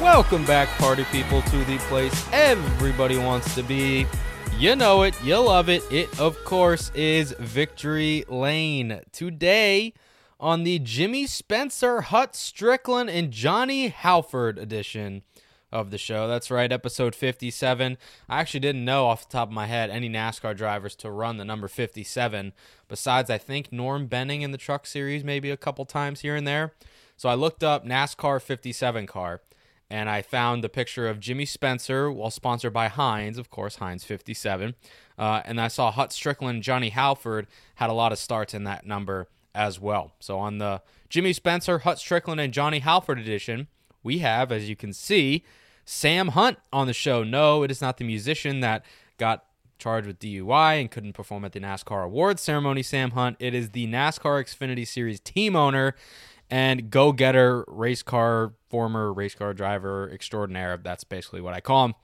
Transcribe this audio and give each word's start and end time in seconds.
Welcome 0.00 0.44
back, 0.44 0.68
party 0.78 1.02
people, 1.10 1.42
to 1.42 1.64
the 1.64 1.76
place 1.88 2.24
everybody 2.32 3.18
wants 3.18 3.56
to 3.56 3.64
be. 3.64 4.06
You 4.56 4.76
know 4.76 5.02
it, 5.02 5.20
you 5.24 5.36
love 5.38 5.68
it. 5.68 5.82
It, 5.90 6.20
of 6.20 6.44
course, 6.44 6.92
is 6.94 7.32
Victory 7.40 8.24
Lane. 8.28 9.00
Today, 9.10 9.92
on 10.38 10.62
the 10.62 10.78
Jimmy 10.78 11.26
Spencer, 11.26 12.02
Hut 12.02 12.34
Stricklin, 12.34 13.12
and 13.12 13.32
Johnny 13.32 13.88
Halford 13.88 14.56
edition 14.56 15.22
of 15.72 15.90
the 15.90 15.98
show. 15.98 16.28
That's 16.28 16.48
right, 16.48 16.70
episode 16.70 17.16
57. 17.16 17.98
I 18.28 18.40
actually 18.40 18.60
didn't 18.60 18.84
know 18.84 19.06
off 19.06 19.28
the 19.28 19.32
top 19.32 19.48
of 19.48 19.54
my 19.54 19.66
head 19.66 19.90
any 19.90 20.08
NASCAR 20.08 20.56
drivers 20.56 20.94
to 20.96 21.10
run 21.10 21.38
the 21.38 21.44
number 21.44 21.66
57, 21.66 22.52
besides, 22.86 23.30
I 23.30 23.38
think, 23.38 23.72
Norm 23.72 24.06
Benning 24.06 24.42
in 24.42 24.52
the 24.52 24.58
truck 24.58 24.86
series, 24.86 25.24
maybe 25.24 25.50
a 25.50 25.56
couple 25.56 25.84
times 25.84 26.20
here 26.20 26.36
and 26.36 26.46
there. 26.46 26.72
So 27.16 27.28
I 27.28 27.34
looked 27.34 27.64
up 27.64 27.84
NASCAR 27.84 28.40
57 28.40 29.08
car 29.08 29.40
and 29.90 30.10
I 30.10 30.22
found 30.22 30.62
the 30.62 30.68
picture 30.68 31.08
of 31.08 31.20
Jimmy 31.20 31.46
Spencer, 31.46 32.12
well, 32.12 32.30
sponsored 32.30 32.72
by 32.72 32.88
Heinz, 32.88 33.38
of 33.38 33.50
course, 33.50 33.76
Heinz 33.76 34.04
57. 34.04 34.74
Uh, 35.18 35.42
and 35.44 35.60
I 35.60 35.68
saw 35.68 35.90
Hut 35.90 36.10
Stricklin, 36.10 36.60
Johnny 36.60 36.90
Halford 36.90 37.46
had 37.76 37.90
a 37.90 37.94
lot 37.94 38.12
of 38.12 38.18
starts 38.18 38.52
in 38.52 38.64
that 38.64 38.86
number 38.86 39.28
as 39.54 39.80
well. 39.80 40.12
So 40.20 40.38
on 40.38 40.58
the 40.58 40.82
Jimmy 41.08 41.32
Spencer, 41.32 41.80
Hut 41.80 41.98
Stricklin, 41.98 42.42
and 42.42 42.52
Johnny 42.52 42.80
Halford 42.80 43.18
edition, 43.18 43.68
we 44.02 44.18
have, 44.18 44.52
as 44.52 44.68
you 44.68 44.76
can 44.76 44.92
see, 44.92 45.42
Sam 45.84 46.28
Hunt 46.28 46.58
on 46.72 46.86
the 46.86 46.92
show. 46.92 47.24
No, 47.24 47.62
it 47.62 47.70
is 47.70 47.80
not 47.80 47.96
the 47.96 48.04
musician 48.04 48.60
that 48.60 48.84
got 49.16 49.44
charged 49.78 50.06
with 50.06 50.18
DUI 50.18 50.80
and 50.80 50.90
couldn't 50.90 51.14
perform 51.14 51.44
at 51.44 51.52
the 51.52 51.60
NASCAR 51.60 52.04
Awards 52.04 52.42
ceremony, 52.42 52.82
Sam 52.82 53.12
Hunt. 53.12 53.36
It 53.38 53.54
is 53.54 53.70
the 53.70 53.86
NASCAR 53.86 54.44
Xfinity 54.44 54.86
Series 54.86 55.20
team 55.20 55.56
owner 55.56 55.94
and 56.50 56.90
go 56.90 57.12
getter 57.12 57.64
race 57.68 58.02
car, 58.02 58.52
former 58.68 59.12
race 59.12 59.34
car 59.34 59.54
driver 59.54 60.10
extraordinaire. 60.10 60.76
That's 60.76 61.04
basically 61.04 61.40
what 61.40 61.54
I 61.54 61.60
call 61.60 61.86
him. 61.86 61.94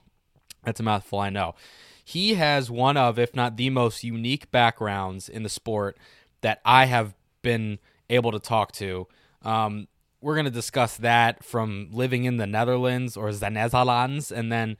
That's 0.63 0.79
a 0.79 0.83
mouthful, 0.83 1.19
I 1.19 1.29
know. 1.29 1.55
He 2.03 2.35
has 2.35 2.69
one 2.69 2.97
of, 2.97 3.17
if 3.17 3.35
not 3.35 3.57
the 3.57 3.69
most 3.69 4.03
unique 4.03 4.51
backgrounds 4.51 5.27
in 5.27 5.43
the 5.43 5.49
sport 5.49 5.97
that 6.41 6.61
I 6.63 6.85
have 6.85 7.15
been 7.41 7.79
able 8.09 8.31
to 8.31 8.39
talk 8.39 8.71
to. 8.73 9.07
Um, 9.41 9.87
we're 10.21 10.35
going 10.35 10.45
to 10.45 10.51
discuss 10.51 10.97
that 10.97 11.43
from 11.43 11.89
living 11.91 12.25
in 12.25 12.37
the 12.37 12.47
Netherlands 12.47 13.15
or 13.15 13.31
the 13.31 13.49
Netherlands 13.49 14.31
and 14.31 14.51
then 14.51 14.77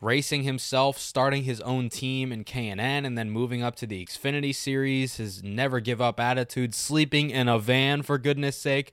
racing 0.00 0.42
himself, 0.42 0.98
starting 0.98 1.44
his 1.44 1.60
own 1.62 1.88
team 1.88 2.30
in 2.30 2.44
K&N 2.44 2.78
and 2.80 3.16
then 3.16 3.30
moving 3.30 3.62
up 3.62 3.74
to 3.76 3.86
the 3.86 4.04
Xfinity 4.04 4.54
series, 4.54 5.16
his 5.16 5.42
never 5.42 5.80
give 5.80 6.00
up 6.00 6.20
attitude, 6.20 6.74
sleeping 6.74 7.30
in 7.30 7.48
a 7.48 7.58
van 7.58 8.02
for 8.02 8.18
goodness 8.18 8.56
sake, 8.56 8.92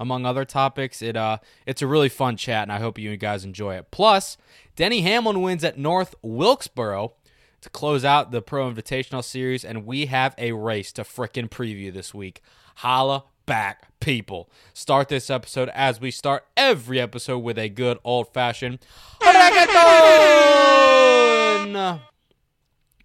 among 0.00 0.26
other 0.26 0.44
topics. 0.44 1.02
It 1.02 1.16
uh 1.16 1.38
it's 1.66 1.82
a 1.82 1.86
really 1.86 2.08
fun 2.08 2.36
chat 2.36 2.62
and 2.62 2.72
I 2.72 2.80
hope 2.80 2.98
you 2.98 3.16
guys 3.16 3.44
enjoy 3.44 3.76
it. 3.76 3.92
Plus, 3.92 4.36
Denny 4.74 5.02
Hamlin 5.02 5.42
wins 5.42 5.62
at 5.62 5.78
North 5.78 6.16
Wilkesboro 6.22 7.12
to 7.60 7.70
close 7.70 8.04
out 8.04 8.32
the 8.32 8.40
Pro 8.42 8.72
Invitational 8.72 9.22
series 9.22 9.64
and 9.64 9.86
we 9.86 10.06
have 10.06 10.34
a 10.38 10.52
race 10.52 10.90
to 10.92 11.02
frickin' 11.02 11.50
preview 11.50 11.92
this 11.92 12.14
week. 12.14 12.40
Holla 12.76 13.24
back, 13.44 13.88
people. 14.00 14.48
Start 14.72 15.08
this 15.08 15.28
episode 15.28 15.68
as 15.74 16.00
we 16.00 16.10
start 16.10 16.46
every 16.56 16.98
episode 16.98 17.40
with 17.40 17.58
a 17.58 17.68
good 17.68 17.98
old 18.02 18.32
fashioned 18.32 18.78
reggaeton. 19.20 20.40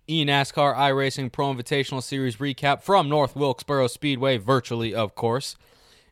eNASCAR 0.07 0.75
iRacing 0.75 1.31
Pro 1.31 1.53
Invitational 1.53 2.01
Series 2.01 2.37
recap 2.37 2.83
from 2.83 3.09
North 3.09 3.35
Wilkesboro 3.35 3.87
Speedway, 3.87 4.37
virtually, 4.37 4.93
of 4.93 5.15
course. 5.15 5.57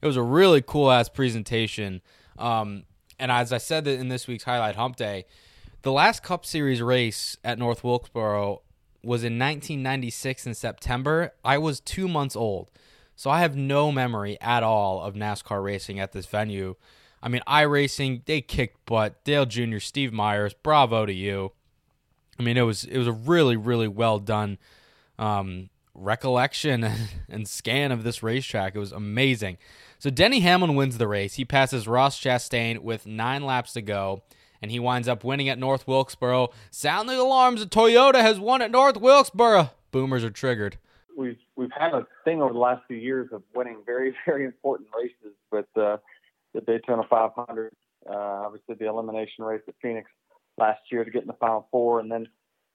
It 0.03 0.07
was 0.07 0.17
a 0.17 0.21
really 0.21 0.61
cool 0.61 0.91
ass 0.91 1.07
presentation. 1.07 2.01
Um, 2.37 2.83
and 3.17 3.31
as 3.31 3.53
I 3.53 3.57
said 3.57 3.87
in 3.87 4.09
this 4.09 4.27
week's 4.27 4.43
highlight 4.43 4.75
hump 4.75 4.97
day, 4.97 5.23
the 5.81 5.93
last 5.93 6.23
Cup 6.23 6.45
Series 6.45 6.81
race 6.81 7.37
at 7.41 7.57
North 7.57 7.85
Wilkesboro 7.85 8.63
was 9.01 9.23
in 9.23 9.39
1996 9.39 10.45
in 10.45 10.55
September. 10.55 11.31
I 11.45 11.57
was 11.57 11.79
two 11.79 12.09
months 12.09 12.35
old. 12.35 12.69
So 13.15 13.29
I 13.29 13.39
have 13.39 13.55
no 13.55 13.93
memory 13.93 14.37
at 14.41 14.61
all 14.61 15.01
of 15.01 15.13
NASCAR 15.13 15.63
racing 15.63 16.01
at 16.01 16.11
this 16.11 16.25
venue. 16.25 16.75
I 17.21 17.29
mean, 17.29 17.41
iRacing 17.47 18.25
they 18.25 18.41
kicked 18.41 18.85
butt. 18.85 19.23
Dale 19.23 19.45
Jr., 19.45 19.79
Steve 19.79 20.11
Myers, 20.11 20.53
bravo 20.53 21.05
to 21.05 21.13
you. 21.13 21.53
I 22.37 22.43
mean, 22.43 22.57
it 22.57 22.63
was 22.63 22.83
it 22.83 22.97
was 22.97 23.07
a 23.07 23.13
really 23.13 23.55
really 23.55 23.87
well 23.87 24.19
done 24.19 24.57
um, 25.17 25.69
recollection 25.93 26.85
and 27.29 27.47
scan 27.47 27.93
of 27.93 28.03
this 28.03 28.21
racetrack. 28.21 28.75
It 28.75 28.79
was 28.79 28.91
amazing. 28.91 29.57
So 30.03 30.09
Denny 30.09 30.41
Hamlin 30.41 30.75
wins 30.75 30.97
the 30.97 31.07
race. 31.07 31.35
He 31.35 31.45
passes 31.45 31.87
Ross 31.87 32.19
Chastain 32.19 32.79
with 32.79 33.07
nine 33.07 33.45
laps 33.45 33.71
to 33.71 33.81
go, 33.81 34.23
and 34.61 34.69
he 34.69 34.77
winds 34.77 35.07
up 35.07 35.23
winning 35.23 35.47
at 35.47 35.57
North 35.57 35.87
Wilkesboro. 35.87 36.49
Sound 36.71 37.07
the 37.07 37.17
alarms! 37.17 37.61
A 37.61 37.65
Toyota 37.65 38.19
has 38.19 38.37
won 38.37 38.61
at 38.61 38.69
North 38.69 38.97
Wilkesboro. 38.97 39.69
Boomers 39.91 40.25
are 40.25 40.29
triggered. 40.29 40.77
We've 41.17 41.37
we've 41.55 41.71
had 41.71 41.93
a 41.93 42.05
thing 42.25 42.41
over 42.41 42.51
the 42.51 42.59
last 42.59 42.81
few 42.85 42.97
years 42.97 43.29
of 43.31 43.43
winning 43.55 43.77
very 43.85 44.13
very 44.25 44.43
important 44.43 44.89
races 44.93 45.37
with 45.53 45.67
uh, 45.77 45.95
the 46.53 46.59
Daytona 46.59 47.03
500, 47.09 47.73
uh, 48.05 48.13
obviously 48.13 48.75
the 48.75 48.89
elimination 48.89 49.45
race 49.45 49.61
at 49.69 49.75
Phoenix 49.81 50.11
last 50.57 50.81
year 50.91 51.05
to 51.05 51.11
get 51.11 51.21
in 51.21 51.29
the 51.29 51.37
Final 51.39 51.69
Four, 51.71 52.01
and 52.01 52.11
then 52.11 52.27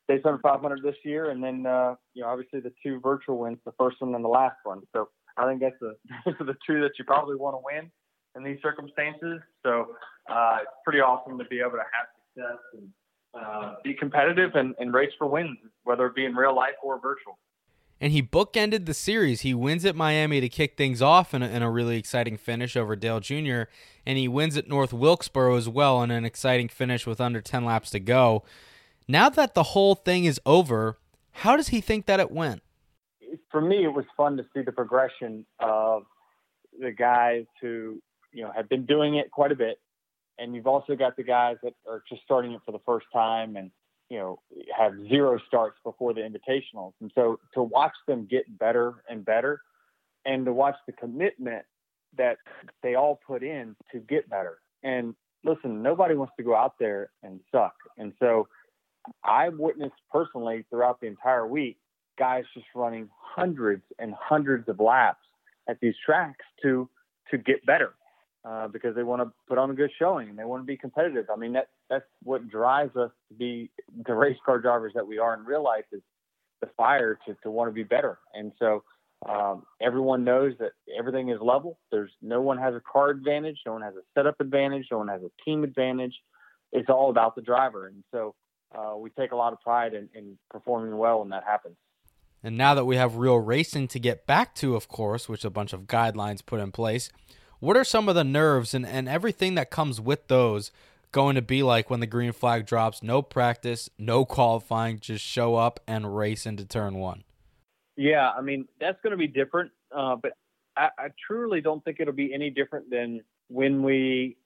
Daytona 0.08 0.38
500 0.42 0.82
this 0.82 0.96
year, 1.04 1.28
and 1.28 1.44
then 1.44 1.66
uh, 1.66 1.94
you 2.14 2.22
know 2.22 2.28
obviously 2.28 2.60
the 2.60 2.72
two 2.82 3.00
virtual 3.00 3.36
wins, 3.36 3.58
the 3.66 3.72
first 3.78 4.00
one 4.00 4.14
and 4.14 4.24
the 4.24 4.28
last 4.30 4.56
one. 4.64 4.80
So 4.94 5.10
I 5.38 5.46
think 5.46 5.60
that's 5.60 5.76
the 5.80 5.96
the 6.44 6.56
two 6.66 6.80
that 6.82 6.92
you 6.98 7.04
probably 7.04 7.36
want 7.36 7.56
to 7.56 7.60
win 7.64 7.90
in 8.36 8.44
these 8.44 8.60
circumstances. 8.62 9.40
So 9.64 9.94
uh, 10.30 10.58
it's 10.62 10.70
pretty 10.84 11.00
awesome 11.00 11.38
to 11.38 11.44
be 11.44 11.60
able 11.60 11.72
to 11.72 11.78
have 11.78 12.08
success 12.34 12.58
and 12.74 12.88
uh, 13.34 13.74
be 13.84 13.94
competitive 13.94 14.52
and, 14.54 14.74
and 14.78 14.92
race 14.92 15.12
for 15.18 15.26
wins, 15.26 15.58
whether 15.84 16.06
it 16.06 16.14
be 16.14 16.24
in 16.24 16.34
real 16.34 16.54
life 16.54 16.74
or 16.82 17.00
virtual 17.00 17.38
and 18.00 18.12
he 18.12 18.22
bookended 18.22 18.86
the 18.86 18.94
series. 18.94 19.40
He 19.40 19.54
wins 19.54 19.84
at 19.84 19.96
Miami 19.96 20.40
to 20.40 20.48
kick 20.48 20.76
things 20.76 21.02
off 21.02 21.34
in 21.34 21.42
a, 21.42 21.48
in 21.48 21.62
a, 21.62 21.70
really 21.70 21.98
exciting 21.98 22.36
finish 22.36 22.76
over 22.76 22.94
Dale 22.94 23.20
Jr., 23.20 23.62
and 24.06 24.18
he 24.18 24.28
wins 24.28 24.56
at 24.56 24.68
North 24.68 24.92
Wilkesboro 24.92 25.56
as 25.56 25.68
well 25.68 26.02
in 26.02 26.10
an 26.10 26.24
exciting 26.24 26.68
finish 26.68 27.06
with 27.06 27.20
under 27.20 27.40
10 27.40 27.64
laps 27.64 27.90
to 27.90 28.00
go. 28.00 28.44
Now 29.06 29.28
that 29.30 29.54
the 29.54 29.62
whole 29.64 29.94
thing 29.94 30.24
is 30.24 30.40
over, 30.46 30.98
how 31.32 31.56
does 31.56 31.68
he 31.68 31.80
think 31.80 32.06
that 32.06 32.20
it 32.20 32.30
went? 32.30 32.62
For 33.50 33.60
me, 33.60 33.84
it 33.84 33.92
was 33.92 34.04
fun 34.16 34.36
to 34.36 34.46
see 34.54 34.62
the 34.62 34.72
progression 34.72 35.46
of 35.60 36.04
the 36.78 36.92
guys 36.92 37.44
who, 37.60 38.00
you 38.32 38.42
know, 38.42 38.52
have 38.54 38.68
been 38.68 38.86
doing 38.86 39.16
it 39.16 39.30
quite 39.30 39.52
a 39.52 39.56
bit. 39.56 39.78
And 40.38 40.54
you've 40.54 40.66
also 40.66 40.94
got 40.94 41.16
the 41.16 41.24
guys 41.24 41.56
that 41.62 41.74
are 41.88 42.02
just 42.08 42.22
starting 42.22 42.52
it 42.52 42.60
for 42.64 42.72
the 42.72 42.78
first 42.86 43.06
time 43.12 43.56
and 43.56 43.70
you 44.08 44.18
know, 44.18 44.40
have 44.76 44.94
zero 45.08 45.38
starts 45.46 45.78
before 45.84 46.14
the 46.14 46.20
invitationals. 46.20 46.92
And 47.00 47.10
so 47.14 47.38
to 47.54 47.62
watch 47.62 47.92
them 48.06 48.26
get 48.26 48.44
better 48.58 49.02
and 49.08 49.24
better 49.24 49.60
and 50.24 50.46
to 50.46 50.52
watch 50.52 50.76
the 50.86 50.92
commitment 50.92 51.64
that 52.16 52.38
they 52.82 52.94
all 52.94 53.20
put 53.26 53.42
in 53.42 53.76
to 53.92 53.98
get 53.98 54.28
better. 54.30 54.58
And 54.82 55.14
listen, 55.44 55.82
nobody 55.82 56.14
wants 56.14 56.32
to 56.38 56.42
go 56.42 56.54
out 56.54 56.74
there 56.78 57.10
and 57.22 57.40
suck. 57.52 57.74
And 57.98 58.12
so 58.18 58.48
I 59.24 59.50
witnessed 59.50 59.94
personally 60.10 60.64
throughout 60.70 61.00
the 61.00 61.06
entire 61.06 61.46
week 61.46 61.78
guys 62.18 62.44
just 62.54 62.66
running 62.74 63.08
hundreds 63.12 63.82
and 63.98 64.14
hundreds 64.14 64.68
of 64.68 64.80
laps 64.80 65.24
at 65.68 65.78
these 65.80 65.94
tracks 66.04 66.44
to 66.62 66.88
to 67.30 67.38
get 67.38 67.64
better 67.66 67.94
uh, 68.44 68.68
because 68.68 68.94
they 68.94 69.02
want 69.02 69.22
to 69.22 69.30
put 69.48 69.58
on 69.58 69.70
a 69.70 69.74
good 69.74 69.90
showing 69.98 70.28
and 70.28 70.38
they 70.38 70.44
want 70.44 70.62
to 70.62 70.66
be 70.66 70.76
competitive. 70.76 71.26
I 71.32 71.36
mean, 71.36 71.52
that 71.52 71.68
that's 71.90 72.04
what 72.22 72.48
drives 72.48 72.96
us 72.96 73.10
to 73.28 73.34
be 73.34 73.70
the 74.06 74.14
race 74.14 74.38
car 74.44 74.58
drivers 74.58 74.92
that 74.94 75.06
we 75.06 75.18
are 75.18 75.34
in 75.34 75.44
real 75.44 75.62
life 75.62 75.84
is 75.92 76.02
the 76.60 76.68
fire 76.76 77.18
to, 77.26 77.36
to 77.42 77.50
want 77.50 77.68
to 77.68 77.72
be 77.72 77.84
better. 77.84 78.18
And 78.34 78.52
so 78.58 78.82
um, 79.28 79.64
everyone 79.80 80.24
knows 80.24 80.54
that 80.60 80.72
everything 80.98 81.30
is 81.30 81.38
level. 81.40 81.78
There's 81.90 82.12
no 82.22 82.40
one 82.40 82.58
has 82.58 82.74
a 82.74 82.80
car 82.80 83.10
advantage, 83.10 83.58
no 83.66 83.72
one 83.72 83.82
has 83.82 83.94
a 83.94 84.02
setup 84.14 84.40
advantage, 84.40 84.86
no 84.90 84.98
one 84.98 85.08
has 85.08 85.22
a 85.22 85.30
team 85.44 85.64
advantage. 85.64 86.14
It's 86.72 86.88
all 86.88 87.10
about 87.10 87.34
the 87.34 87.42
driver. 87.42 87.88
And 87.88 88.04
so 88.12 88.34
uh, 88.76 88.96
we 88.96 89.10
take 89.10 89.32
a 89.32 89.36
lot 89.36 89.52
of 89.52 89.60
pride 89.60 89.94
in, 89.94 90.08
in 90.14 90.38
performing 90.50 90.96
well 90.96 91.20
when 91.20 91.30
that 91.30 91.44
happens. 91.44 91.76
And 92.42 92.56
now 92.56 92.74
that 92.74 92.84
we 92.84 92.96
have 92.96 93.16
real 93.16 93.38
racing 93.38 93.88
to 93.88 93.98
get 93.98 94.26
back 94.26 94.54
to, 94.56 94.76
of 94.76 94.88
course, 94.88 95.28
which 95.28 95.44
a 95.44 95.50
bunch 95.50 95.72
of 95.72 95.82
guidelines 95.82 96.44
put 96.44 96.60
in 96.60 96.70
place, 96.70 97.10
what 97.60 97.76
are 97.76 97.84
some 97.84 98.08
of 98.08 98.14
the 98.14 98.24
nerves 98.24 98.74
and, 98.74 98.86
and 98.86 99.08
everything 99.08 99.54
that 99.56 99.70
comes 99.70 100.00
with 100.00 100.28
those 100.28 100.70
going 101.10 101.34
to 101.34 101.42
be 101.42 101.62
like 101.62 101.90
when 101.90 102.00
the 102.00 102.06
green 102.06 102.32
flag 102.32 102.66
drops? 102.66 103.02
No 103.02 103.22
practice, 103.22 103.90
no 103.98 104.24
qualifying, 104.24 105.00
just 105.00 105.24
show 105.24 105.56
up 105.56 105.80
and 105.86 106.16
race 106.16 106.46
into 106.46 106.64
turn 106.64 106.94
one. 106.94 107.24
Yeah, 107.96 108.30
I 108.30 108.42
mean 108.42 108.68
that's 108.80 109.00
going 109.02 109.10
to 109.10 109.16
be 109.16 109.26
different, 109.26 109.72
uh, 109.94 110.14
but 110.14 110.32
I, 110.76 110.90
I 110.96 111.08
truly 111.26 111.60
don't 111.60 111.84
think 111.84 111.98
it'll 111.98 112.14
be 112.14 112.32
any 112.32 112.50
different 112.50 112.90
than 112.90 113.22
when 113.48 113.82
we. 113.82 114.36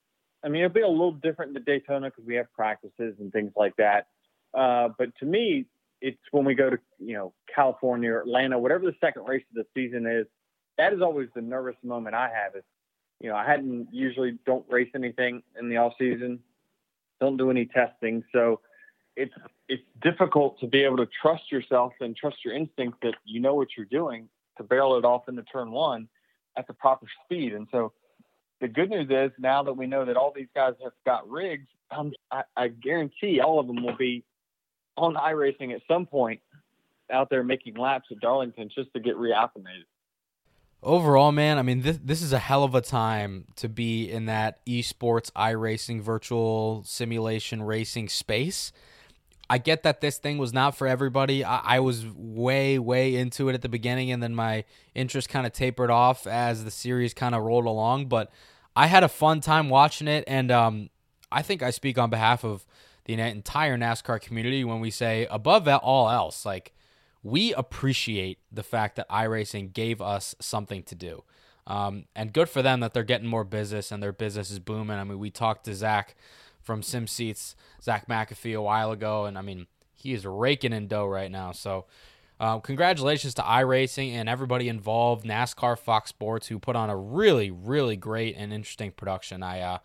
I 0.44 0.48
mean, 0.48 0.64
it'll 0.64 0.74
be 0.74 0.80
a 0.80 0.88
little 0.88 1.12
different 1.12 1.56
in 1.56 1.62
Daytona 1.62 2.08
because 2.08 2.24
we 2.24 2.34
have 2.34 2.52
practices 2.52 3.14
and 3.20 3.30
things 3.30 3.52
like 3.54 3.76
that. 3.76 4.08
Uh, 4.54 4.88
but 4.98 5.14
to 5.20 5.24
me, 5.24 5.66
it's 6.02 6.18
when 6.32 6.44
we 6.44 6.54
go 6.54 6.68
to 6.68 6.78
you 6.98 7.14
know 7.14 7.32
California 7.54 8.10
or 8.10 8.20
Atlanta, 8.20 8.58
whatever 8.58 8.84
the 8.84 8.96
second 9.00 9.26
race 9.26 9.44
of 9.50 9.64
the 9.64 9.66
season 9.74 10.06
is. 10.06 10.26
That 10.78 10.92
is 10.92 11.00
always 11.02 11.28
the 11.34 11.42
nervous 11.42 11.76
moment 11.82 12.14
I 12.14 12.28
have. 12.28 12.56
Is 12.56 12.64
you 13.20 13.30
know 13.30 13.36
I 13.36 13.46
hadn't 13.46 13.88
usually 13.92 14.38
don't 14.44 14.64
race 14.68 14.90
anything 14.94 15.42
in 15.58 15.68
the 15.68 15.76
off 15.76 15.94
season, 15.98 16.40
don't 17.20 17.36
do 17.36 17.50
any 17.50 17.66
testing, 17.66 18.24
so 18.32 18.60
it's 19.16 19.34
it's 19.68 19.82
difficult 20.02 20.58
to 20.60 20.66
be 20.66 20.82
able 20.82 20.96
to 20.98 21.08
trust 21.20 21.50
yourself 21.50 21.92
and 22.00 22.16
trust 22.16 22.44
your 22.44 22.54
instinct 22.54 22.98
that 23.02 23.14
you 23.24 23.40
know 23.40 23.54
what 23.54 23.68
you're 23.76 23.86
doing 23.86 24.28
to 24.56 24.64
barrel 24.64 24.98
it 24.98 25.04
off 25.04 25.28
into 25.28 25.42
turn 25.44 25.70
one 25.70 26.08
at 26.56 26.66
the 26.66 26.74
proper 26.74 27.06
speed. 27.24 27.54
And 27.54 27.66
so 27.70 27.92
the 28.60 28.68
good 28.68 28.90
news 28.90 29.08
is 29.10 29.30
now 29.38 29.62
that 29.62 29.72
we 29.72 29.86
know 29.86 30.04
that 30.04 30.16
all 30.16 30.32
these 30.34 30.48
guys 30.54 30.74
have 30.82 30.92
got 31.06 31.28
rigs, 31.28 31.66
um, 31.90 32.12
I, 32.30 32.42
I 32.56 32.68
guarantee 32.68 33.40
all 33.40 33.58
of 33.58 33.66
them 33.66 33.82
will 33.82 33.96
be 33.96 34.24
on 34.96 35.14
iRacing 35.14 35.74
at 35.74 35.80
some 35.88 36.06
point 36.06 36.40
out 37.10 37.30
there 37.30 37.42
making 37.42 37.76
laps 37.76 38.08
at 38.10 38.20
Darlington 38.20 38.70
just 38.74 38.92
to 38.94 39.00
get 39.00 39.16
reacclimated. 39.16 39.84
Overall, 40.82 41.30
man, 41.30 41.58
I 41.58 41.62
mean, 41.62 41.82
this 41.82 41.98
this 42.02 42.22
is 42.22 42.32
a 42.32 42.38
hell 42.38 42.64
of 42.64 42.74
a 42.74 42.80
time 42.80 43.44
to 43.56 43.68
be 43.68 44.10
in 44.10 44.26
that 44.26 44.64
esports 44.66 45.30
iRacing 45.32 46.00
virtual 46.00 46.82
simulation 46.84 47.62
racing 47.62 48.08
space. 48.08 48.72
I 49.48 49.58
get 49.58 49.82
that 49.82 50.00
this 50.00 50.18
thing 50.18 50.38
was 50.38 50.52
not 50.52 50.76
for 50.76 50.88
everybody. 50.88 51.44
I, 51.44 51.76
I 51.76 51.80
was 51.80 52.06
way, 52.06 52.78
way 52.78 53.14
into 53.14 53.48
it 53.48 53.54
at 53.54 53.62
the 53.62 53.68
beginning, 53.68 54.10
and 54.10 54.22
then 54.22 54.34
my 54.34 54.64
interest 54.94 55.28
kind 55.28 55.46
of 55.46 55.52
tapered 55.52 55.90
off 55.90 56.26
as 56.26 56.64
the 56.64 56.70
series 56.70 57.12
kind 57.14 57.34
of 57.34 57.42
rolled 57.42 57.66
along. 57.66 58.06
But 58.06 58.32
I 58.74 58.86
had 58.86 59.04
a 59.04 59.08
fun 59.08 59.40
time 59.40 59.68
watching 59.68 60.08
it, 60.08 60.24
and 60.26 60.50
um, 60.50 60.90
I 61.30 61.42
think 61.42 61.62
I 61.62 61.70
speak 61.70 61.98
on 61.98 62.10
behalf 62.10 62.44
of 62.44 62.64
the 63.04 63.14
entire 63.14 63.76
NASCAR 63.76 64.20
community 64.20 64.64
when 64.64 64.80
we 64.80 64.90
say, 64.90 65.26
above 65.30 65.66
all 65.68 66.10
else, 66.10 66.46
like 66.46 66.72
we 67.22 67.54
appreciate 67.54 68.38
the 68.50 68.62
fact 68.62 68.96
that 68.96 69.08
iRacing 69.08 69.72
gave 69.72 70.00
us 70.00 70.34
something 70.40 70.82
to 70.84 70.94
do. 70.94 71.24
Um, 71.66 72.06
and 72.16 72.32
good 72.32 72.48
for 72.48 72.62
them 72.62 72.80
that 72.80 72.92
they're 72.92 73.04
getting 73.04 73.28
more 73.28 73.44
business 73.44 73.92
and 73.92 74.02
their 74.02 74.12
business 74.12 74.50
is 74.50 74.58
booming. 74.58 74.98
I 74.98 75.04
mean, 75.04 75.18
we 75.18 75.30
talked 75.30 75.64
to 75.66 75.74
Zach 75.74 76.16
from 76.60 76.82
Sim 76.82 77.06
Seats, 77.06 77.54
Zach 77.80 78.08
McAfee, 78.08 78.56
a 78.56 78.62
while 78.62 78.90
ago, 78.90 79.26
and 79.26 79.38
I 79.38 79.42
mean, 79.42 79.66
he 79.94 80.12
is 80.12 80.26
raking 80.26 80.72
in 80.72 80.88
dough 80.88 81.06
right 81.06 81.30
now. 81.30 81.52
So, 81.52 81.86
uh, 82.40 82.58
congratulations 82.58 83.34
to 83.34 83.42
iRacing 83.42 84.10
and 84.12 84.28
everybody 84.28 84.68
involved, 84.68 85.24
NASCAR, 85.24 85.78
Fox 85.78 86.10
Sports, 86.10 86.48
who 86.48 86.58
put 86.58 86.74
on 86.74 86.90
a 86.90 86.96
really, 86.96 87.52
really 87.52 87.96
great 87.96 88.34
and 88.36 88.52
interesting 88.52 88.90
production. 88.90 89.44
I, 89.44 89.60
uh, 89.60 89.78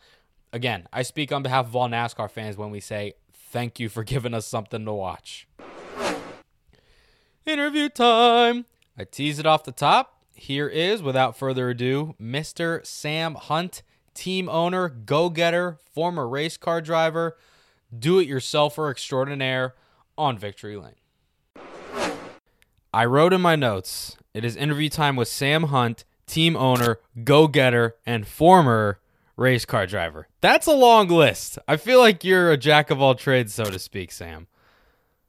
again, 0.53 0.87
I 0.91 1.03
speak 1.03 1.31
on 1.31 1.43
behalf 1.43 1.67
of 1.67 1.75
all 1.75 1.89
NASCAR 1.89 2.29
fans 2.29 2.57
when 2.57 2.71
we 2.71 2.79
say 2.79 3.13
thank 3.33 3.79
you 3.79 3.89
for 3.89 4.03
giving 4.05 4.33
us 4.33 4.45
something 4.45 4.85
to 4.85 4.93
watch. 4.93 5.47
Interview 7.45 7.89
time. 7.89 8.65
I 8.97 9.05
tease 9.05 9.39
it 9.39 9.45
off 9.45 9.63
the 9.63 9.71
top. 9.71 10.21
Here 10.33 10.67
is, 10.67 11.01
without 11.01 11.37
further 11.37 11.69
ado, 11.69 12.15
Mr. 12.21 12.85
Sam 12.85 13.35
Hunt, 13.35 13.81
team 14.13 14.49
owner, 14.49 14.89
go 14.89 15.29
getter, 15.29 15.77
former 15.93 16.27
race 16.27 16.57
car 16.57 16.81
driver, 16.81 17.37
do 17.97 18.19
it 18.19 18.27
yourselfer 18.27 18.91
extraordinaire 18.91 19.75
on 20.17 20.37
Victory 20.37 20.75
Lane. 20.77 20.93
I 22.93 23.05
wrote 23.05 23.33
in 23.33 23.41
my 23.41 23.55
notes, 23.55 24.17
it 24.33 24.43
is 24.43 24.55
interview 24.55 24.89
time 24.89 25.15
with 25.15 25.27
Sam 25.27 25.63
Hunt, 25.63 26.03
team 26.25 26.55
owner, 26.55 26.99
go 27.23 27.47
getter, 27.47 27.95
and 28.05 28.27
former 28.27 28.99
race 29.37 29.63
car 29.63 29.85
driver. 29.87 30.27
That's 30.41 30.67
a 30.67 30.73
long 30.73 31.07
list. 31.07 31.57
I 31.67 31.77
feel 31.77 31.99
like 31.99 32.23
you're 32.23 32.51
a 32.51 32.57
jack 32.57 32.89
of 32.89 33.01
all 33.01 33.15
trades, 33.15 33.53
so 33.53 33.63
to 33.63 33.79
speak, 33.79 34.11
Sam. 34.11 34.47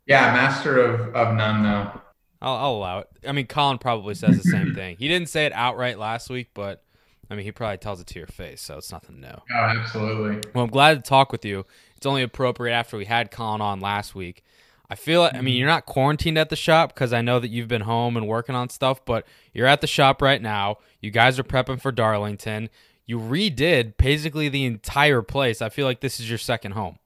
Yeah, 0.06 0.32
master 0.32 0.78
of, 0.78 1.14
of 1.14 1.37
none, 1.37 1.62
though. 1.62 2.00
I'll, 2.40 2.56
I'll 2.56 2.72
allow 2.72 2.99
it. 3.00 3.08
I 3.26 3.32
mean, 3.32 3.46
Colin 3.46 3.78
probably 3.78 4.14
says 4.14 4.38
the 4.38 4.50
same 4.50 4.75
thing. 4.75 4.96
He 4.99 5.08
didn't 5.08 5.28
say 5.28 5.46
it 5.46 5.52
outright 5.52 5.99
last 5.99 6.31
week, 6.31 6.49
but 6.55 6.82
I 7.31 7.34
mean, 7.34 7.44
he 7.44 7.52
probably 7.52 7.78
tells 7.78 8.00
it 8.00 8.06
to 8.08 8.19
your 8.19 8.26
face, 8.26 8.62
so 8.62 8.78
it's 8.78 8.90
nothing 8.90 9.20
new. 9.20 9.28
Oh, 9.28 9.55
absolutely. 9.55 10.50
Well, 10.54 10.64
I'm 10.64 10.70
glad 10.70 11.02
to 11.02 11.08
talk 11.08 11.31
with 11.31 11.44
you. 11.44 11.66
It's 11.96 12.06
only 12.06 12.22
appropriate 12.22 12.75
after 12.75 12.96
we 12.96 13.04
had 13.04 13.31
Colin 13.31 13.61
on 13.61 13.81
last 13.81 14.14
week. 14.14 14.43
I 14.90 14.94
feel 14.94 15.22
I 15.22 15.32
mean, 15.32 15.40
mm-hmm. 15.40 15.49
you're 15.49 15.69
not 15.69 15.84
quarantined 15.84 16.38
at 16.38 16.49
the 16.49 16.56
shop 16.56 16.94
because 16.94 17.12
I 17.12 17.20
know 17.20 17.38
that 17.40 17.49
you've 17.49 17.69
been 17.69 17.82
home 17.82 18.16
and 18.16 18.26
working 18.26 18.54
on 18.54 18.70
stuff, 18.70 19.04
but 19.04 19.26
you're 19.52 19.66
at 19.66 19.82
the 19.82 19.87
shop 19.87 20.22
right 20.22 20.40
now. 20.40 20.78
You 21.00 21.11
guys 21.11 21.38
are 21.38 21.44
prepping 21.44 21.82
for 21.82 21.93
Darlington. 21.93 22.70
You 23.08 23.19
redid 23.19 23.96
basically 23.96 24.50
the 24.50 24.66
entire 24.66 25.22
place. 25.22 25.62
I 25.62 25.70
feel 25.70 25.87
like 25.87 26.00
this 26.00 26.20
is 26.20 26.28
your 26.28 26.37
second 26.37 26.72
home. 26.72 26.99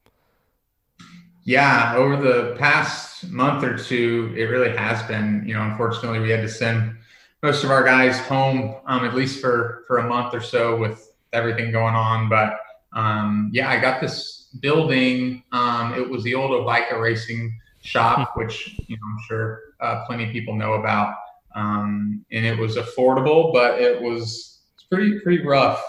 Yeah, 1.45 1.95
over 1.97 2.17
the 2.17 2.57
past 2.59 3.31
month 3.31 3.63
or 3.63 3.79
two, 3.79 4.35
it 4.37 4.45
really 4.47 4.77
has 4.77 5.01
been. 5.05 5.45
You 5.47 5.55
know, 5.55 5.63
unfortunately, 5.63 6.19
we 6.19 6.31
had 6.31 6.41
to 6.43 6.49
send 6.49 6.97
most 7.41 7.63
of 7.63 7.71
our 7.71 7.85
guys 7.85 8.19
home, 8.19 8.75
um, 8.87 9.05
at 9.05 9.15
least 9.15 9.41
for 9.41 9.85
for 9.87 9.99
a 9.99 10.09
month 10.09 10.35
or 10.35 10.41
so, 10.41 10.77
with 10.77 11.13
everything 11.33 11.71
going 11.71 11.95
on. 11.95 12.29
But 12.29 12.59
um, 12.93 13.51
yeah, 13.53 13.71
I 13.71 13.79
got 13.79 14.01
this 14.01 14.49
building. 14.59 15.45
Um, 15.53 15.95
it 15.95 16.09
was 16.09 16.25
the 16.25 16.35
old 16.35 16.51
BK 16.51 17.01
Racing 17.01 17.57
shop, 17.81 18.37
which 18.37 18.77
you 18.89 18.97
know 18.97 19.03
I'm 19.07 19.25
sure 19.29 19.61
uh, 19.81 20.05
plenty 20.07 20.25
of 20.25 20.31
people 20.31 20.57
know 20.57 20.73
about. 20.73 21.15
Um, 21.55 22.25
and 22.33 22.45
it 22.45 22.59
was 22.59 22.77
affordable, 22.77 23.53
but 23.53 23.81
it 23.81 24.03
was 24.03 24.52
pretty 24.93 25.19
pretty 25.21 25.45
rough. 25.45 25.83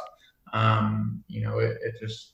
Um, 0.53 1.23
you 1.27 1.41
know, 1.41 1.59
it, 1.59 1.77
it 1.83 1.95
just 1.99 2.33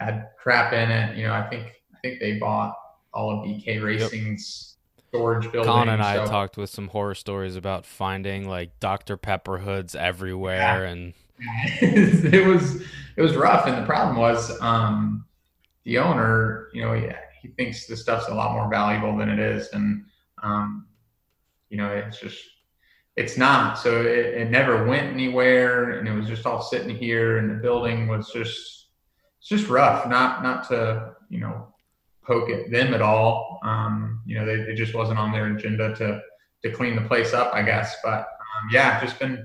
had 0.00 0.28
crap 0.40 0.72
in 0.72 0.90
it. 0.90 1.16
You 1.16 1.26
know, 1.26 1.32
I 1.32 1.48
think 1.48 1.72
I 1.94 1.98
think 2.02 2.20
they 2.20 2.38
bought 2.38 2.74
all 3.12 3.30
of 3.30 3.46
BK 3.46 3.82
Racing's 3.82 4.76
yep. 4.96 5.06
storage 5.08 5.52
building. 5.52 5.70
Colin 5.70 5.88
and 5.88 6.02
I 6.02 6.24
talked 6.26 6.56
with 6.56 6.70
some 6.70 6.88
horror 6.88 7.14
stories 7.14 7.56
about 7.56 7.84
finding 7.84 8.48
like 8.48 8.78
Dr. 8.80 9.16
Pepper 9.16 9.58
hoods 9.58 9.94
everywhere, 9.94 10.84
yeah. 10.84 10.90
and 10.90 11.14
it 11.82 12.46
was 12.46 12.82
it 13.16 13.22
was 13.22 13.34
rough. 13.36 13.66
And 13.66 13.76
the 13.76 13.86
problem 13.86 14.16
was 14.16 14.58
um, 14.60 15.24
the 15.84 15.98
owner, 15.98 16.68
you 16.72 16.82
know, 16.82 16.94
he, 16.94 17.08
he 17.42 17.48
thinks 17.48 17.86
the 17.86 17.96
stuff's 17.96 18.28
a 18.28 18.34
lot 18.34 18.52
more 18.52 18.70
valuable 18.70 19.16
than 19.16 19.28
it 19.28 19.38
is, 19.38 19.68
and 19.72 20.04
um, 20.42 20.86
you 21.70 21.76
know, 21.76 21.88
it's 21.88 22.20
just 22.20 22.38
it's 23.18 23.36
not. 23.36 23.76
So 23.78 24.00
it, 24.00 24.34
it 24.34 24.50
never 24.50 24.86
went 24.86 25.12
anywhere, 25.12 25.98
and 25.98 26.06
it 26.06 26.12
was 26.12 26.28
just 26.28 26.46
all 26.46 26.62
sitting 26.62 26.94
here, 26.96 27.38
and 27.38 27.50
the 27.50 27.54
building 27.54 28.06
was 28.06 28.30
just 28.30 28.86
it's 29.38 29.48
just 29.48 29.68
rough. 29.68 30.08
Not 30.08 30.42
not 30.42 30.68
to 30.68 31.14
you 31.28 31.40
know 31.40 31.72
poke 32.24 32.48
at 32.50 32.70
them 32.70 32.94
at 32.94 33.02
all. 33.02 33.58
Um, 33.64 34.20
you 34.24 34.38
know, 34.38 34.46
they, 34.46 34.54
it 34.70 34.76
just 34.76 34.94
wasn't 34.94 35.18
on 35.18 35.32
their 35.32 35.46
agenda 35.48 35.94
to 35.96 36.20
to 36.62 36.70
clean 36.70 36.94
the 36.94 37.08
place 37.08 37.34
up, 37.34 37.52
I 37.52 37.62
guess. 37.62 37.96
But 38.04 38.20
um, 38.20 38.68
yeah, 38.70 39.00
just 39.00 39.18
been 39.18 39.44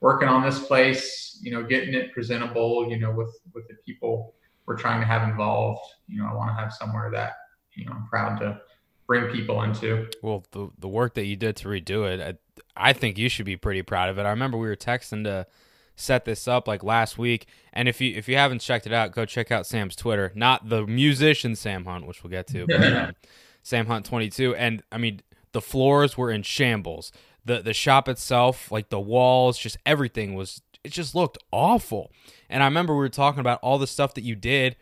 working 0.00 0.28
on 0.28 0.42
this 0.42 0.58
place. 0.58 1.38
You 1.40 1.52
know, 1.52 1.62
getting 1.62 1.94
it 1.94 2.12
presentable. 2.12 2.88
You 2.90 2.98
know, 2.98 3.12
with 3.12 3.38
with 3.54 3.68
the 3.68 3.74
people 3.86 4.34
we're 4.66 4.76
trying 4.76 5.00
to 5.00 5.06
have 5.06 5.28
involved. 5.28 5.80
You 6.08 6.18
know, 6.18 6.28
I 6.28 6.34
want 6.34 6.50
to 6.50 6.60
have 6.60 6.72
somewhere 6.72 7.08
that 7.12 7.34
you 7.74 7.84
know 7.84 7.92
I'm 7.92 8.08
proud 8.08 8.40
to 8.40 8.60
bring 9.06 9.30
people 9.30 9.62
into. 9.62 10.08
Well, 10.22 10.44
the 10.50 10.70
the 10.76 10.88
work 10.88 11.14
that 11.14 11.26
you 11.26 11.36
did 11.36 11.54
to 11.56 11.68
redo 11.68 12.04
it, 12.04 12.40
I, 12.76 12.92
think 12.92 13.18
you 13.18 13.28
should 13.28 13.46
be 13.46 13.56
pretty 13.56 13.82
proud 13.82 14.08
of 14.08 14.18
it. 14.18 14.22
I 14.22 14.30
remember 14.30 14.58
we 14.58 14.68
were 14.68 14.76
texting 14.76 15.24
to 15.24 15.46
set 15.96 16.24
this 16.24 16.48
up 16.48 16.66
like 16.66 16.82
last 16.82 17.18
week. 17.18 17.46
And 17.72 17.88
if 17.88 18.00
you 18.00 18.14
if 18.16 18.28
you 18.28 18.36
haven't 18.36 18.60
checked 18.60 18.86
it 18.86 18.92
out, 18.92 19.12
go 19.12 19.24
check 19.24 19.50
out 19.50 19.66
Sam's 19.66 19.96
Twitter. 19.96 20.32
Not 20.34 20.68
the 20.68 20.86
musician 20.86 21.54
Sam 21.54 21.84
Hunt, 21.84 22.06
which 22.06 22.22
we'll 22.22 22.30
get 22.30 22.46
to, 22.48 22.66
but 22.66 22.92
um, 22.96 23.12
Sam 23.62 23.86
Hunt 23.86 24.06
22. 24.06 24.54
And 24.54 24.82
I 24.90 24.98
mean, 24.98 25.20
the 25.52 25.60
floors 25.60 26.16
were 26.16 26.30
in 26.30 26.42
shambles. 26.42 27.12
The 27.44 27.60
the 27.60 27.74
shop 27.74 28.08
itself, 28.08 28.70
like 28.70 28.90
the 28.90 29.00
walls, 29.00 29.58
just 29.58 29.76
everything 29.84 30.34
was 30.34 30.62
it 30.84 30.92
just 30.92 31.14
looked 31.14 31.38
awful. 31.50 32.12
And 32.48 32.62
I 32.62 32.66
remember 32.66 32.94
we 32.94 33.00
were 33.00 33.08
talking 33.08 33.40
about 33.40 33.60
all 33.62 33.78
the 33.78 33.86
stuff 33.86 34.14
that 34.14 34.24
you 34.24 34.34
did, 34.34 34.76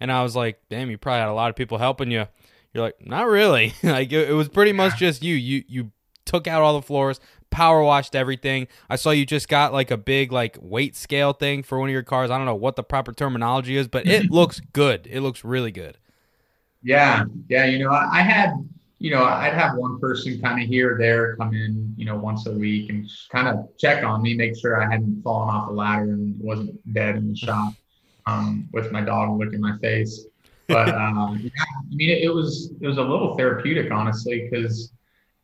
and 0.00 0.12
I 0.12 0.22
was 0.22 0.36
like, 0.36 0.60
damn, 0.68 0.90
you 0.90 0.98
probably 0.98 1.20
had 1.20 1.28
a 1.28 1.34
lot 1.34 1.50
of 1.50 1.56
people 1.56 1.78
helping 1.78 2.10
you. 2.10 2.26
You're 2.72 2.84
like, 2.84 3.06
not 3.06 3.26
really. 3.26 3.74
like 3.82 4.12
it, 4.12 4.30
it 4.30 4.34
was 4.34 4.48
pretty 4.48 4.72
much 4.72 4.96
just 4.98 5.22
you. 5.22 5.34
You 5.34 5.64
you 5.68 5.92
took 6.26 6.46
out 6.46 6.62
all 6.62 6.74
the 6.74 6.82
floors, 6.86 7.20
power 7.50 7.82
washed 7.82 8.14
everything. 8.14 8.68
I 8.90 8.96
saw 8.96 9.10
you 9.10 9.24
just 9.24 9.48
got 9.48 9.72
like 9.72 9.90
a 9.90 9.96
big 9.96 10.32
like 10.32 10.58
weight 10.60 10.94
scale 10.96 11.32
thing 11.32 11.62
for 11.62 11.78
one 11.78 11.88
of 11.88 11.92
your 11.92 12.02
cars. 12.02 12.30
I 12.30 12.36
don't 12.36 12.46
know 12.46 12.54
what 12.54 12.76
the 12.76 12.82
proper 12.82 13.12
terminology 13.12 13.76
is, 13.76 13.88
but 13.88 14.06
it 14.06 14.30
looks 14.30 14.60
good. 14.60 15.06
It 15.10 15.20
looks 15.20 15.44
really 15.44 15.72
good. 15.72 15.96
Yeah, 16.82 17.24
yeah. 17.48 17.64
You 17.64 17.78
know, 17.78 17.90
I, 17.90 18.20
had, 18.20 18.52
you 18.98 19.10
know, 19.10 19.24
I'd 19.24 19.54
have 19.54 19.76
one 19.76 19.98
person 19.98 20.40
kind 20.40 20.62
of 20.62 20.68
here 20.68 20.94
or 20.94 20.98
there 20.98 21.34
come 21.36 21.54
in, 21.54 21.94
you 21.96 22.04
know, 22.04 22.16
once 22.16 22.46
a 22.46 22.52
week 22.52 22.90
and 22.90 23.08
kind 23.30 23.48
of 23.48 23.68
check 23.78 24.04
on 24.04 24.22
me, 24.22 24.34
make 24.34 24.56
sure 24.56 24.80
I 24.80 24.90
hadn't 24.90 25.22
fallen 25.22 25.48
off 25.54 25.68
the 25.68 25.74
ladder 25.74 26.12
and 26.12 26.38
wasn't 26.40 26.92
dead 26.92 27.16
in 27.16 27.28
the 27.30 27.36
shop. 27.46 27.72
um, 28.26 28.68
with 28.72 28.92
my 28.92 29.00
dog 29.00 29.38
licking 29.38 29.60
my 29.60 29.78
face. 29.78 30.26
But 30.68 30.88
um, 30.94 31.40
yeah, 31.42 31.50
I 31.62 31.94
mean, 31.94 32.10
it, 32.10 32.24
it 32.24 32.34
was 32.34 32.72
it 32.80 32.86
was 32.86 32.98
a 32.98 33.02
little 33.02 33.36
therapeutic, 33.36 33.90
honestly, 33.92 34.48
because 34.50 34.92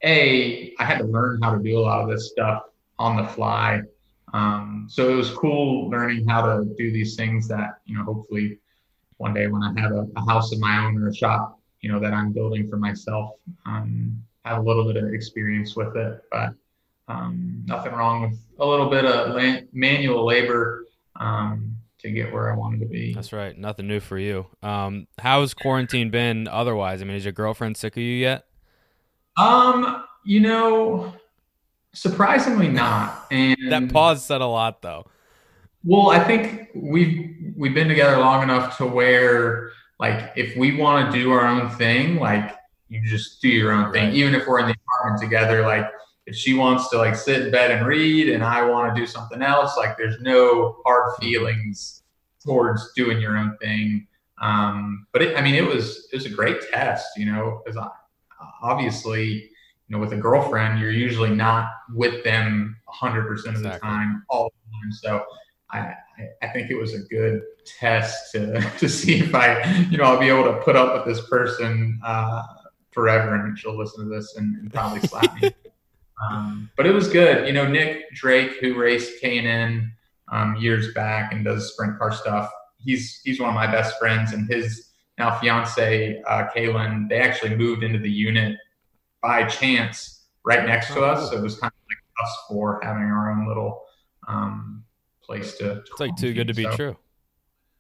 a 0.05 0.75
I 0.79 0.85
had 0.85 0.99
to 0.99 1.05
learn 1.05 1.41
how 1.43 1.55
to 1.55 1.63
do 1.63 1.79
a 1.79 1.81
lot 1.81 2.03
of 2.03 2.09
this 2.09 2.31
stuff 2.31 2.65
on 2.99 3.17
the 3.17 3.27
fly. 3.29 3.83
Um, 4.33 4.87
so 4.89 5.11
it 5.11 5.15
was 5.15 5.31
cool 5.31 5.91
learning 5.91 6.27
how 6.27 6.43
to 6.43 6.65
do 6.79 6.91
these 6.91 7.17
things 7.17 7.49
that 7.49 7.79
you 7.85 7.97
know 7.97 8.05
hopefully 8.05 8.59
one 9.19 9.35
day 9.35 9.47
when 9.47 9.63
I 9.63 9.79
have 9.81 9.93
a, 9.93 10.07
a 10.17 10.25
house 10.27 10.53
of 10.53 10.59
my 10.59 10.85
own 10.85 11.01
or 11.03 11.09
a 11.09 11.15
shop 11.15 11.59
you 11.83 11.91
know 11.93 12.01
that 12.01 12.15
I'm 12.15 12.33
building 12.33 12.69
for 12.69 12.79
myself. 12.79 13.33
Um, 13.67 14.23
have 14.45 14.59
a 14.59 14.63
little 14.63 14.85
bit 14.91 15.03
of 15.03 15.13
experience 15.13 15.77
with 15.77 15.97
it, 15.97 16.23
but 16.31 16.55
um, 17.09 17.63
nothing 17.67 17.93
wrong 17.93 18.23
with 18.23 18.41
a 18.59 18.67
little 18.67 18.89
bit 18.89 19.05
of 19.05 19.37
manual 19.73 20.25
labor 20.25 20.87
um, 21.17 21.77
to 21.99 22.11
get 22.11 22.33
where 22.33 22.53
I 22.53 22.57
wanted 22.57 22.81
to 22.81 22.87
be. 22.87 23.13
That's 23.15 23.33
right. 23.33 23.57
Nothing 23.57 23.87
new 23.87 24.01
for 24.01 24.19
you. 24.19 24.47
Um, 24.63 25.07
how's 25.19 25.55
quarantine 25.55 26.11
been 26.11 26.49
otherwise? 26.49 27.03
I 27.03 27.05
mean, 27.05 27.17
is 27.17 27.25
your 27.25 27.33
girlfriend 27.33 27.77
sick 27.77 27.97
of 27.97 28.03
you 28.03 28.15
yet? 28.15 28.47
Um, 29.37 30.05
you 30.25 30.41
know, 30.41 31.15
surprisingly 31.95 32.69
not. 32.69 33.19
And 33.33 33.57
that 33.71 33.91
pause 33.91 34.25
said 34.25 34.43
a 34.43 34.47
lot, 34.47 34.83
though. 34.83 35.07
Well, 35.85 36.11
I 36.11 36.23
think 36.23 36.69
we've 36.75 37.55
we've 37.57 37.75
been 37.75 37.89
together 37.89 38.19
long 38.19 38.43
enough 38.43 38.77
to 38.77 38.87
where 38.87 39.71
like 39.99 40.33
if 40.37 40.57
we 40.57 40.77
want 40.77 41.11
to 41.11 41.19
do 41.19 41.33
our 41.33 41.47
own 41.47 41.71
thing, 41.71 42.17
like 42.17 42.55
you 42.89 43.01
just 43.05 43.41
do 43.41 43.49
your 43.49 43.73
own 43.73 43.93
thing. 43.93 44.13
Even 44.13 44.35
if 44.35 44.47
we're 44.47 44.61
in 44.61 44.67
the 44.67 44.75
apartment 44.75 45.23
together, 45.23 45.63
like 45.63 45.87
if 46.27 46.37
she 46.37 46.55
wants 46.55 46.89
to 46.91 46.99
like 46.99 47.17
sit 47.17 47.43
in 47.43 47.51
bed 47.51 47.71
and 47.71 47.87
read 47.87 48.29
and 48.29 48.45
I 48.45 48.69
want 48.69 48.95
to 48.95 49.01
do 49.01 49.07
something 49.07 49.43
else, 49.43 49.77
like 49.77 49.97
there's 49.97 50.21
no 50.21 50.77
hard 50.85 51.17
feelings 51.21 52.03
towards 52.45 52.93
doing 52.95 53.21
your 53.21 53.37
own 53.37 53.57
thing. 53.61 54.07
Um, 54.41 55.07
but 55.13 55.23
it, 55.23 55.37
I 55.37 55.41
mean, 55.41 55.55
it 55.55 55.67
was 55.67 56.09
it 56.13 56.17
was 56.17 56.27
a 56.27 56.31
great 56.31 56.59
test, 56.71 57.07
you 57.17 57.27
know, 57.27 57.63
because 57.65 57.79
obviously, 58.63 59.33
you 59.33 59.97
know, 59.97 59.99
with 59.99 60.13
a 60.13 60.17
girlfriend, 60.17 60.79
you're 60.81 60.91
usually 60.91 61.31
not 61.31 61.71
with 61.95 62.25
them 62.25 62.77
100 62.85 63.27
percent 63.27 63.57
of 63.57 63.63
the 63.63 63.79
time, 63.79 64.25
all 64.29 64.45
the 64.45 64.73
time. 64.73 64.93
So 64.93 65.25
I, 65.71 65.95
I 66.43 66.49
think 66.49 66.71
it 66.71 66.77
was 66.77 66.95
a 66.95 67.01
good 67.01 67.43
test 67.65 68.33
to, 68.33 68.61
to 68.79 68.89
see 68.89 69.21
if 69.21 69.35
I, 69.35 69.63
you 69.91 69.99
know, 69.99 70.05
I'll 70.05 70.21
be 70.21 70.29
able 70.29 70.45
to 70.45 70.61
put 70.61 70.77
up 70.77 70.95
with 70.95 71.15
this 71.17 71.27
person 71.29 72.01
uh, 72.05 72.43
forever 72.91 73.35
and 73.35 73.59
she'll 73.59 73.77
listen 73.77 74.05
to 74.05 74.11
this 74.15 74.37
and, 74.37 74.57
and 74.57 74.73
probably 74.73 75.01
slap 75.09 75.41
me. 75.41 75.53
Um, 76.23 76.71
but 76.77 76.87
it 76.87 76.93
was 76.93 77.09
good. 77.09 77.47
You 77.47 77.53
know, 77.53 77.67
Nick 77.67 78.13
Drake, 78.15 78.59
who 78.61 78.75
raced 78.75 79.21
K&N 79.21 79.93
um, 80.31 80.57
years 80.57 80.95
back 80.95 81.33
and 81.33 81.45
does 81.45 81.73
sprint 81.73 81.99
car 81.99 82.13
stuff, 82.13 82.51
he's 82.79 83.21
he's 83.25 83.41
one 83.41 83.49
of 83.49 83.55
my 83.55 83.67
best 83.67 83.99
friends. 83.99 84.33
And 84.33 84.49
his 84.51 84.92
now 85.19 85.39
fiance, 85.39 86.23
uh, 86.27 86.47
Kaylin, 86.55 87.09
they 87.09 87.21
actually 87.21 87.55
moved 87.55 87.83
into 87.83 87.99
the 87.99 88.11
unit 88.11 88.57
by 89.21 89.45
chance 89.45 90.25
right 90.45 90.67
next 90.67 90.89
to 90.89 91.03
us. 91.03 91.31
So 91.31 91.39
it 91.39 91.43
was 91.43 91.59
kind 91.59 91.73
of 91.73 91.79
like 91.89 92.27
us 92.27 92.39
four 92.49 92.81
having 92.83 93.05
our 93.05 93.31
own 93.31 93.47
little 93.47 93.85
um, 94.29 94.85
place 95.23 95.57
to. 95.59 95.79
It's 95.79 96.01
like 96.01 96.17
too 96.17 96.33
good 96.33 96.49
to 96.49 96.55
be 96.55 96.65
so, 96.65 96.77
true. 96.77 96.97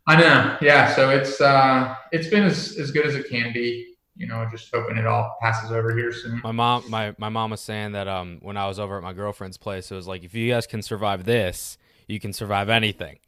I 0.07 0.21
know. 0.21 0.57
Yeah. 0.61 0.95
So 0.95 1.11
it's 1.11 1.41
uh, 1.41 1.95
it's 2.13 2.29
been 2.29 2.45
as, 2.45 2.77
as 2.79 2.91
good 2.91 3.07
as 3.07 3.15
it 3.15 3.29
can 3.29 3.53
be. 3.53 3.89
You 4.15 4.27
know, 4.27 4.47
just 4.51 4.69
hoping 4.73 4.99
it 4.99 5.07
all 5.07 5.39
passes 5.41 5.71
over 5.73 5.97
here 5.97 6.13
soon. 6.13 6.43
My 6.45 6.53
mom, 6.53 6.85
my 6.91 7.15
my 7.17 7.31
mom 7.31 7.51
was 7.51 7.63
saying 7.63 7.93
that 7.93 8.09
um, 8.09 8.39
when 8.43 8.59
I 8.59 8.69
was 8.69 8.79
over 8.79 8.99
at 8.99 9.03
my 9.03 9.15
girlfriend's 9.15 9.57
place, 9.57 9.91
it 9.91 9.95
was 9.95 10.07
like 10.07 10.23
if 10.23 10.35
you 10.35 10.51
guys 10.53 10.67
can 10.67 10.83
survive 10.83 11.25
this, 11.25 11.79
you 12.07 12.21
can 12.21 12.35
survive 12.35 12.69
anything. 12.69 13.19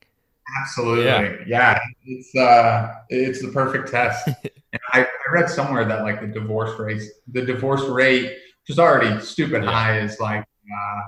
Absolutely. 0.60 1.04
Yeah. 1.04 1.36
yeah. 1.46 1.78
It's 2.04 2.34
uh 2.34 2.94
it's 3.08 3.42
the 3.42 3.48
perfect 3.48 3.90
test. 3.90 4.26
and 4.72 4.80
I, 4.92 5.02
I, 5.02 5.32
read 5.32 5.48
somewhere 5.48 5.84
that 5.84 6.02
like 6.02 6.20
the 6.20 6.26
divorce 6.26 6.78
rate 6.78 7.02
the 7.32 7.42
divorce 7.42 7.82
rate, 7.82 8.24
which 8.24 8.70
is 8.70 8.78
already 8.78 9.20
stupid 9.20 9.64
yeah. 9.64 9.70
high, 9.70 9.98
is 10.00 10.20
like 10.20 10.42
uh 10.42 11.00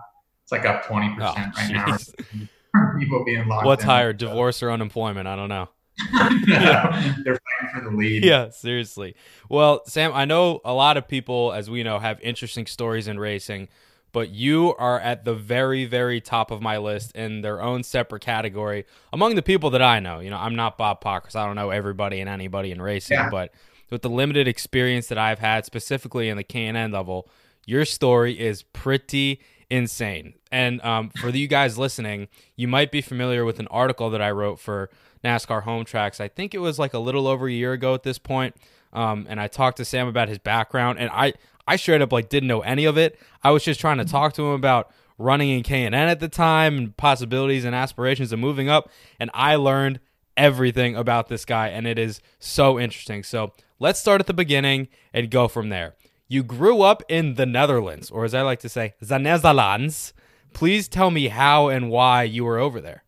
it's 0.42 0.52
like 0.52 0.64
up 0.64 0.86
twenty 0.86 1.14
percent 1.14 1.52
oh, 1.56 1.60
right 1.60 1.98
geez. 1.98 2.14
now. 2.18 2.48
people 2.98 3.24
being 3.24 3.46
locked. 3.48 3.66
What's 3.66 3.82
in. 3.82 3.88
higher, 3.88 4.12
divorce 4.12 4.62
or 4.62 4.70
unemployment? 4.70 5.26
I 5.26 5.36
don't 5.36 5.48
know. 5.48 5.68
yeah. 6.46 7.14
They're 7.24 7.38
fighting 7.38 7.74
for 7.74 7.90
the 7.90 7.96
lead. 7.96 8.24
Yeah, 8.24 8.50
seriously. 8.50 9.16
Well, 9.48 9.82
Sam, 9.86 10.12
I 10.14 10.24
know 10.24 10.60
a 10.64 10.74
lot 10.74 10.96
of 10.96 11.08
people, 11.08 11.52
as 11.52 11.70
we 11.70 11.82
know, 11.82 11.98
have 11.98 12.20
interesting 12.20 12.66
stories 12.66 13.08
in 13.08 13.18
racing, 13.18 13.68
but 14.12 14.30
you 14.30 14.74
are 14.78 14.98
at 15.00 15.24
the 15.24 15.34
very, 15.34 15.84
very 15.84 16.20
top 16.20 16.50
of 16.50 16.62
my 16.62 16.78
list 16.78 17.14
in 17.14 17.42
their 17.42 17.62
own 17.62 17.82
separate 17.82 18.22
category 18.22 18.86
among 19.12 19.34
the 19.34 19.42
people 19.42 19.70
that 19.70 19.82
I 19.82 20.00
know. 20.00 20.20
You 20.20 20.30
know, 20.30 20.38
I'm 20.38 20.56
not 20.56 20.78
Bob 20.78 21.02
Pockrass. 21.02 21.36
I 21.36 21.46
don't 21.46 21.56
know 21.56 21.70
everybody 21.70 22.20
and 22.20 22.28
anybody 22.28 22.70
in 22.70 22.80
racing, 22.80 23.18
yeah. 23.18 23.30
but 23.30 23.52
with 23.90 24.02
the 24.02 24.10
limited 24.10 24.48
experience 24.48 25.08
that 25.08 25.18
I've 25.18 25.38
had, 25.38 25.64
specifically 25.64 26.28
in 26.28 26.36
the 26.36 26.44
K&N 26.44 26.90
level, 26.90 27.28
your 27.66 27.84
story 27.84 28.38
is 28.38 28.62
pretty 28.62 29.40
insane. 29.70 30.34
And 30.50 30.80
um, 30.82 31.10
for 31.10 31.28
you 31.28 31.48
guys 31.48 31.76
listening, 31.76 32.28
you 32.54 32.68
might 32.68 32.90
be 32.90 33.00
familiar 33.00 33.44
with 33.44 33.58
an 33.58 33.66
article 33.68 34.10
that 34.10 34.22
I 34.22 34.30
wrote 34.30 34.58
for 34.58 34.90
NASCAR 35.24 35.62
Home 35.64 35.84
Tracks. 35.84 36.20
I 36.20 36.28
think 36.28 36.54
it 36.54 36.58
was 36.58 36.78
like 36.78 36.94
a 36.94 36.98
little 36.98 37.26
over 37.26 37.48
a 37.48 37.52
year 37.52 37.72
ago 37.72 37.94
at 37.94 38.02
this 38.02 38.18
point. 38.18 38.56
Um, 38.92 39.26
and 39.28 39.40
I 39.40 39.48
talked 39.48 39.76
to 39.78 39.84
Sam 39.84 40.08
about 40.08 40.28
his 40.28 40.38
background, 40.38 40.98
and 40.98 41.10
I 41.12 41.34
I 41.66 41.76
straight 41.76 42.02
up 42.02 42.12
like 42.12 42.28
didn't 42.28 42.48
know 42.48 42.60
any 42.60 42.84
of 42.84 42.96
it. 42.96 43.18
I 43.42 43.50
was 43.50 43.64
just 43.64 43.80
trying 43.80 43.98
to 43.98 44.04
talk 44.04 44.34
to 44.34 44.42
him 44.42 44.52
about 44.52 44.90
running 45.18 45.50
in 45.50 45.62
K 45.62 45.84
and 45.84 45.94
N 45.94 46.08
at 46.08 46.20
the 46.20 46.28
time 46.28 46.78
and 46.78 46.96
possibilities 46.96 47.64
and 47.64 47.74
aspirations 47.74 48.32
of 48.32 48.38
moving 48.38 48.68
up, 48.68 48.90
and 49.18 49.30
I 49.34 49.56
learned 49.56 50.00
everything 50.36 50.96
about 50.96 51.28
this 51.28 51.44
guy, 51.44 51.68
and 51.68 51.86
it 51.86 51.98
is 51.98 52.20
so 52.38 52.78
interesting. 52.78 53.22
So 53.22 53.52
let's 53.78 53.98
start 53.98 54.20
at 54.20 54.26
the 54.26 54.34
beginning 54.34 54.88
and 55.12 55.30
go 55.30 55.48
from 55.48 55.70
there. 55.70 55.94
You 56.28 56.42
grew 56.42 56.82
up 56.82 57.02
in 57.08 57.34
the 57.34 57.46
Netherlands, 57.46 58.10
or 58.10 58.24
as 58.24 58.34
I 58.34 58.42
like 58.42 58.60
to 58.60 58.68
say, 58.68 58.94
the 59.00 59.18
Netherlands. 59.18 60.12
Please 60.52 60.88
tell 60.88 61.10
me 61.10 61.28
how 61.28 61.68
and 61.68 61.90
why 61.90 62.22
you 62.22 62.44
were 62.44 62.58
over 62.58 62.80
there. 62.80 63.04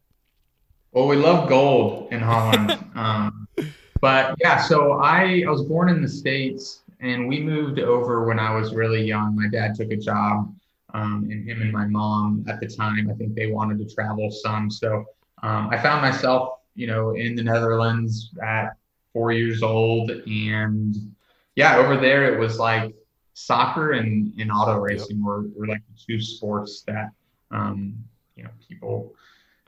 Well, 0.93 1.07
we 1.07 1.17
love 1.17 1.49
gold 1.49 2.13
in 2.13 2.21
Holland. 2.21 2.73
um, 2.95 3.49
but 4.01 4.37
yeah, 4.41 4.59
so 4.59 4.93
I, 4.93 5.45
I 5.47 5.51
was 5.51 5.63
born 5.63 5.89
in 5.89 6.03
the 6.03 6.09
States 6.09 6.83
and 7.01 7.29
we 7.29 7.41
moved 7.41 7.79
over 7.79 8.25
when 8.25 8.39
I 8.39 8.55
was 8.55 8.75
really 8.75 9.03
young. 9.03 9.37
My 9.37 9.49
dad 9.49 9.75
took 9.75 9.91
a 9.91 9.97
job, 9.97 10.55
um, 10.95 11.29
and 11.31 11.49
him 11.49 11.63
and 11.63 11.73
my 11.73 11.87
mom 11.87 12.45
at 12.49 12.61
the 12.61 12.67
time, 12.67 13.11
I 13.11 13.15
think 13.15 13.35
they 13.35 13.49
wanted 13.49 13.79
to 13.79 13.95
travel 13.95 14.31
some. 14.31 14.71
So 14.71 15.05
um, 15.43 15.69
I 15.71 15.79
found 15.79 16.03
myself, 16.03 16.61
you 16.75 16.87
know, 16.87 17.15
in 17.15 17.35
the 17.37 17.43
Netherlands 17.43 18.31
at 18.43 18.77
four 19.13 19.33
years 19.33 19.63
old. 19.63 20.11
And 20.11 20.97
yeah, 21.55 21.77
over 21.77 21.97
there, 21.97 22.33
it 22.33 22.39
was 22.39 22.59
like 22.59 22.95
soccer 23.35 23.93
and, 23.93 24.33
and 24.39 24.51
auto 24.51 24.79
racing 24.79 25.25
were, 25.25 25.45
were 25.57 25.67
like 25.67 25.83
the 25.89 26.01
two 26.07 26.21
sports 26.21 26.83
that 26.87 27.11
um, 27.51 27.95
you 28.37 28.45
know 28.45 28.51
people 28.69 29.15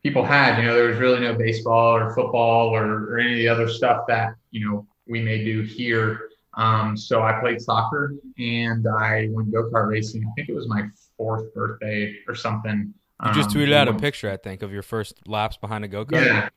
people 0.02 0.24
had. 0.24 0.58
You 0.58 0.66
know, 0.66 0.74
there 0.74 0.88
was 0.88 0.98
really 0.98 1.20
no 1.20 1.34
baseball 1.34 1.96
or 1.96 2.14
football 2.14 2.68
or, 2.68 3.12
or 3.12 3.18
any 3.18 3.32
of 3.32 3.38
the 3.38 3.48
other 3.48 3.68
stuff 3.68 4.06
that 4.08 4.34
you 4.50 4.66
know 4.68 4.86
we 5.06 5.22
may 5.22 5.44
do 5.44 5.62
here. 5.62 6.29
Um, 6.54 6.96
so 6.96 7.22
I 7.22 7.38
played 7.40 7.60
soccer 7.60 8.14
and 8.38 8.86
I 8.86 9.28
went 9.30 9.52
go 9.52 9.70
kart 9.70 9.88
racing. 9.88 10.24
I 10.26 10.32
think 10.34 10.48
it 10.48 10.54
was 10.54 10.68
my 10.68 10.88
fourth 11.16 11.52
birthday 11.54 12.16
or 12.26 12.34
something. 12.34 12.92
You 13.24 13.32
just 13.32 13.50
um, 13.50 13.56
tweeted 13.56 13.72
out 13.72 13.88
a 13.88 13.94
picture, 13.94 14.30
I 14.30 14.36
think, 14.36 14.62
of 14.62 14.72
your 14.72 14.82
first 14.82 15.28
laps 15.28 15.56
behind 15.56 15.84
a 15.84 15.88
go 15.88 16.04
kart. 16.04 16.24
Yeah. 16.24 16.48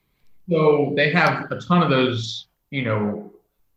So 0.49 0.93
they 0.95 1.11
have 1.11 1.51
a 1.51 1.59
ton 1.59 1.83
of 1.83 1.89
those, 1.89 2.47
you 2.71 2.83
know, 2.83 3.31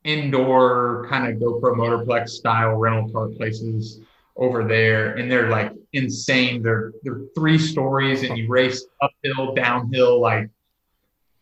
indoor 0.05 1.07
kind 1.11 1.27
of 1.27 1.41
GoPro 1.41 1.75
Motorplex 1.75 2.31
style 2.31 2.77
rental 2.77 3.11
car 3.11 3.29
places 3.29 4.01
over 4.37 4.65
there, 4.65 5.15
and 5.15 5.31
they're 5.31 5.51
like 5.51 5.73
insane. 5.93 6.63
They're 6.63 6.93
they're 7.03 7.23
three 7.35 7.59
stories, 7.59 8.23
and 8.23 8.39
you 8.39 8.49
race 8.49 8.87
uphill, 9.01 9.55
downhill, 9.55 10.21
like 10.21 10.49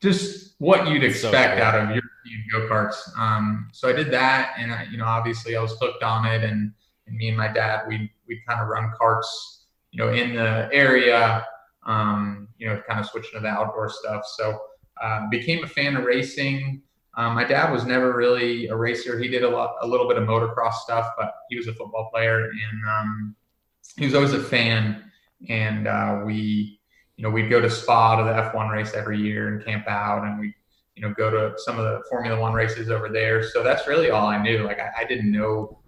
just 0.01 0.54
what 0.65 0.89
you'd 0.89 1.05
expect 1.05 1.59
so 1.59 1.65
out 1.65 1.75
of 1.75 1.89
European 1.89 2.41
go 2.51 2.69
karts. 2.69 2.97
Um, 3.19 3.69
so 3.73 3.89
I 3.89 3.93
did 3.93 4.11
that, 4.13 4.55
and 4.59 4.73
I, 4.73 4.85
you 4.91 4.97
know, 4.97 5.05
obviously 5.05 5.57
I 5.57 5.61
was 5.61 5.77
hooked 5.81 6.03
on 6.03 6.25
it, 6.27 6.43
and, 6.43 6.73
and 7.07 7.17
me 7.17 7.29
and 7.29 7.37
my 7.37 7.49
dad, 7.49 7.85
we 7.87 8.11
we 8.27 8.41
kind 8.49 8.61
of 8.61 8.69
run 8.69 8.91
carts, 8.99 9.67
you 9.91 10.03
know, 10.03 10.11
in 10.13 10.35
the 10.35 10.71
area, 10.73 11.47
um, 11.87 12.49
you 12.57 12.67
know, 12.67 12.81
kind 12.89 12.99
of 12.99 13.07
switching 13.07 13.33
to 13.35 13.41
the 13.41 13.49
outdoor 13.49 13.91
stuff. 13.91 14.23
So 14.37 14.59
uh, 15.03 15.29
became 15.29 15.63
a 15.65 15.67
fan 15.67 15.97
of 15.97 16.05
racing. 16.05 16.83
Um, 17.17 17.35
my 17.35 17.45
dad 17.45 17.71
was 17.71 17.85
never 17.85 18.17
really 18.17 18.69
a 18.69 18.77
racer. 18.77 19.19
He 19.19 19.29
did 19.29 19.45
a 19.45 19.49
lot, 19.49 19.77
a 19.83 19.87
little 19.87 20.09
bit 20.09 20.17
of 20.17 20.27
motocross 20.27 20.75
stuff, 20.75 21.11
but 21.19 21.35
he 21.51 21.57
was 21.57 21.67
a 21.67 21.75
football 21.75 22.09
player, 22.13 22.45
and 22.45 22.79
um, 22.89 23.37
he 23.99 24.07
was 24.07 24.15
always 24.15 24.33
a 24.33 24.43
fan. 24.43 25.05
And 25.49 25.87
uh, 25.87 26.23
we, 26.25 26.81
you 27.17 27.23
know, 27.23 27.31
we'd 27.31 27.49
go 27.49 27.61
to 27.61 27.71
Spa 27.71 28.17
to 28.17 28.25
the 28.25 28.31
F1 28.31 28.71
race 28.71 28.95
every 28.95 29.21
year 29.21 29.49
and 29.49 29.65
camp 29.65 29.87
out, 29.87 30.25
and 30.25 30.39
we, 30.39 30.55
you 30.97 31.03
know, 31.03 31.15
go 31.15 31.31
to 31.31 31.59
some 31.59 31.79
of 31.79 31.85
the 31.85 32.03
Formula 32.09 32.39
One 32.39 32.53
races 32.53 32.91
over 32.91 33.09
there. 33.09 33.43
So 33.43 33.63
that's 33.63 33.87
really 33.87 34.11
all 34.11 34.27
I 34.27 34.43
knew. 34.43 34.65
Like 34.65 34.81
I, 34.81 34.91
I 34.99 35.05
didn't 35.05 35.31
know 35.31 35.79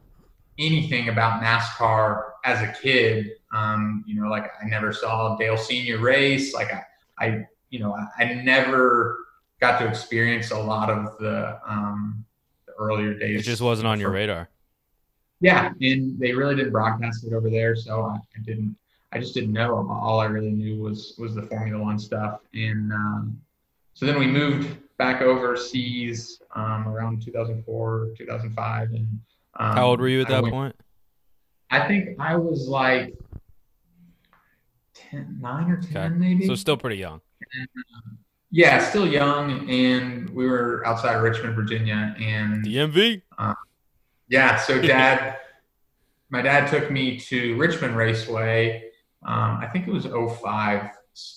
anything 0.59 1.09
about 1.09 1.43
NASCAR 1.43 2.31
as 2.45 2.63
a 2.63 2.73
kid. 2.81 3.33
Um, 3.53 4.05
you 4.07 4.21
know, 4.21 4.29
like 4.29 4.51
I 4.63 4.67
never 4.67 4.93
saw 4.93 5.37
Dale 5.37 5.57
Senior 5.57 5.99
race. 5.99 6.55
Like 6.55 6.73
I, 6.73 6.83
I 7.19 7.47
you 7.71 7.81
know, 7.81 7.95
I, 7.95 8.25
I 8.25 8.35
never 8.35 9.27
got 9.61 9.79
to 9.81 9.89
experience 9.89 10.51
a 10.51 10.59
lot 10.59 10.91
of 10.91 11.19
the, 11.19 11.59
um, 11.67 12.25
the 12.67 12.73
earlier 12.75 13.15
days. 13.15 13.41
It 13.41 13.45
just 13.45 13.63
wasn't 13.63 13.89
on 13.89 14.01
your 14.01 14.11
radar. 14.11 14.49
Yeah, 15.41 15.73
and 15.81 16.19
they 16.19 16.33
really 16.33 16.57
didn't 16.57 16.73
broadcast 16.73 17.25
it 17.25 17.35
over 17.35 17.51
there, 17.51 17.77
so 17.77 18.05
I, 18.05 18.15
I 18.15 18.43
didn't. 18.45 18.77
I 19.17 19.21
just 19.21 19.33
didn't 19.35 19.53
know. 19.53 19.89
All 19.91 20.21
I 20.21 20.27
really 20.27 20.51
knew 20.51 20.79
was 20.83 21.15
was 21.19 21.35
the 21.35 21.43
Formula 21.43 21.83
One 21.83 21.99
stuff, 21.99 22.41
and 22.53 22.93
um, 22.93 23.41
so 23.95 24.05
then 24.05 24.19
we 24.19 24.27
moved 24.27 24.77
back 24.99 25.23
overseas 25.23 26.43
um, 26.55 26.87
around 26.87 27.23
2004, 27.23 28.11
2005, 28.17 28.91
and 28.91 29.07
um, 29.59 29.77
How 29.77 29.87
old 29.87 30.01
were 30.01 30.09
you 30.09 30.21
at 30.21 30.27
I 30.29 30.31
that 30.33 30.43
went- 30.43 30.55
point? 30.55 30.77
I 31.71 31.89
think 31.89 32.21
I 32.21 32.37
was 32.37 32.69
like 32.69 33.15
10, 34.95 35.39
9 35.41 35.71
or 35.71 35.81
10 35.81 35.97
Okay. 35.97 36.15
maybe. 36.15 36.47
So 36.47 36.55
still 36.55 36.77
pretty 36.77 36.97
young. 36.97 37.21
yeah, 38.51 38.79
still 38.89 39.07
young, 39.07 39.69
and 39.69 40.31
we 40.31 40.47
were 40.47 40.87
outside 40.87 41.17
of 41.17 41.23
Richmond, 41.23 41.55
Virginia, 41.57 42.15
and 42.21 42.65
DMV. 42.65 43.23
yeah, 44.29 44.57
so 44.57 44.81
dad, 44.95 45.39
my 46.31 46.43
dad 46.43 46.69
took 46.69 46.91
me 46.91 47.19
to 47.21 47.57
Richmond 47.57 47.97
Raceway. 47.97 48.86
Um, 49.27 49.59
I 49.61 49.67
think 49.67 49.89
it 49.89 49.93
was 49.93 50.07
05 50.07 50.91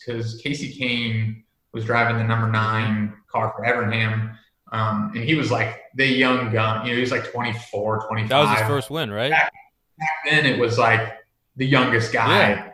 because 0.05 0.41
Kasey 0.41 0.77
Kahne 0.77 1.43
was 1.74 1.86
driving 1.86 2.17
the 2.17 2.24
number 2.24 2.48
nine 2.48 3.13
car 3.31 3.53
for 3.55 3.65
Evernham. 3.65 4.36
Um, 4.72 5.12
and 5.15 5.24
he 5.24 5.36
was 5.36 5.51
like 5.51 5.81
the 5.96 6.05
young 6.05 6.51
gun, 6.51 6.86
you 6.86 6.91
know, 6.91 6.96
he 6.96 7.01
was 7.01 7.12
like 7.12 7.31
24, 7.31 8.08
25. 8.08 8.29
That 8.29 8.39
was 8.39 8.60
his 8.60 8.67
first 8.67 8.89
win, 8.91 9.12
right? 9.12 9.31
back 9.31 9.51
then 10.25 10.46
it 10.46 10.60
was 10.60 10.77
like 10.77 11.17
the 11.55 11.65
youngest 11.65 12.13
guy 12.13 12.74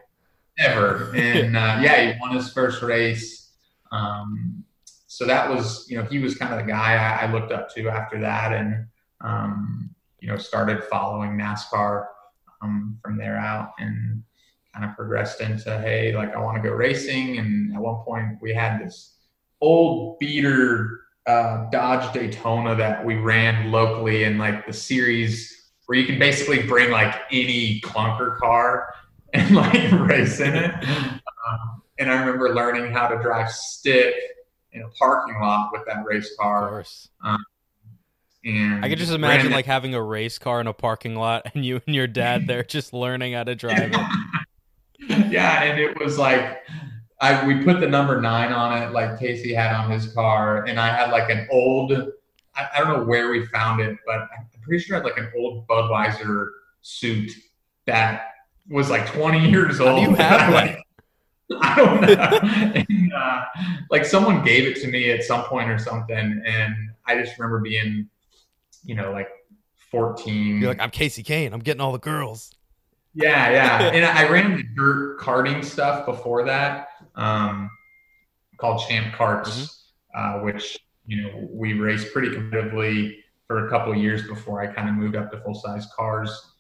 ever. 0.59 1.11
And 1.15 1.55
uh, 1.55 1.79
yeah, 1.81 2.11
he 2.11 2.19
won 2.19 2.35
his 2.35 2.51
first 2.51 2.81
race. 2.81 3.51
Um, 3.91 4.63
so 5.07 5.25
that 5.25 5.49
was, 5.49 5.89
you 5.89 5.97
know, 5.97 6.03
he 6.03 6.19
was 6.19 6.35
kind 6.35 6.53
of 6.53 6.59
the 6.59 6.69
guy 6.69 6.95
I, 6.95 7.25
I 7.25 7.31
looked 7.31 7.51
up 7.51 7.73
to 7.75 7.89
after 7.89 8.19
that 8.19 8.51
and, 8.51 8.85
um, 9.21 9.89
you 10.19 10.27
know, 10.27 10.37
started 10.37 10.83
following 10.83 11.37
NASCAR 11.37 12.07
um, 12.61 12.99
from 13.01 13.17
there 13.17 13.37
out 13.37 13.71
and 13.79 14.23
kind 14.75 14.89
of 14.89 14.95
progressed 14.95 15.39
into, 15.41 15.79
hey, 15.79 16.13
like 16.13 16.35
I 16.35 16.39
want 16.39 16.61
to 16.61 16.69
go 16.69 16.75
racing. 16.75 17.37
And 17.37 17.73
at 17.73 17.81
one 17.81 18.03
point 18.03 18.37
we 18.41 18.53
had 18.53 18.79
this 18.83 19.15
old 19.61 20.19
beater 20.19 20.99
uh, 21.25 21.69
Dodge 21.71 22.13
Daytona 22.13 22.75
that 22.75 23.03
we 23.03 23.15
ran 23.15 23.71
locally 23.71 24.25
in 24.25 24.37
like 24.37 24.67
the 24.67 24.73
series 24.73 25.71
where 25.85 25.97
you 25.97 26.05
can 26.05 26.19
basically 26.19 26.61
bring 26.63 26.91
like 26.91 27.15
any 27.31 27.79
clunker 27.81 28.37
car 28.37 28.93
and 29.33 29.55
like 29.55 29.91
race 30.07 30.39
in 30.39 30.53
it. 30.55 30.71
Um, 30.83 31.81
and 31.97 32.11
I 32.11 32.19
remember 32.19 32.53
learning 32.53 32.91
how 32.91 33.07
to 33.07 33.17
drive 33.21 33.49
stick 33.51 34.13
in 34.73 34.81
a 34.81 34.89
parking 34.99 35.39
lot 35.39 35.69
with 35.71 35.83
that 35.87 36.03
race 36.05 36.29
Of 36.31 36.37
car. 36.37 36.69
course. 36.69 37.07
And 38.43 38.85
I 38.85 38.89
could 38.89 38.99
just 38.99 39.11
imagine 39.13 39.51
it- 39.51 39.55
like 39.55 39.65
having 39.65 39.95
a 39.95 40.01
race 40.01 40.37
car 40.37 40.61
in 40.61 40.67
a 40.67 40.73
parking 40.73 41.15
lot 41.15 41.47
and 41.55 41.65
you 41.65 41.81
and 41.87 41.95
your 41.95 42.07
dad 42.07 42.45
there 42.45 42.63
just 42.63 42.93
learning 42.93 43.33
how 43.33 43.43
to 43.45 43.55
drive 43.55 43.93
it. 43.93 43.99
yeah, 45.29 45.63
and 45.63 45.79
it 45.79 45.99
was 45.99 46.17
like 46.17 46.63
I 47.21 47.45
we 47.45 47.63
put 47.63 47.79
the 47.79 47.87
number 47.87 48.19
nine 48.21 48.51
on 48.51 48.81
it, 48.81 48.91
like 48.91 49.19
Kasey 49.19 49.55
had 49.55 49.73
on 49.73 49.91
his 49.91 50.13
car, 50.13 50.65
and 50.65 50.79
I 50.79 50.87
had 50.87 51.11
like 51.11 51.29
an 51.29 51.47
old 51.51 51.91
I, 52.55 52.67
I 52.75 52.79
don't 52.79 52.99
know 52.99 53.03
where 53.05 53.29
we 53.29 53.45
found 53.47 53.81
it, 53.81 53.97
but 54.05 54.15
I'm 54.15 54.47
pretty 54.61 54.83
sure 54.83 54.95
I 54.95 54.99
had 54.99 55.05
like 55.05 55.17
an 55.17 55.31
old 55.37 55.67
Budweiser 55.67 56.49
suit 56.81 57.31
that 57.85 58.27
was 58.69 58.89
like 58.89 59.07
20 59.11 59.49
years 59.49 59.77
How 59.77 59.87
old. 59.89 60.05
do 60.05 60.11
you 60.11 60.15
have 60.15 60.51
that? 60.51 60.53
like, 60.53 60.79
I 61.61 61.75
don't 61.75 62.01
know. 62.01 62.83
and, 62.89 63.13
uh, 63.13 63.45
like 63.91 64.05
someone 64.05 64.43
gave 64.43 64.65
it 64.65 64.81
to 64.81 64.87
me 64.87 65.11
at 65.11 65.23
some 65.23 65.43
point 65.43 65.69
or 65.69 65.77
something, 65.77 66.41
and 66.45 66.75
I 67.05 67.21
just 67.21 67.37
remember 67.37 67.59
being, 67.59 68.09
you 68.83 68.95
know, 68.95 69.11
like 69.11 69.29
14. 69.91 70.59
You're 70.59 70.69
like, 70.69 70.81
I'm 70.81 70.91
Kasey 70.91 71.23
Kahne. 71.23 71.53
I'm 71.53 71.59
getting 71.59 71.81
all 71.81 71.91
the 71.91 71.99
girls. 71.99 72.51
Yeah, 73.15 73.49
yeah. 73.49 73.89
and 73.93 74.05
I 74.05 74.29
ran 74.29 74.55
the 74.57 74.63
dirt 74.75 75.19
karting 75.19 75.63
stuff 75.63 76.05
before 76.05 76.43
that, 76.45 76.89
um, 77.15 77.69
called 78.57 78.81
Champ 78.87 79.15
Karts, 79.15 79.83
uh, 80.13 80.39
which 80.39 80.77
you 81.07 81.23
know 81.23 81.47
we 81.51 81.73
raced 81.73 82.13
pretty 82.13 82.29
competitively 82.29 83.15
for 83.47 83.67
a 83.67 83.69
couple 83.69 83.91
of 83.91 83.97
years 83.97 84.27
before 84.27 84.61
I 84.61 84.67
kind 84.67 84.89
of 84.89 84.95
moved 84.95 85.15
up 85.15 85.31
to 85.31 85.39
full 85.41 85.55
size 85.55 85.87
cars. 85.95 86.51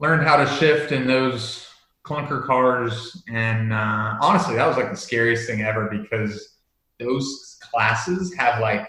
Learned 0.00 0.22
how 0.22 0.36
to 0.36 0.46
shift 0.46 0.92
in 0.92 1.06
those 1.06 1.66
clunker 2.04 2.44
cars, 2.46 3.22
and 3.28 3.72
uh, 3.72 4.16
honestly, 4.20 4.56
that 4.56 4.66
was 4.66 4.76
like 4.76 4.90
the 4.90 4.96
scariest 4.96 5.46
thing 5.46 5.62
ever 5.62 5.88
because 5.90 6.56
those 6.98 7.58
classes 7.60 8.34
have 8.34 8.60
like 8.60 8.88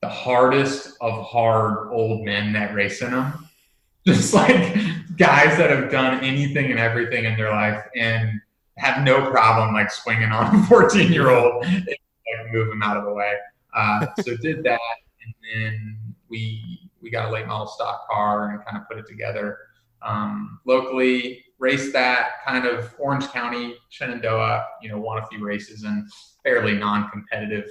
the 0.00 0.08
hardest 0.08 0.96
of 1.00 1.24
hard 1.24 1.88
old 1.92 2.24
men 2.24 2.52
that 2.52 2.74
race 2.74 3.02
in 3.02 3.12
them 3.12 3.48
just 4.06 4.34
like 4.34 4.76
guys 5.16 5.56
that 5.58 5.70
have 5.70 5.90
done 5.90 6.22
anything 6.24 6.70
and 6.70 6.78
everything 6.78 7.24
in 7.24 7.36
their 7.36 7.50
life 7.50 7.84
and 7.96 8.40
have 8.78 9.04
no 9.04 9.30
problem 9.30 9.74
like 9.74 9.90
swinging 9.90 10.30
on 10.30 10.54
a 10.54 10.62
14 10.66 11.12
year 11.12 11.30
old 11.30 11.64
and 11.64 11.86
like, 11.86 12.52
move 12.52 12.68
them 12.68 12.82
out 12.82 12.96
of 12.96 13.04
the 13.04 13.12
way. 13.12 13.34
Uh, 13.74 14.06
so 14.20 14.36
did 14.36 14.62
that, 14.64 14.80
and 15.24 15.34
then 15.42 15.98
we 16.28 16.90
we 17.00 17.10
got 17.10 17.28
a 17.28 17.32
late 17.32 17.46
model 17.46 17.66
stock 17.66 18.06
car 18.08 18.50
and 18.50 18.64
kind 18.64 18.76
of 18.76 18.88
put 18.88 18.98
it 18.98 19.06
together 19.06 19.58
um, 20.02 20.60
locally. 20.66 21.44
Raced 21.58 21.92
that 21.92 22.44
kind 22.44 22.66
of 22.66 22.94
Orange 22.98 23.28
County, 23.28 23.76
Shenandoah. 23.88 24.66
You 24.82 24.90
know, 24.90 24.98
won 24.98 25.22
a 25.22 25.26
few 25.26 25.44
races 25.44 25.84
and 25.84 26.08
fairly 26.42 26.74
non-competitive 26.74 27.68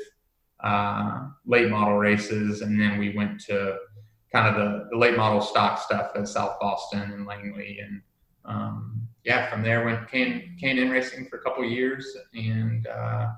uh, 0.62 1.27
late 1.45 1.69
model 1.69 1.97
races, 1.97 2.62
and 2.62 2.80
then 2.80 2.97
we 2.97 3.15
went 3.15 3.39
to 3.41 3.77
kind 4.32 4.48
of 4.48 4.56
the, 4.56 4.88
the 4.91 4.98
late 4.98 5.17
model 5.17 5.41
stock 5.41 5.80
stuff 5.80 6.12
at 6.15 6.28
South 6.28 6.60
Boston 6.60 7.12
and 7.12 7.26
Langley. 7.26 7.80
And 7.80 8.02
um, 8.46 9.02
yeah, 9.24 9.50
from 9.50 9.62
there 9.62 9.84
went 9.86 10.12
in 10.13 10.89
racing 10.89 11.28
for 11.30 11.38
a 11.38 11.41
couple 11.41 11.63
of 11.63 11.70
years 11.72 12.15
and 12.34 12.88
uh, 12.88 13.30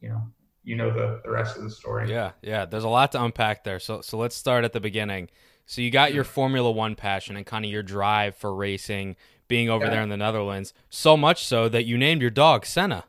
you 0.00 0.08
know, 0.08 0.22
you 0.64 0.76
know 0.76 0.90
the, 0.92 1.20
the 1.24 1.30
rest 1.30 1.56
of 1.56 1.62
the 1.62 1.70
story. 1.70 2.10
Yeah, 2.10 2.32
yeah. 2.42 2.64
There's 2.64 2.84
a 2.84 2.88
lot 2.88 3.12
to 3.12 3.22
unpack 3.22 3.64
there. 3.64 3.78
So 3.78 4.00
so 4.00 4.18
let's 4.18 4.36
start 4.36 4.64
at 4.64 4.72
the 4.72 4.80
beginning. 4.80 5.28
So 5.66 5.82
you 5.82 5.90
got 5.90 6.12
your 6.12 6.24
Formula 6.24 6.70
One 6.70 6.96
passion 6.96 7.36
and 7.36 7.46
kind 7.46 7.64
of 7.64 7.70
your 7.70 7.82
drive 7.82 8.34
for 8.34 8.52
racing, 8.54 9.16
being 9.46 9.68
over 9.70 9.84
Yeah. 9.84 9.90
there 9.90 10.02
in 10.02 10.08
the 10.08 10.16
Netherlands. 10.16 10.74
So 10.88 11.16
much 11.16 11.44
so 11.44 11.68
that 11.68 11.84
you 11.84 11.96
named 11.96 12.22
your 12.22 12.30
dog 12.30 12.66
Senna. 12.66 13.04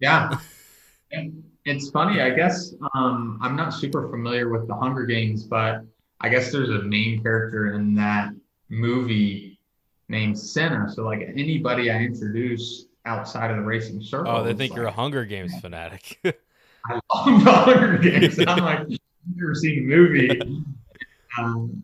Yeah. 0.00 0.38
It's 1.64 1.90
funny, 1.90 2.20
I 2.22 2.30
guess 2.30 2.74
um, 2.94 3.38
I'm 3.42 3.54
not 3.54 3.70
super 3.74 4.08
familiar 4.08 4.48
with 4.48 4.66
the 4.66 4.74
Hunger 4.74 5.04
Games, 5.04 5.44
but 5.44 5.84
I 6.22 6.28
guess 6.28 6.52
there's 6.52 6.70
a 6.70 6.82
main 6.82 7.22
character 7.22 7.74
in 7.74 7.94
that 7.96 8.30
movie 8.68 9.58
named 10.08 10.38
Senna. 10.38 10.88
So 10.90 11.04
like 11.04 11.20
anybody 11.36 11.90
I 11.90 11.98
introduce 11.98 12.86
outside 13.04 13.50
of 13.50 13.56
the 13.56 13.62
racing 13.62 14.02
circle. 14.02 14.32
Oh, 14.32 14.44
they 14.44 14.54
think 14.54 14.74
you're 14.74 14.86
a 14.86 14.92
Hunger 14.92 15.24
Games 15.24 15.52
fanatic. 15.60 16.20
I 16.24 17.00
love 17.14 17.44
the 17.44 17.52
Hunger 17.52 17.98
Games. 17.98 18.38
I'm 18.38 18.64
like, 18.64 18.78
I've 18.80 19.36
never 19.36 19.54
seen 19.54 19.88
the 19.88 19.94
movie. 19.94 20.64
Um, 21.38 21.82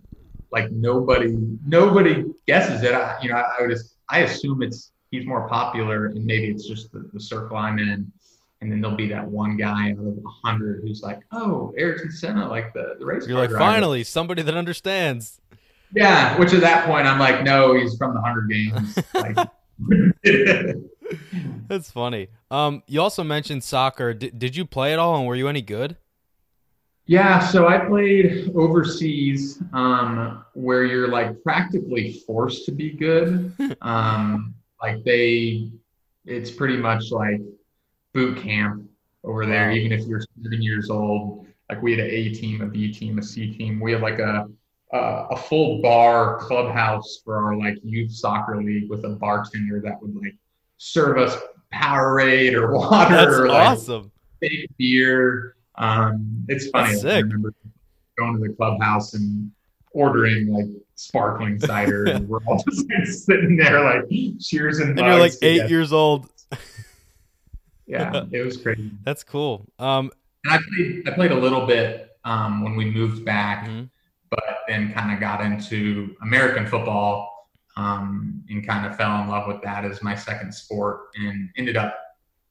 like 0.51 0.71
nobody, 0.71 1.37
nobody 1.67 2.25
guesses 2.47 2.83
it. 2.83 2.95
I, 2.95 3.19
you 3.23 3.31
know, 3.31 3.37
I, 3.37 3.43
I 3.59 3.63
would, 3.63 3.71
just, 3.71 3.97
I 4.09 4.21
assume 4.21 4.63
it's 4.63 4.93
he's 5.11 5.27
more 5.27 5.49
popular, 5.49 6.07
and 6.07 6.25
maybe 6.25 6.49
it's 6.49 6.67
just 6.67 6.93
the, 6.93 7.09
the 7.13 7.21
circle 7.21 7.57
I'm 7.57 7.79
in. 7.79 8.11
And 8.61 8.73
then 8.73 8.81
there'll 8.81 8.97
be 8.97 9.09
that 9.09 9.27
one 9.27 9.57
guy 9.57 9.93
out 9.93 9.99
of 9.99 10.19
a 10.19 10.29
hundred 10.45 10.83
who's 10.83 11.01
like, 11.03 11.21
"Oh, 11.31 11.73
Ayrton 11.79 12.11
Senna, 12.11 12.49
like 12.49 12.73
the 12.75 12.97
the 12.99 13.07
race." 13.07 13.27
You're 13.27 13.37
car 13.37 13.43
like, 13.43 13.51
driver." 13.51 13.65
finally, 13.65 14.05
somebody 14.05 14.43
that 14.43 14.55
understands. 14.55 15.41
Yeah. 15.95 16.37
Which 16.39 16.53
at 16.53 16.61
that 16.63 16.87
point, 16.87 17.07
I'm 17.07 17.21
like, 17.21 17.45
"No, 17.45 17.75
he's 17.75 17.97
from 17.97 18.15
the 18.15 18.21
Hunger 18.21 18.43
Games." 18.43 18.99
Like, 19.15 19.49
That's 21.69 21.91
funny. 21.91 22.29
Um, 22.51 22.83
you 22.87 23.01
also 23.01 23.23
mentioned 23.23 23.63
soccer. 23.63 24.13
D- 24.13 24.31
did 24.31 24.57
you 24.57 24.65
play 24.65 24.93
at 24.93 24.99
all, 24.99 25.17
and 25.17 25.27
were 25.27 25.37
you 25.37 25.49
any 25.49 25.63
good? 25.63 25.97
Yeah, 27.07 27.39
so 27.39 27.67
I 27.67 27.79
played 27.79 28.51
overseas, 28.55 29.63
um, 29.73 30.45
where 30.53 30.85
you're 30.85 31.09
like 31.09 31.43
practically 31.43 32.23
forced 32.27 32.67
to 32.67 32.73
be 32.73 32.91
good. 32.91 33.53
Um, 33.81 34.55
like 34.83 35.03
they, 35.05 35.71
it's 36.25 36.51
pretty 36.51 36.77
much 36.77 37.11
like 37.11 37.41
boot 38.15 38.39
camp 38.39 38.85
over 39.25 39.47
there. 39.47 39.71
Even 39.71 39.93
if 39.93 40.07
you're 40.07 40.21
seven 40.43 40.63
years 40.63 40.91
old, 40.91 41.47
like 41.69 41.83
we 41.83 41.93
had 41.93 42.01
an 42.01 42.11
A 42.11 42.31
team, 42.31 42.61
a 42.63 42.67
B 42.67 42.93
team, 42.93 43.19
a 43.19 43.23
C 43.23 43.53
team. 43.57 43.81
We 43.81 43.93
had 43.93 44.01
like 44.03 44.19
a 44.19 44.49
a, 44.93 44.99
a 45.33 45.37
full 45.37 45.83
bar 45.83 46.39
clubhouse 46.39 47.21
for 47.25 47.37
our 47.45 47.57
like 47.57 47.77
youth 47.83 48.11
soccer 48.11 48.63
league 48.63 48.89
with 48.89 49.05
a 49.05 49.11
bartender 49.11 49.81
that 49.85 50.01
would 50.01 50.15
like 50.17 50.35
serve 50.79 51.19
us 51.19 51.37
Powerade 51.75 52.55
or 52.55 52.73
water 52.75 53.15
That's 53.15 53.35
or 53.35 53.49
like 53.49 53.69
awesome. 53.69 54.11
fake 54.41 54.71
beer. 54.79 55.57
Um, 55.77 56.45
it's 56.49 56.71
funny. 56.71 56.93
That's 56.93 57.05
I 57.05 57.19
remember 57.19 57.53
going 58.19 58.41
to 58.41 58.49
the 58.49 58.55
clubhouse 58.55 59.13
and 59.15 59.51
ordering 59.93 60.49
like 60.53 60.67
sparkling 60.95 61.61
cider, 61.61 62.07
and 62.07 62.27
we're 62.29 62.41
all 62.47 62.63
just 62.69 62.89
like, 62.89 63.07
sitting 63.07 63.57
there 63.57 63.85
like 63.85 64.05
cheers 64.41 64.79
and 64.79 64.99
And 64.99 65.07
you're 65.07 65.19
like 65.19 65.35
eight 65.43 65.57
together. 65.57 65.69
years 65.69 65.93
old. 65.93 66.31
Yeah, 67.89 68.25
it 68.33 68.45
was 68.45 68.57
crazy. 68.57 68.91
That's 69.05 69.25
cool. 69.25 69.67
Um, 69.79 70.11
And 70.45 70.55
I 70.55 70.59
played 70.69 71.09
I 71.09 71.11
played 71.13 71.33
a 71.33 71.39
little 71.39 71.67
bit 71.67 72.17
um, 72.25 72.63
when 72.63 72.77
we 72.77 72.85
moved 72.91 73.25
back, 73.25 73.67
Mm-hmm. 73.67 73.85
but 74.31 74.45
then 74.69 74.93
kind 74.93 75.13
of 75.13 75.19
got 75.21 75.41
into 75.41 76.15
American 76.23 76.67
football 76.67 77.49
um, 77.77 78.45
and 78.51 78.67
kind 78.67 78.87
of 78.87 78.97
fell 78.97 79.23
in 79.23 79.29
love 79.29 79.47
with 79.49 79.63
that 79.63 79.85
as 79.85 80.03
my 80.03 80.15
second 80.15 80.53
sport 80.53 81.03
and 81.17 81.49
ended 81.57 81.77
up 81.77 81.97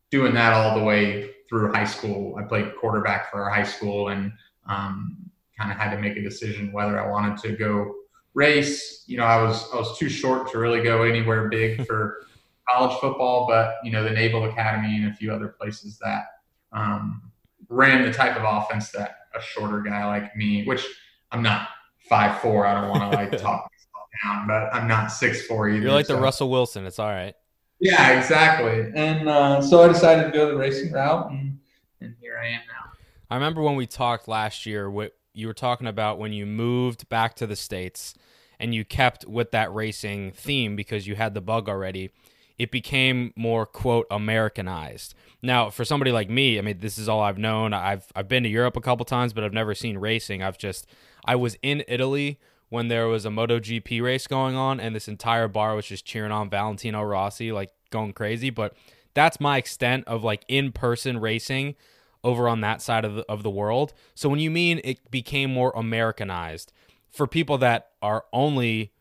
doing 0.10 0.34
that 0.34 0.54
all 0.54 0.78
the 0.78 0.84
way 0.84 1.32
through 1.50 1.71
high 1.71 1.86
school. 1.86 2.36
I 2.38 2.43
played 2.43 2.76
quarterback 2.76 3.30
for 3.30 3.43
our 3.43 3.50
high 3.50 3.63
school 3.63 4.10
and 4.10 4.32
um, 4.67 5.17
kind 5.58 5.71
of 5.71 5.78
had 5.78 5.91
to 5.95 6.00
make 6.02 6.17
a 6.17 6.21
decision 6.21 6.71
whether 6.71 7.00
I 7.00 7.08
wanted 7.10 7.38
to 7.43 7.56
go 7.56 7.93
race. 8.34 9.04
You 9.08 9.17
know, 9.17 9.26
I 9.26 9.41
was 9.43 9.69
I 9.73 9.76
was 9.78 9.97
too 10.00 10.10
short 10.10 10.50
to 10.52 10.58
really 10.60 10.82
go 10.82 11.04
anywhere 11.04 11.50
big 11.50 11.86
for 11.88 12.26
college 12.69 12.97
football, 12.99 13.47
but 13.47 13.75
you 13.84 13.91
know, 13.91 14.03
the 14.03 14.12
Naval 14.12 14.45
Academy 14.45 14.97
and 14.97 15.12
a 15.12 15.13
few 15.13 15.32
other 15.32 15.49
places 15.49 15.97
that 15.99 16.25
um, 16.71 17.21
ran 17.69 18.03
the 18.03 18.13
type 18.13 18.36
of 18.36 18.43
offense 18.43 18.89
that 18.91 19.17
a 19.36 19.41
shorter 19.41 19.82
guy 19.82 20.06
like 20.06 20.36
me, 20.36 20.65
which 20.65 20.86
I'm 21.32 21.41
not 21.41 21.69
five 22.10 22.39
four. 22.41 22.65
I 22.65 22.80
don't 22.80 22.89
want 22.89 23.12
to 23.12 23.17
like 23.17 23.32
talk 23.38 23.69
myself 23.71 24.08
down, 24.23 24.47
but 24.47 24.73
I'm 24.73 24.88
not 24.88 25.12
six 25.12 25.45
four 25.45 25.69
either. 25.69 25.82
You're 25.82 25.91
like 25.91 26.08
the 26.08 26.15
Russell 26.15 26.49
Wilson. 26.49 26.86
It's 26.86 26.99
all 26.99 27.10
right. 27.10 27.36
Yeah, 27.80 28.17
exactly. 28.19 28.91
And 28.95 29.30
uh, 29.30 29.62
so 29.62 29.84
I 29.84 29.88
decided 29.88 30.25
to 30.25 30.32
go 30.32 30.47
the 30.47 30.58
racing 30.58 30.91
route, 30.91 31.30
and, 31.32 31.60
and 32.01 32.15
here 32.19 32.39
I 32.41 32.47
am 32.47 32.62
now. 32.67 32.91
I 33.30 33.36
remember 33.36 33.62
when 33.62 33.75
we 33.75 33.86
talked 33.86 34.27
last 34.27 34.65
year, 34.65 34.89
what 34.89 35.13
you 35.34 35.47
were 35.47 35.53
talking 35.53 35.88
about 35.88 36.17
when 36.17 36.34
you 36.34 36.45
moved 36.45 37.08
back 37.10 37.36
to 37.36 37.45
the 37.45 37.56
States 37.56 38.15
and 38.60 38.73
you 38.73 38.84
kept 38.84 39.25
with 39.27 39.51
that 39.51 39.71
racing 39.73 40.32
theme 40.32 40.75
because 40.75 41.06
you 41.06 41.15
had 41.15 41.34
the 41.34 41.41
bug 41.41 41.69
already. 41.69 42.10
It 42.58 42.72
became 42.72 43.34
more 43.36 43.65
quote 43.65 44.08
Americanized. 44.10 45.13
Now, 45.41 45.70
for 45.70 45.86
somebody 45.86 46.12
like 46.12 46.30
me, 46.30 46.58
I 46.58 46.62
mean, 46.62 46.80
this 46.80 46.98
is 46.98 47.08
all 47.08 47.22
I've 47.22 47.38
known. 47.38 47.74
I've 47.74 48.06
I've 48.15 48.28
been 48.28 48.43
to 48.43 48.50
Europe 48.50 48.76
a 48.76 48.82
couple 48.82 49.06
times, 49.06 49.34
but 49.34 49.43
I've 49.43 49.54
never 49.54 49.76
seen 49.76 49.98
racing. 49.98 50.41
I've 50.41 50.58
just 50.58 50.88
I 51.24 51.36
was 51.36 51.58
in 51.62 51.84
Italy 51.88 52.39
when 52.70 52.88
there 52.88 53.08
was 53.08 53.26
a 53.26 53.30
MotoGP 53.30 54.02
race 54.02 54.28
going 54.28 54.56
on, 54.56 54.80
and 54.80 54.96
this 54.96 55.08
entire 55.08 55.48
bar 55.48 55.76
was 55.76 55.86
just 55.86 56.06
cheering 56.06 56.32
on 56.32 56.50
Valentino 56.50 57.04
Rossi, 57.04 57.52
like 57.52 57.70
going 57.91 58.13
crazy. 58.13 58.50
But 58.50 58.76
that's 59.13 59.39
my 59.39 59.58
extent 59.58 60.06
of 60.08 60.24
like 60.24 60.43
in 60.48 60.72
person 60.72 61.20
racing 61.20 61.76
over 62.24 62.50
on 62.50 62.62
that 62.62 62.82
side 62.82 63.06
of 63.06 63.15
the, 63.15 63.26
of 63.30 63.43
the 63.43 63.50
world. 63.50 63.93
So 64.15 64.30
when 64.30 64.39
you 64.39 64.52
mean 64.52 64.82
it 64.84 65.10
became 65.10 65.54
more 65.54 65.72
Americanized 65.76 66.74
for 67.10 67.26
people 67.26 67.58
that 67.60 67.91
are 68.02 68.26
only, 68.34 68.91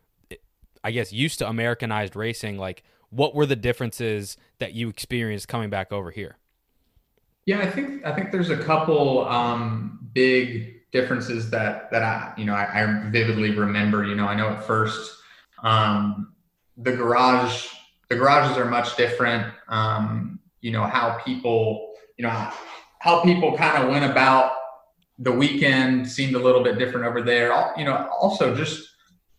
I 0.84 0.90
guess, 0.90 1.12
used 1.12 1.38
to 1.40 1.48
Americanized 1.48 2.14
racing, 2.14 2.56
like 2.56 2.84
what 3.10 3.34
were 3.34 3.46
the 3.46 3.56
differences 3.56 4.36
that 4.58 4.74
you 4.74 4.88
experienced 4.88 5.48
coming 5.48 5.70
back 5.70 5.92
over 5.92 6.10
here? 6.10 6.36
Yeah, 7.46 7.60
I 7.60 7.70
think 7.70 8.04
I 8.04 8.12
think 8.14 8.32
there's 8.32 8.50
a 8.50 8.56
couple 8.56 9.24
um, 9.26 10.08
big 10.12 10.90
differences 10.90 11.50
that 11.50 11.90
that 11.92 12.02
I 12.02 12.32
you 12.36 12.44
know 12.44 12.54
I, 12.54 12.82
I 12.82 13.10
vividly 13.10 13.52
remember. 13.52 14.04
You 14.04 14.16
know, 14.16 14.26
I 14.26 14.34
know 14.34 14.48
at 14.48 14.64
first 14.64 15.18
um, 15.62 16.34
the 16.76 16.92
garage 16.92 17.68
the 18.08 18.16
garages 18.16 18.56
are 18.56 18.64
much 18.64 18.96
different. 18.96 19.52
Um, 19.68 20.40
you 20.60 20.72
know 20.72 20.82
how 20.82 21.18
people 21.24 21.94
you 22.16 22.24
know 22.24 22.50
how 22.98 23.22
people 23.22 23.56
kind 23.56 23.82
of 23.82 23.90
went 23.90 24.04
about 24.04 24.52
the 25.18 25.32
weekend 25.32 26.08
seemed 26.08 26.34
a 26.34 26.38
little 26.38 26.62
bit 26.62 26.78
different 26.78 27.06
over 27.06 27.22
there. 27.22 27.72
You 27.76 27.84
know, 27.84 28.08
also 28.20 28.54
just 28.54 28.88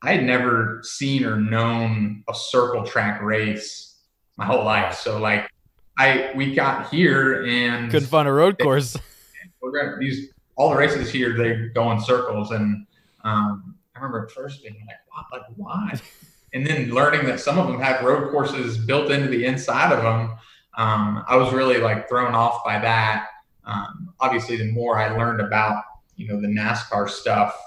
I 0.07 0.13
had 0.13 0.23
never 0.23 0.79
seen 0.83 1.25
or 1.25 1.35
known 1.35 2.23
a 2.29 2.33
circle 2.33 2.85
track 2.85 3.21
race 3.21 3.99
my 4.37 4.45
whole 4.45 4.63
life. 4.63 4.95
So 4.95 5.19
like 5.19 5.51
I 5.99 6.31
we 6.33 6.55
got 6.55 6.89
here 6.89 7.45
and 7.45 7.91
Couldn't 7.91 8.07
find 8.07 8.25
a 8.25 8.31
road 8.31 8.57
course. 8.57 8.95
we're 9.61 9.71
gonna 9.71 9.97
these 9.99 10.29
all 10.55 10.69
the 10.69 10.77
races 10.77 11.11
here 11.11 11.35
they 11.35 11.67
go 11.73 11.91
in 11.91 11.99
circles 11.99 12.51
and 12.51 12.87
um, 13.25 13.75
I 13.93 13.99
remember 13.99 14.23
at 14.23 14.31
first 14.31 14.63
being 14.63 14.77
like 14.87 14.95
what 15.09 15.25
like 15.41 15.47
why 15.57 15.99
and 16.53 16.65
then 16.65 16.89
learning 16.91 17.25
that 17.25 17.41
some 17.41 17.59
of 17.59 17.67
them 17.67 17.81
have 17.81 18.01
road 18.01 18.31
courses 18.31 18.77
built 18.77 19.11
into 19.11 19.27
the 19.27 19.43
inside 19.43 19.91
of 19.91 20.01
them 20.03 20.37
um, 20.77 21.25
I 21.27 21.35
was 21.35 21.51
really 21.51 21.79
like 21.79 22.07
thrown 22.07 22.33
off 22.33 22.63
by 22.63 22.79
that 22.79 23.27
um, 23.65 24.13
obviously 24.21 24.55
the 24.55 24.71
more 24.71 24.97
I 24.97 25.17
learned 25.17 25.41
about 25.41 25.83
you 26.15 26.29
know 26.29 26.39
the 26.39 26.47
NASCAR 26.47 27.09
stuff 27.09 27.59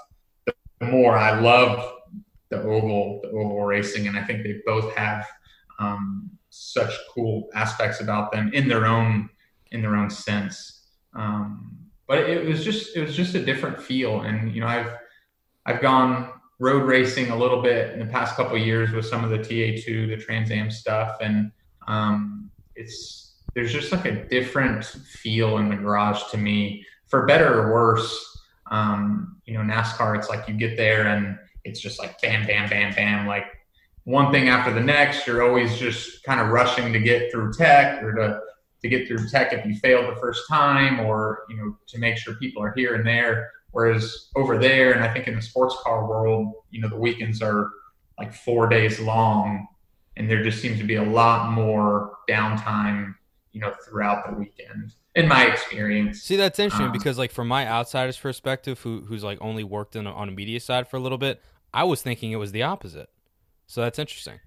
the 0.79 0.87
more 0.87 1.15
I 1.15 1.39
loved 1.39 2.00
the 2.51 2.61
oval 2.61 3.19
the 3.23 3.29
oval 3.29 3.63
racing 3.63 4.07
and 4.07 4.17
I 4.17 4.23
think 4.23 4.43
they 4.43 4.61
both 4.65 4.93
have 4.95 5.25
um, 5.79 6.29
such 6.49 6.93
cool 7.09 7.49
aspects 7.55 8.01
about 8.01 8.31
them 8.31 8.51
in 8.53 8.67
their 8.67 8.85
own 8.85 9.29
in 9.71 9.81
their 9.81 9.95
own 9.95 10.09
sense. 10.09 10.89
Um, 11.15 11.77
but 12.07 12.29
it 12.29 12.45
was 12.45 12.63
just 12.63 12.95
it 12.95 13.01
was 13.01 13.15
just 13.15 13.33
a 13.35 13.43
different 13.43 13.81
feel. 13.81 14.21
And 14.21 14.53
you 14.53 14.61
know 14.61 14.67
i've 14.67 14.93
i've 15.65 15.81
gone 15.81 16.29
road 16.59 16.83
racing 16.83 17.31
a 17.31 17.35
little 17.35 17.61
bit 17.61 17.93
in 17.93 17.99
the 17.99 18.05
past 18.05 18.35
couple 18.35 18.55
years 18.57 18.91
with 18.91 19.05
some 19.05 19.23
of 19.23 19.31
the 19.31 19.39
ta2 19.39 19.85
the 20.09 20.17
trans 20.17 20.51
am 20.51 20.69
stuff. 20.69 21.17
And 21.21 21.51
um, 21.87 22.51
it's 22.75 23.37
there's 23.55 23.73
just 23.73 23.91
like 23.91 24.05
a 24.05 24.27
different 24.27 24.85
feel 24.85 25.57
in 25.57 25.69
the 25.69 25.75
garage 25.75 26.21
to 26.31 26.37
me 26.37 26.85
for 27.07 27.25
better 27.25 27.61
or 27.61 27.73
worse. 27.73 28.27
Um, 28.69 29.41
you 29.45 29.53
know 29.53 29.73
nascar 29.73 30.17
it's 30.17 30.29
like 30.29 30.47
you 30.47 30.53
get 30.53 30.77
there 30.77 31.07
and 31.07 31.37
it's 31.63 31.79
just 31.79 31.99
like 31.99 32.21
bam 32.21 32.45
bam 32.45 32.69
bam 32.69 32.93
bam 32.93 33.27
like 33.27 33.45
one 34.03 34.31
thing 34.31 34.49
after 34.49 34.73
the 34.73 34.81
next. 34.81 35.27
You're 35.27 35.43
always 35.43 35.77
just 35.77 36.23
kind 36.23 36.39
of 36.39 36.49
rushing 36.49 36.91
to 36.91 36.99
get 36.99 37.31
through 37.31 37.53
tech 37.53 38.01
or 38.01 38.13
to 38.13 38.39
to 38.81 38.89
get 38.89 39.07
through 39.07 39.27
tech 39.29 39.53
if 39.53 39.63
you 39.65 39.75
failed 39.75 40.13
the 40.13 40.19
first 40.19 40.43
time 40.49 40.99
or 40.99 41.43
you 41.49 41.55
know 41.57 41.77
to 41.87 41.99
make 41.99 42.17
sure 42.17 42.33
people 42.35 42.63
are 42.63 42.73
here 42.75 42.95
and 42.95 43.05
there. 43.05 43.51
Whereas 43.71 44.29
over 44.35 44.57
there 44.57 44.91
and 44.91 45.01
i 45.01 45.13
think 45.13 45.29
in 45.29 45.35
the 45.35 45.41
sports 45.41 45.77
car 45.81 46.05
world 46.05 46.53
you 46.71 46.81
know 46.81 46.89
the 46.89 46.97
weekends 46.97 47.41
are 47.41 47.69
like 48.19 48.33
four 48.33 48.67
days 48.67 48.99
long 48.99 49.65
and 50.17 50.29
there 50.29 50.43
just 50.43 50.61
seems 50.61 50.77
to 50.79 50.83
be 50.83 50.95
a 50.95 51.03
lot 51.03 51.51
more 51.51 52.17
downtime 52.29 53.15
you 53.53 53.61
know 53.61 53.73
throughout 53.87 54.29
the 54.29 54.35
weekend 54.35 54.93
in 55.15 55.27
my 55.27 55.45
experience. 55.45 56.21
See, 56.21 56.35
that's 56.35 56.57
interesting 56.59 56.87
Um, 56.87 56.91
because, 56.93 57.17
like, 57.17 57.31
from 57.31 57.47
my 57.47 57.67
outsider's 57.67 58.17
perspective, 58.17 58.79
who 58.79 59.01
who's 59.01 59.23
like 59.23 59.37
only 59.41 59.63
worked 59.63 59.95
in 59.95 60.07
on 60.07 60.29
a 60.29 60.31
media 60.31 60.59
side 60.59 60.87
for 60.87 60.97
a 60.97 60.99
little 60.99 61.17
bit, 61.17 61.41
I 61.73 61.83
was 61.83 62.01
thinking 62.01 62.31
it 62.31 62.37
was 62.37 62.51
the 62.51 62.63
opposite. 62.63 63.09
So 63.67 63.81
that's 63.81 63.99
interesting. 63.99 64.39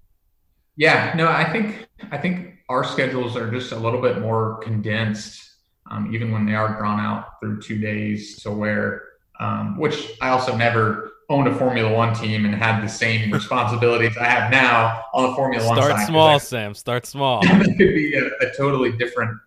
Yeah, 0.77 1.13
no, 1.15 1.27
I 1.27 1.51
think 1.51 1.87
I 2.11 2.17
think 2.17 2.55
our 2.69 2.83
schedules 2.83 3.35
are 3.35 3.49
just 3.49 3.71
a 3.71 3.77
little 3.77 4.01
bit 4.01 4.19
more 4.19 4.59
condensed, 4.59 5.41
um, 5.89 6.13
even 6.13 6.31
when 6.31 6.45
they 6.45 6.53
are 6.53 6.77
drawn 6.77 6.99
out 6.99 7.39
through 7.39 7.61
two 7.61 7.79
days. 7.79 8.41
To 8.43 8.51
where, 8.51 9.03
um, 9.39 9.77
which 9.77 10.11
I 10.21 10.29
also 10.29 10.55
never 10.55 11.13
owned 11.29 11.47
a 11.47 11.55
Formula 11.55 11.91
One 11.91 12.13
team 12.13 12.45
and 12.45 12.53
had 12.53 12.83
the 12.83 12.89
same 12.89 13.31
responsibilities 13.39 14.17
I 14.17 14.25
have 14.25 14.51
now 14.51 15.05
on 15.13 15.29
the 15.29 15.35
Formula 15.35 15.65
One 15.65 15.77
side. 15.77 15.91
Start 15.91 16.07
small, 16.07 16.35
I- 16.35 16.37
Sam. 16.39 16.73
Start 16.73 17.05
small. 17.05 17.41
that 17.47 17.63
could 17.63 17.77
be 17.77 18.13
a, 18.15 18.25
a 18.45 18.53
totally 18.55 18.91
different 18.91 19.39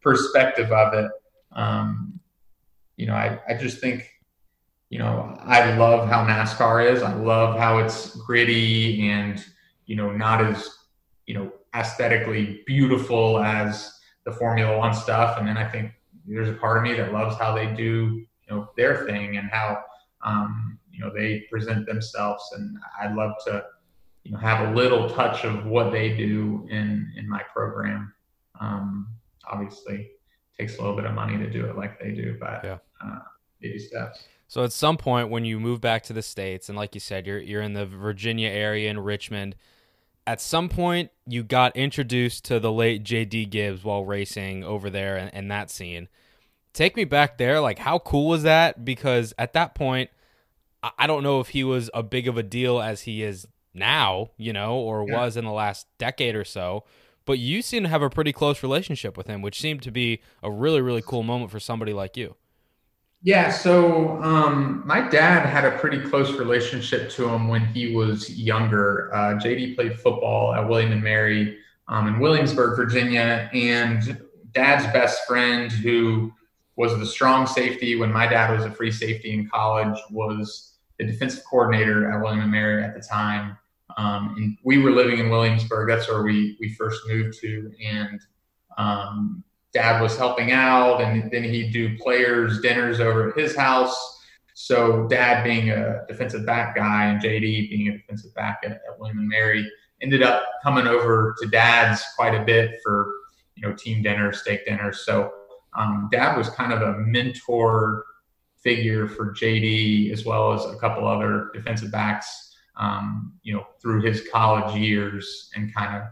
perspective 0.00 0.70
of 0.72 0.94
it. 0.94 1.10
Um, 1.52 2.20
you 2.96 3.06
know, 3.06 3.14
I, 3.14 3.40
I 3.48 3.54
just 3.54 3.80
think, 3.80 4.08
you 4.96 5.02
know, 5.02 5.36
I 5.42 5.76
love 5.76 6.08
how 6.08 6.24
NASCAR 6.24 6.90
is. 6.90 7.02
I 7.02 7.12
love 7.12 7.58
how 7.58 7.76
it's 7.80 8.16
gritty 8.16 9.10
and, 9.10 9.44
you 9.84 9.94
know, 9.94 10.10
not 10.10 10.42
as, 10.42 10.70
you 11.26 11.34
know, 11.34 11.52
aesthetically 11.74 12.62
beautiful 12.66 13.38
as 13.40 13.92
the 14.24 14.32
Formula 14.32 14.78
One 14.78 14.94
stuff. 14.94 15.36
And 15.36 15.46
then 15.46 15.58
I 15.58 15.68
think 15.68 15.92
there's 16.26 16.48
a 16.48 16.54
part 16.54 16.78
of 16.78 16.82
me 16.82 16.94
that 16.94 17.12
loves 17.12 17.36
how 17.36 17.54
they 17.54 17.66
do, 17.74 17.84
you 17.84 18.26
know, 18.48 18.70
their 18.78 19.04
thing 19.04 19.36
and 19.36 19.50
how, 19.50 19.84
um, 20.22 20.78
you 20.90 21.00
know, 21.00 21.12
they 21.14 21.40
present 21.50 21.84
themselves. 21.84 22.42
And 22.56 22.78
I'd 22.98 23.14
love 23.14 23.32
to, 23.48 23.66
you 24.24 24.32
know, 24.32 24.38
have 24.38 24.66
a 24.66 24.74
little 24.74 25.10
touch 25.10 25.44
of 25.44 25.66
what 25.66 25.92
they 25.92 26.16
do 26.16 26.66
in 26.70 27.12
in 27.18 27.28
my 27.28 27.42
program. 27.52 28.14
Um, 28.58 29.08
obviously, 29.46 30.12
takes 30.58 30.78
a 30.78 30.80
little 30.80 30.96
bit 30.96 31.04
of 31.04 31.12
money 31.12 31.36
to 31.36 31.50
do 31.50 31.66
it 31.66 31.76
like 31.76 32.00
they 32.00 32.12
do, 32.12 32.38
but 32.40 32.64
Yeah. 32.64 32.78
uh, 33.04 33.18
baby 33.60 33.78
steps. 33.78 34.26
So 34.48 34.62
at 34.62 34.72
some 34.72 34.96
point 34.96 35.28
when 35.30 35.44
you 35.44 35.58
move 35.58 35.80
back 35.80 36.02
to 36.04 36.12
the 36.12 36.22
states, 36.22 36.68
and 36.68 36.78
like 36.78 36.94
you 36.94 37.00
said, 37.00 37.26
you're 37.26 37.38
you're 37.38 37.62
in 37.62 37.72
the 37.74 37.86
Virginia 37.86 38.48
area 38.48 38.90
in 38.90 39.00
Richmond. 39.00 39.56
At 40.28 40.40
some 40.40 40.68
point, 40.68 41.10
you 41.26 41.44
got 41.44 41.76
introduced 41.76 42.44
to 42.46 42.58
the 42.58 42.72
late 42.72 43.04
J.D. 43.04 43.44
Gibbs 43.46 43.84
while 43.84 44.04
racing 44.04 44.64
over 44.64 44.90
there 44.90 45.16
and, 45.16 45.32
and 45.32 45.50
that 45.52 45.70
scene. 45.70 46.08
Take 46.72 46.96
me 46.96 47.04
back 47.04 47.38
there. 47.38 47.60
Like, 47.60 47.78
how 47.78 48.00
cool 48.00 48.28
was 48.28 48.42
that? 48.42 48.84
Because 48.84 49.32
at 49.38 49.52
that 49.52 49.76
point, 49.76 50.10
I 50.98 51.06
don't 51.06 51.22
know 51.22 51.38
if 51.40 51.48
he 51.50 51.62
was 51.62 51.90
a 51.94 52.02
big 52.02 52.26
of 52.26 52.36
a 52.36 52.42
deal 52.42 52.80
as 52.80 53.02
he 53.02 53.22
is 53.22 53.46
now, 53.72 54.30
you 54.36 54.52
know, 54.52 54.74
or 54.76 55.06
Yeah. 55.08 55.16
was 55.16 55.36
in 55.36 55.44
the 55.44 55.52
last 55.52 55.86
decade 55.96 56.34
or 56.34 56.44
so. 56.44 56.84
But 57.24 57.38
you 57.38 57.62
seem 57.62 57.84
to 57.84 57.88
have 57.88 58.02
a 58.02 58.10
pretty 58.10 58.32
close 58.32 58.62
relationship 58.64 59.16
with 59.16 59.26
him, 59.28 59.42
which 59.42 59.60
seemed 59.60 59.82
to 59.82 59.90
be 59.92 60.20
a 60.42 60.50
really, 60.50 60.80
really 60.80 61.02
cool 61.02 61.22
moment 61.22 61.50
for 61.52 61.60
somebody 61.60 61.92
like 61.92 62.16
you. 62.16 62.34
Yeah, 63.26 63.50
so 63.50 64.22
um, 64.22 64.84
my 64.86 65.00
dad 65.00 65.46
had 65.46 65.64
a 65.64 65.76
pretty 65.78 65.98
close 65.98 66.38
relationship 66.38 67.10
to 67.10 67.28
him 67.28 67.48
when 67.48 67.66
he 67.66 67.92
was 67.92 68.30
younger. 68.30 69.12
Uh, 69.12 69.34
JD 69.34 69.74
played 69.74 69.98
football 69.98 70.54
at 70.54 70.68
William 70.68 70.92
and 70.92 71.02
Mary 71.02 71.58
um, 71.88 72.06
in 72.06 72.20
Williamsburg, 72.20 72.76
Virginia, 72.76 73.50
and 73.52 74.22
dad's 74.52 74.84
best 74.92 75.26
friend, 75.26 75.72
who 75.72 76.32
was 76.76 76.96
the 77.00 77.04
strong 77.04 77.48
safety 77.48 77.96
when 77.96 78.12
my 78.12 78.28
dad 78.28 78.54
was 78.54 78.64
a 78.64 78.70
free 78.70 78.92
safety 78.92 79.32
in 79.32 79.48
college. 79.48 79.98
Was 80.12 80.74
the 81.00 81.04
defensive 81.04 81.42
coordinator 81.50 82.08
at 82.08 82.22
William 82.22 82.42
and 82.42 82.52
Mary 82.52 82.84
at 82.84 82.94
the 82.94 83.00
time. 83.00 83.58
Um, 83.96 84.36
and 84.38 84.56
we 84.62 84.78
were 84.78 84.92
living 84.92 85.18
in 85.18 85.30
Williamsburg. 85.30 85.88
That's 85.88 86.08
where 86.08 86.22
we 86.22 86.56
we 86.60 86.74
first 86.74 87.00
moved 87.08 87.40
to, 87.40 87.72
and 87.84 88.20
um, 88.78 89.42
dad 89.72 90.00
was 90.00 90.16
helping 90.16 90.52
out, 90.52 91.00
and 91.00 91.30
then 91.30 91.44
he'd 91.44 91.72
do 91.72 91.96
players 91.98 92.60
dinners 92.60 93.00
over 93.00 93.30
at 93.30 93.38
his 93.38 93.56
house. 93.56 94.16
So 94.54 95.06
dad 95.08 95.44
being 95.44 95.70
a 95.70 96.00
defensive 96.08 96.46
back 96.46 96.76
guy 96.76 97.06
and 97.06 97.20
JD 97.20 97.68
being 97.68 97.88
a 97.88 97.92
defensive 97.98 98.34
back 98.34 98.60
at, 98.64 98.72
at 98.72 98.98
William 98.98 99.18
and 99.18 99.28
Mary 99.28 99.70
ended 100.00 100.22
up 100.22 100.46
coming 100.62 100.86
over 100.86 101.34
to 101.40 101.48
dad's 101.48 102.02
quite 102.16 102.34
a 102.34 102.42
bit 102.44 102.80
for 102.82 103.12
you 103.54 103.68
know 103.68 103.74
team 103.74 104.02
dinners, 104.02 104.40
steak 104.40 104.64
dinners. 104.64 105.04
So 105.04 105.30
um, 105.76 106.08
dad 106.10 106.36
was 106.36 106.48
kind 106.48 106.72
of 106.72 106.80
a 106.80 106.98
mentor 107.00 108.04
figure 108.62 109.08
for 109.08 109.34
JD 109.34 110.10
as 110.10 110.24
well 110.24 110.52
as 110.52 110.64
a 110.64 110.78
couple 110.78 111.06
other 111.06 111.50
defensive 111.52 111.92
backs. 111.92 112.54
Um, 112.78 113.32
you 113.42 113.54
know 113.54 113.66
through 113.80 114.02
his 114.02 114.28
college 114.30 114.74
years 114.74 115.50
and 115.54 115.74
kind 115.74 115.96
of 115.96 116.08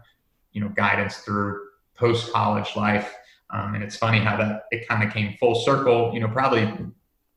you 0.51 0.61
know 0.61 0.69
guidance 0.69 1.17
through 1.17 1.61
post 1.95 2.31
college 2.31 2.75
life. 2.75 3.15
Um, 3.51 3.75
and 3.75 3.83
it's 3.83 3.95
funny 3.95 4.19
how 4.19 4.37
that 4.37 4.63
it 4.71 4.87
kind 4.87 5.03
of 5.03 5.13
came 5.13 5.35
full 5.39 5.55
circle. 5.55 6.11
You 6.13 6.19
know, 6.19 6.27
probably 6.27 6.71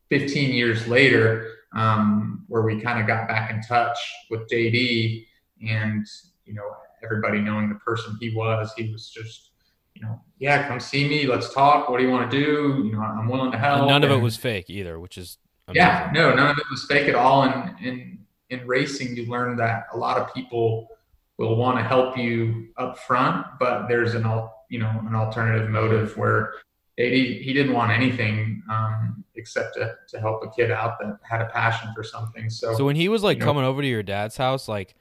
15 0.09 0.53
years 0.53 0.87
later, 0.89 1.53
um, 1.75 2.45
where 2.49 2.63
we 2.63 2.81
kind 2.81 3.01
of 3.01 3.07
got 3.07 3.29
back 3.29 3.51
in 3.51 3.63
touch 3.63 3.99
with 4.31 4.49
JD, 4.49 5.27
and 5.69 6.07
you 6.45 6.55
know, 6.55 6.65
everybody 7.05 7.41
knowing 7.41 7.69
the 7.69 7.75
person 7.77 8.17
he 8.21 8.35
was, 8.35 8.73
he 8.77 8.91
was 8.91 9.11
just, 9.11 9.51
you 9.95 10.03
know, 10.03 10.21
yeah, 10.39 10.67
come 10.67 10.81
see 10.81 11.09
me, 11.09 11.27
let's 11.27 11.53
talk. 11.53 11.89
What 11.89 11.99
do 11.99 12.05
you 12.05 12.11
want 12.11 12.31
to 12.31 12.37
do? 12.37 12.87
You 12.87 12.93
know, 12.93 13.01
I'm 13.01 13.29
willing 13.29 13.53
to 13.53 13.59
help. 13.59 13.81
And 13.81 13.89
none 13.89 14.03
and, 14.03 14.13
of 14.13 14.19
it 14.19 14.23
was 14.23 14.37
fake 14.37 14.71
either, 14.71 14.99
which 14.99 15.19
is 15.19 15.39
amazing. 15.67 15.87
yeah, 15.87 16.11
no, 16.15 16.35
none 16.35 16.51
of 16.51 16.59
it 16.59 16.65
was 16.71 16.85
fake 16.87 17.09
at 17.09 17.15
all. 17.15 17.43
And 17.43 17.79
in 17.81 18.19
in 18.51 18.67
racing, 18.67 19.17
you 19.17 19.27
learn 19.27 19.57
that 19.57 19.87
a 19.93 19.97
lot 19.97 20.17
of 20.17 20.33
people 20.33 20.89
will 21.37 21.57
want 21.57 21.79
to 21.79 21.85
help 21.85 22.17
you 22.17 22.69
up 22.77 22.99
front, 22.99 23.47
but 23.61 23.89
there's 23.89 24.15
an 24.15 24.25
you 24.69 24.79
know 24.79 24.91
an 25.07 25.15
alternative 25.15 25.71
motive 25.71 26.17
where 26.17 26.55
he, 26.97 27.41
he 27.45 27.53
didn't 27.53 27.73
want 27.73 27.93
anything 27.93 28.63
um, 28.69 29.25
except 29.37 29.75
to, 29.75 29.95
to 30.09 30.19
help 30.19 30.43
a 30.43 30.51
kid 30.51 30.73
out 30.73 30.99
that 30.99 31.19
had 31.23 31.41
a 31.41 31.47
passion 31.47 31.91
for 31.95 32.03
something. 32.03 32.51
So, 32.51 32.75
so 32.75 32.85
when 32.85 32.97
he 32.97 33.09
was 33.09 33.23
like 33.23 33.37
you 33.37 33.41
know, 33.41 33.47
coming 33.47 33.65
over 33.65 33.81
to 33.83 33.89
your 33.89 34.03
dad's 34.03 34.37
house, 34.37 34.67
like 34.67 34.97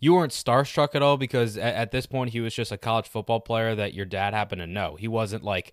you 0.00 0.14
weren't 0.14 0.32
starstruck 0.32 0.94
at 0.94 1.02
all 1.02 1.16
because 1.16 1.56
at, 1.56 1.74
at, 1.74 1.90
this 1.92 2.04
point 2.06 2.30
he 2.30 2.40
was 2.40 2.54
just 2.54 2.72
a 2.72 2.76
college 2.76 3.08
football 3.08 3.40
player 3.40 3.74
that 3.74 3.94
your 3.94 4.04
dad 4.04 4.34
happened 4.34 4.60
to 4.60 4.66
know. 4.66 4.96
He 4.96 5.08
wasn't 5.08 5.42
like 5.42 5.72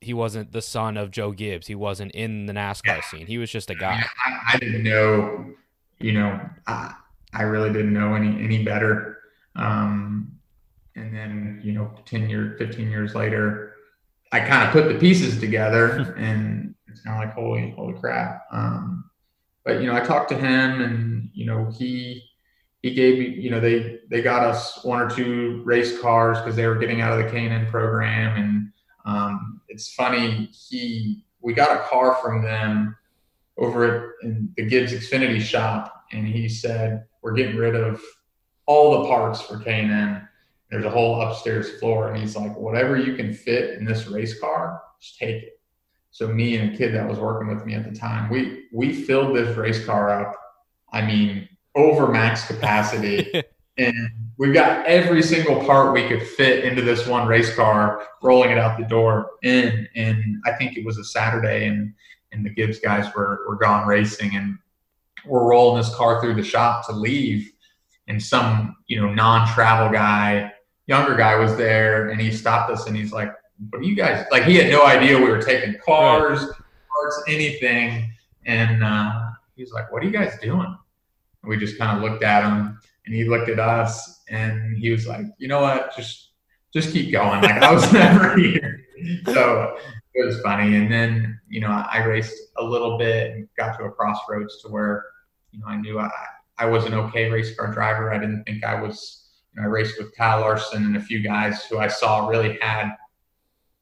he 0.00 0.14
wasn't 0.14 0.52
the 0.52 0.62
son 0.62 0.96
of 0.96 1.10
Joe 1.10 1.32
Gibbs. 1.32 1.66
He 1.66 1.74
wasn't 1.74 2.12
in 2.12 2.46
the 2.46 2.52
NASCAR 2.52 2.86
yeah. 2.86 3.00
scene. 3.02 3.26
He 3.26 3.38
was 3.38 3.50
just 3.50 3.70
a 3.70 3.74
guy. 3.74 4.04
I, 4.24 4.54
I 4.54 4.56
didn't 4.58 4.82
know, 4.84 5.46
you 6.00 6.12
know, 6.12 6.40
I, 6.66 6.94
I 7.32 7.42
really 7.42 7.72
didn't 7.72 7.92
know 7.92 8.14
any 8.14 8.28
any 8.42 8.62
better. 8.62 9.18
Um, 9.56 10.31
and 10.96 11.14
then 11.14 11.60
you 11.64 11.72
know, 11.72 11.90
ten 12.04 12.28
years, 12.28 12.58
fifteen 12.58 12.90
years 12.90 13.14
later 13.14 13.72
I 14.32 14.40
kind 14.40 14.66
of 14.66 14.72
put 14.72 14.88
the 14.88 14.98
pieces 14.98 15.38
together 15.38 16.14
and 16.18 16.74
it's 16.88 17.02
kind 17.02 17.22
of 17.22 17.28
like, 17.28 17.34
holy, 17.34 17.70
holy 17.76 17.98
crap. 18.00 18.46
Um, 18.50 19.04
but, 19.64 19.80
you 19.80 19.86
know, 19.86 19.94
I 19.94 20.00
talked 20.00 20.30
to 20.30 20.36
him 20.36 20.80
and, 20.80 21.30
you 21.32 21.46
know, 21.46 21.70
he, 21.70 22.24
he 22.82 22.94
gave 22.94 23.18
me, 23.18 23.40
you 23.40 23.50
know, 23.50 23.60
they, 23.60 24.00
they 24.10 24.22
got 24.22 24.42
us 24.42 24.82
one 24.84 25.00
or 25.00 25.08
two 25.08 25.62
race 25.64 26.00
cars 26.00 26.38
cause 26.38 26.56
they 26.56 26.66
were 26.66 26.76
getting 26.76 27.00
out 27.00 27.18
of 27.18 27.24
the 27.24 27.30
K&N 27.30 27.66
program. 27.70 28.36
And, 28.42 28.72
um, 29.04 29.60
it's 29.68 29.92
funny. 29.92 30.50
He, 30.52 31.24
we 31.40 31.52
got 31.52 31.76
a 31.76 31.88
car 31.88 32.18
from 32.22 32.42
them 32.42 32.96
over 33.56 33.84
at 33.84 34.26
in 34.26 34.52
the 34.56 34.66
Gibbs 34.66 34.92
Xfinity 34.92 35.40
shop. 35.40 36.06
And 36.12 36.26
he 36.26 36.48
said, 36.48 37.04
we're 37.22 37.32
getting 37.32 37.56
rid 37.56 37.76
of 37.76 38.02
all 38.66 39.02
the 39.02 39.08
parts 39.08 39.40
for 39.40 39.58
K&N 39.58 40.26
there's 40.72 40.86
a 40.86 40.90
whole 40.90 41.20
upstairs 41.20 41.78
floor, 41.78 42.08
and 42.08 42.18
he's 42.18 42.34
like, 42.34 42.56
whatever 42.56 42.96
you 42.96 43.14
can 43.14 43.34
fit 43.34 43.78
in 43.78 43.84
this 43.84 44.06
race 44.06 44.40
car, 44.40 44.80
just 45.02 45.18
take 45.18 45.42
it. 45.42 45.60
So 46.12 46.28
me 46.28 46.56
and 46.56 46.72
a 46.72 46.76
kid 46.76 46.94
that 46.94 47.06
was 47.06 47.18
working 47.18 47.54
with 47.54 47.66
me 47.66 47.74
at 47.74 47.84
the 47.84 47.96
time, 47.96 48.30
we 48.30 48.64
we 48.72 49.04
filled 49.04 49.36
this 49.36 49.54
race 49.54 49.84
car 49.84 50.08
up. 50.08 50.34
I 50.90 51.02
mean, 51.02 51.46
over 51.74 52.08
max 52.08 52.46
capacity. 52.46 53.44
and 53.76 53.94
we've 54.38 54.54
got 54.54 54.86
every 54.86 55.22
single 55.22 55.62
part 55.66 55.92
we 55.92 56.08
could 56.08 56.26
fit 56.26 56.64
into 56.64 56.80
this 56.80 57.06
one 57.06 57.28
race 57.28 57.54
car, 57.54 58.06
rolling 58.22 58.50
it 58.50 58.58
out 58.58 58.78
the 58.78 58.86
door 58.86 59.32
in. 59.42 59.86
And 59.94 60.42
I 60.46 60.52
think 60.52 60.78
it 60.78 60.86
was 60.86 60.96
a 60.96 61.04
Saturday, 61.04 61.66
and 61.66 61.92
and 62.32 62.46
the 62.46 62.50
Gibbs 62.50 62.78
guys 62.78 63.14
were 63.14 63.44
were 63.46 63.56
gone 63.56 63.86
racing, 63.86 64.36
and 64.36 64.56
we're 65.26 65.50
rolling 65.50 65.82
this 65.82 65.94
car 65.94 66.22
through 66.22 66.36
the 66.36 66.42
shop 66.42 66.86
to 66.86 66.92
leave, 66.92 67.52
and 68.08 68.22
some 68.22 68.76
you 68.86 68.98
know 68.98 69.12
non-travel 69.12 69.92
guy 69.92 70.51
younger 70.86 71.16
guy 71.16 71.36
was 71.36 71.56
there 71.56 72.10
and 72.10 72.20
he 72.20 72.32
stopped 72.32 72.70
us 72.70 72.86
and 72.86 72.96
he's 72.96 73.12
like, 73.12 73.32
what 73.70 73.80
are 73.80 73.84
you 73.84 73.94
guys 73.94 74.26
like? 74.30 74.44
He 74.44 74.56
had 74.56 74.70
no 74.70 74.84
idea 74.84 75.16
we 75.16 75.24
were 75.24 75.42
taking 75.42 75.78
cars, 75.84 76.40
parts, 76.40 77.22
anything. 77.28 78.10
And 78.44 78.82
uh, 78.82 79.30
he 79.54 79.62
was 79.62 79.72
like, 79.72 79.92
what 79.92 80.02
are 80.02 80.06
you 80.06 80.12
guys 80.12 80.38
doing? 80.40 80.76
And 81.42 81.48
we 81.48 81.56
just 81.56 81.78
kind 81.78 81.96
of 81.96 82.02
looked 82.02 82.24
at 82.24 82.44
him 82.44 82.78
and 83.06 83.14
he 83.14 83.24
looked 83.24 83.48
at 83.48 83.60
us 83.60 84.22
and 84.28 84.76
he 84.76 84.90
was 84.90 85.06
like, 85.06 85.26
you 85.38 85.48
know 85.48 85.60
what? 85.60 85.94
Just, 85.96 86.30
just 86.72 86.92
keep 86.92 87.12
going. 87.12 87.42
Like 87.42 87.62
I 87.62 87.72
was 87.72 87.92
never 87.92 88.36
here. 88.36 88.80
So 89.26 89.76
it 90.14 90.24
was 90.24 90.40
funny. 90.40 90.76
And 90.76 90.90
then, 90.90 91.38
you 91.48 91.60
know, 91.60 91.68
I 91.68 92.04
raced 92.04 92.34
a 92.56 92.64
little 92.64 92.98
bit 92.98 93.32
and 93.32 93.48
got 93.56 93.78
to 93.78 93.84
a 93.84 93.90
crossroads 93.90 94.60
to 94.62 94.68
where, 94.68 95.04
you 95.52 95.60
know, 95.60 95.66
I 95.66 95.76
knew 95.76 95.98
I, 95.98 96.10
I 96.58 96.66
was 96.66 96.84
an 96.84 96.94
okay 96.94 97.30
race 97.30 97.54
car 97.56 97.72
driver. 97.72 98.12
I 98.12 98.18
didn't 98.18 98.44
think 98.44 98.64
I 98.64 98.80
was 98.80 99.21
I 99.60 99.66
raced 99.66 99.98
with 99.98 100.16
Kyle 100.16 100.40
Larson 100.40 100.84
and 100.84 100.96
a 100.96 101.00
few 101.00 101.22
guys 101.22 101.64
who 101.66 101.78
I 101.78 101.88
saw 101.88 102.28
really 102.28 102.58
had 102.60 102.92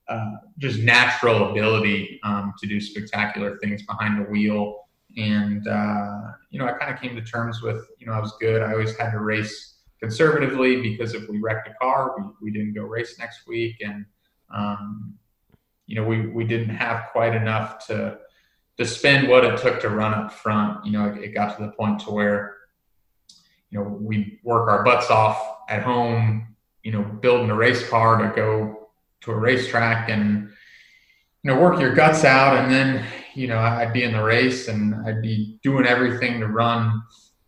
uh, 0.09 0.33
just 0.59 0.81
natural 0.81 1.51
ability 1.51 2.19
um, 2.25 2.53
to 2.59 2.67
do 2.67 2.81
spectacular 2.81 3.59
things 3.59 3.83
behind 3.85 4.19
the 4.19 4.29
wheel. 4.29 4.89
And, 5.17 5.67
uh, 5.69 6.33
you 6.51 6.59
know, 6.59 6.67
I 6.67 6.73
kind 6.73 6.93
of 6.93 7.01
came 7.01 7.15
to 7.15 7.23
terms 7.23 7.63
with, 7.63 7.87
you 7.99 8.07
know, 8.07 8.13
I 8.13 8.19
was 8.19 8.33
good. 8.41 8.63
I 8.63 8.73
always 8.73 8.97
had 8.97 9.13
to 9.13 9.21
race 9.21 9.77
conservatively 10.01 10.83
because 10.83 11.15
if 11.15 11.29
we 11.29 11.39
wrecked 11.39 11.69
a 11.69 11.75
car, 11.75 12.15
we, 12.19 12.25
we 12.43 12.51
didn't 12.51 12.75
go 12.75 12.83
race 12.83 13.19
next 13.19 13.47
week. 13.47 13.77
And, 13.85 14.05
um, 14.53 15.15
you 15.87 15.95
know, 15.95 16.05
we, 16.05 16.27
we 16.27 16.45
didn't 16.45 16.75
have 16.75 17.07
quite 17.13 17.35
enough 17.35 17.87
to, 17.87 18.19
to 18.79 18.85
spend 18.85 19.29
what 19.29 19.45
it 19.45 19.59
took 19.61 19.81
to 19.83 19.91
run 19.91 20.15
up 20.15 20.33
front. 20.33 20.85
You 20.85 20.93
know, 20.93 21.07
it, 21.07 21.23
it 21.23 21.35
got 21.35 21.57
to 21.57 21.65
the 21.65 21.73
point 21.73 22.01
to 22.01 22.11
where, 22.11 22.57
you 23.71 23.79
know, 23.79 23.85
we 23.85 24.41
work 24.43 24.69
our 24.69 24.83
butts 24.83 25.11
off 25.11 25.60
at 25.71 25.83
home, 25.83 26.55
you 26.83 26.93
know, 26.93 27.03
building 27.03 27.49
a 27.49 27.55
race 27.55 27.89
car 27.89 28.19
to 28.21 28.35
go 28.35 28.89
to 29.23 29.31
a 29.31 29.37
racetrack 29.37 30.11
and, 30.11 30.51
you 31.43 31.51
know, 31.51 31.59
work 31.59 31.81
your 31.81 31.95
guts 31.95 32.25
out. 32.25 32.57
And 32.57 32.71
then, 32.71 33.07
you 33.35 33.47
know, 33.47 33.59
I'd 33.59 33.93
be 33.93 34.03
in 34.03 34.13
the 34.13 34.23
race 34.23 34.69
and 34.69 34.95
I'd 35.07 35.23
be 35.23 35.59
doing 35.63 35.87
everything 35.87 36.41
to 36.41 36.49
run, 36.49 37.03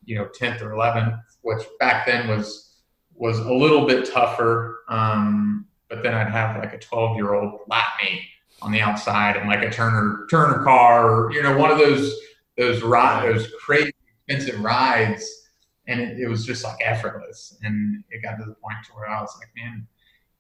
you 0.05 0.17
know, 0.17 0.29
10th 0.39 0.63
or 0.63 0.71
11th, 0.71 1.21
which 1.43 1.67
back 1.81 2.07
then 2.07 2.29
was, 2.29 2.77
was 3.15 3.39
a 3.41 3.53
little 3.53 3.87
bit 3.87 4.11
tougher. 4.11 4.85
Um, 4.89 5.67
but 5.89 6.03
then 6.03 6.15
I'd 6.15 6.31
have 6.31 6.57
like 6.59 6.73
a 6.73 6.79
12 6.79 7.17
year 7.17 7.35
old 7.35 7.61
lap 7.69 7.95
me 8.03 8.23
on 8.63 8.71
the 8.71 8.81
outside 8.81 9.37
and 9.37 9.49
like 9.49 9.63
a 9.63 9.71
Turner, 9.71 10.27
Turner 10.31 10.63
car, 10.63 11.11
or, 11.11 11.33
you 11.33 11.43
know, 11.43 11.57
one 11.57 11.71
of 11.71 11.79
those, 11.79 12.15
those 12.57 12.83
ride, 12.83 13.29
those 13.29 13.51
crazy 13.65 13.93
expensive 14.29 14.61
rides 14.61 15.42
and 15.87 16.01
it, 16.01 16.19
it, 16.21 16.29
was 16.29 16.47
just 16.47 16.65
like 16.65 16.77
effortless. 16.81 17.59
And 17.63 18.05
it 18.11 18.23
got 18.23 18.37
to 18.37 18.45
the 18.45 18.55
point 18.55 18.77
to 18.87 18.93
where 18.93 19.09
I 19.09 19.21
was 19.21 19.37
like, 19.39 19.49
man, 19.57 19.87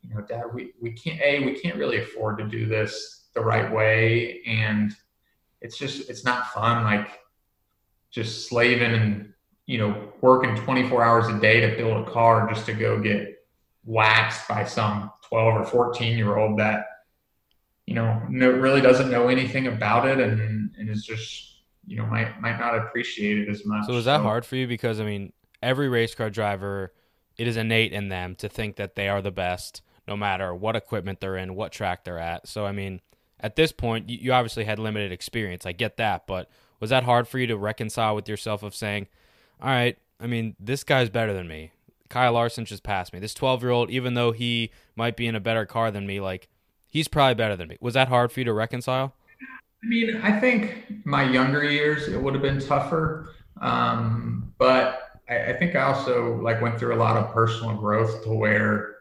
you 0.02 0.14
know, 0.14 0.20
Dad, 0.22 0.44
we 0.52 0.72
we 0.80 0.92
can't 0.92 1.20
a 1.20 1.44
we 1.44 1.58
can't 1.58 1.76
really 1.76 1.98
afford 1.98 2.38
to 2.38 2.44
do 2.48 2.66
this 2.66 3.28
the 3.34 3.40
right 3.40 3.72
way, 3.72 4.42
and 4.46 4.94
it's 5.60 5.78
just 5.78 6.08
it's 6.10 6.24
not 6.24 6.52
fun. 6.52 6.84
Like 6.84 7.20
just 8.10 8.48
slaving 8.48 8.92
and 8.92 9.32
you 9.66 9.78
know 9.78 10.12
working 10.20 10.54
24 10.56 11.02
hours 11.02 11.28
a 11.28 11.40
day 11.40 11.60
to 11.60 11.76
build 11.76 12.06
a 12.06 12.10
car 12.10 12.48
just 12.48 12.66
to 12.66 12.72
go 12.72 13.00
get 13.00 13.44
waxed 13.84 14.46
by 14.48 14.64
some 14.64 15.10
12 15.28 15.54
or 15.54 15.64
14 15.64 16.16
year 16.16 16.36
old 16.36 16.58
that 16.58 16.84
you 17.86 17.94
know 17.94 18.20
no, 18.28 18.50
really 18.50 18.80
doesn't 18.80 19.10
know 19.10 19.28
anything 19.28 19.66
about 19.68 20.06
it 20.06 20.20
and 20.20 20.74
and 20.76 20.88
is 20.90 21.04
just 21.04 21.51
you 21.86 21.96
know 21.96 22.06
might 22.06 22.40
might 22.40 22.58
not 22.58 22.76
appreciate 22.76 23.38
it 23.38 23.48
as 23.48 23.64
much. 23.64 23.86
So 23.86 23.94
was 23.94 24.04
that 24.04 24.18
so, 24.18 24.22
hard 24.22 24.44
for 24.44 24.56
you? 24.56 24.66
Because 24.66 25.00
I 25.00 25.04
mean, 25.04 25.32
every 25.62 25.88
race 25.88 26.14
car 26.14 26.30
driver, 26.30 26.92
it 27.36 27.46
is 27.46 27.56
innate 27.56 27.92
in 27.92 28.08
them 28.08 28.34
to 28.36 28.48
think 28.48 28.76
that 28.76 28.94
they 28.94 29.08
are 29.08 29.22
the 29.22 29.30
best, 29.30 29.82
no 30.06 30.16
matter 30.16 30.54
what 30.54 30.76
equipment 30.76 31.20
they're 31.20 31.36
in, 31.36 31.54
what 31.54 31.72
track 31.72 32.04
they're 32.04 32.18
at. 32.18 32.46
So 32.46 32.66
I 32.66 32.72
mean, 32.72 33.00
at 33.40 33.56
this 33.56 33.72
point, 33.72 34.08
you, 34.08 34.18
you 34.18 34.32
obviously 34.32 34.64
had 34.64 34.78
limited 34.78 35.12
experience. 35.12 35.66
I 35.66 35.72
get 35.72 35.96
that, 35.96 36.26
but 36.26 36.48
was 36.80 36.90
that 36.90 37.04
hard 37.04 37.28
for 37.28 37.38
you 37.38 37.46
to 37.48 37.56
reconcile 37.56 38.14
with 38.14 38.28
yourself 38.28 38.62
of 38.62 38.74
saying, 38.74 39.06
all 39.60 39.68
right, 39.68 39.96
I 40.20 40.26
mean, 40.26 40.56
this 40.58 40.84
guy's 40.84 41.10
better 41.10 41.32
than 41.32 41.48
me. 41.48 41.72
Kyle 42.08 42.32
Larson 42.34 42.64
just 42.64 42.82
passed 42.82 43.12
me. 43.12 43.18
This 43.18 43.34
12 43.34 43.62
year 43.62 43.70
old, 43.70 43.90
even 43.90 44.14
though 44.14 44.32
he 44.32 44.70
might 44.94 45.16
be 45.16 45.26
in 45.26 45.34
a 45.34 45.40
better 45.40 45.64
car 45.64 45.90
than 45.90 46.06
me, 46.06 46.20
like 46.20 46.48
he's 46.86 47.08
probably 47.08 47.34
better 47.34 47.56
than 47.56 47.68
me. 47.68 47.78
Was 47.80 47.94
that 47.94 48.08
hard 48.08 48.30
for 48.30 48.40
you 48.40 48.44
to 48.44 48.52
reconcile? 48.52 49.14
I 49.82 49.86
mean, 49.86 50.20
I 50.22 50.38
think 50.38 51.04
my 51.04 51.28
younger 51.28 51.64
years 51.64 52.08
it 52.08 52.20
would 52.20 52.34
have 52.34 52.42
been 52.42 52.60
tougher, 52.60 53.34
um, 53.60 54.52
but 54.58 55.20
I, 55.28 55.50
I 55.50 55.52
think 55.54 55.74
I 55.74 55.82
also 55.82 56.36
like 56.36 56.60
went 56.60 56.78
through 56.78 56.94
a 56.94 56.96
lot 56.96 57.16
of 57.16 57.32
personal 57.32 57.74
growth 57.76 58.22
to 58.24 58.30
where 58.32 58.96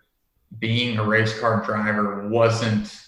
being 0.59 0.97
a 0.97 1.03
race 1.03 1.39
car 1.39 1.63
driver 1.65 2.27
wasn't 2.27 3.01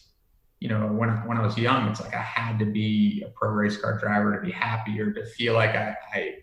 you 0.63 0.69
know, 0.69 0.87
when 0.87 1.09
when 1.27 1.37
I 1.37 1.41
was 1.41 1.57
young, 1.57 1.89
it's 1.89 1.99
like 1.99 2.15
I 2.15 2.21
had 2.21 2.57
to 2.59 2.65
be 2.65 3.21
a 3.27 3.29
pro 3.31 3.49
race 3.49 3.75
car 3.75 3.99
driver 3.99 4.33
to 4.33 4.45
be 4.45 4.49
happy 4.49 4.97
or 5.01 5.11
to 5.11 5.25
feel 5.25 5.55
like 5.55 5.71
I, 5.71 5.93
I 6.13 6.35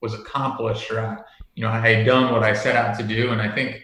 was 0.00 0.14
accomplished 0.14 0.90
or 0.90 0.98
I, 0.98 1.18
you 1.54 1.62
know, 1.62 1.70
I 1.70 1.78
had 1.78 2.04
done 2.04 2.32
what 2.32 2.42
I 2.42 2.54
set 2.54 2.74
out 2.74 2.98
to 2.98 3.04
do. 3.04 3.30
And 3.30 3.40
I 3.40 3.54
think, 3.54 3.80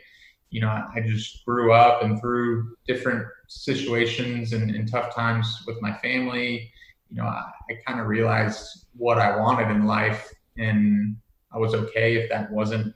you 0.50 0.60
know, 0.60 0.66
I 0.68 1.00
just 1.06 1.44
grew 1.46 1.72
up 1.72 2.02
and 2.02 2.20
through 2.20 2.74
different 2.88 3.24
situations 3.46 4.52
and, 4.52 4.68
and 4.74 4.90
tough 4.90 5.14
times 5.14 5.62
with 5.64 5.80
my 5.80 5.96
family, 5.98 6.72
you 7.10 7.16
know, 7.16 7.24
I, 7.24 7.50
I 7.70 7.74
kind 7.86 8.00
of 8.00 8.06
realized 8.06 8.86
what 8.96 9.18
I 9.18 9.36
wanted 9.36 9.70
in 9.70 9.86
life 9.86 10.32
and 10.56 11.16
I 11.52 11.58
was 11.58 11.74
okay 11.74 12.16
if 12.16 12.28
that 12.30 12.50
wasn't 12.50 12.94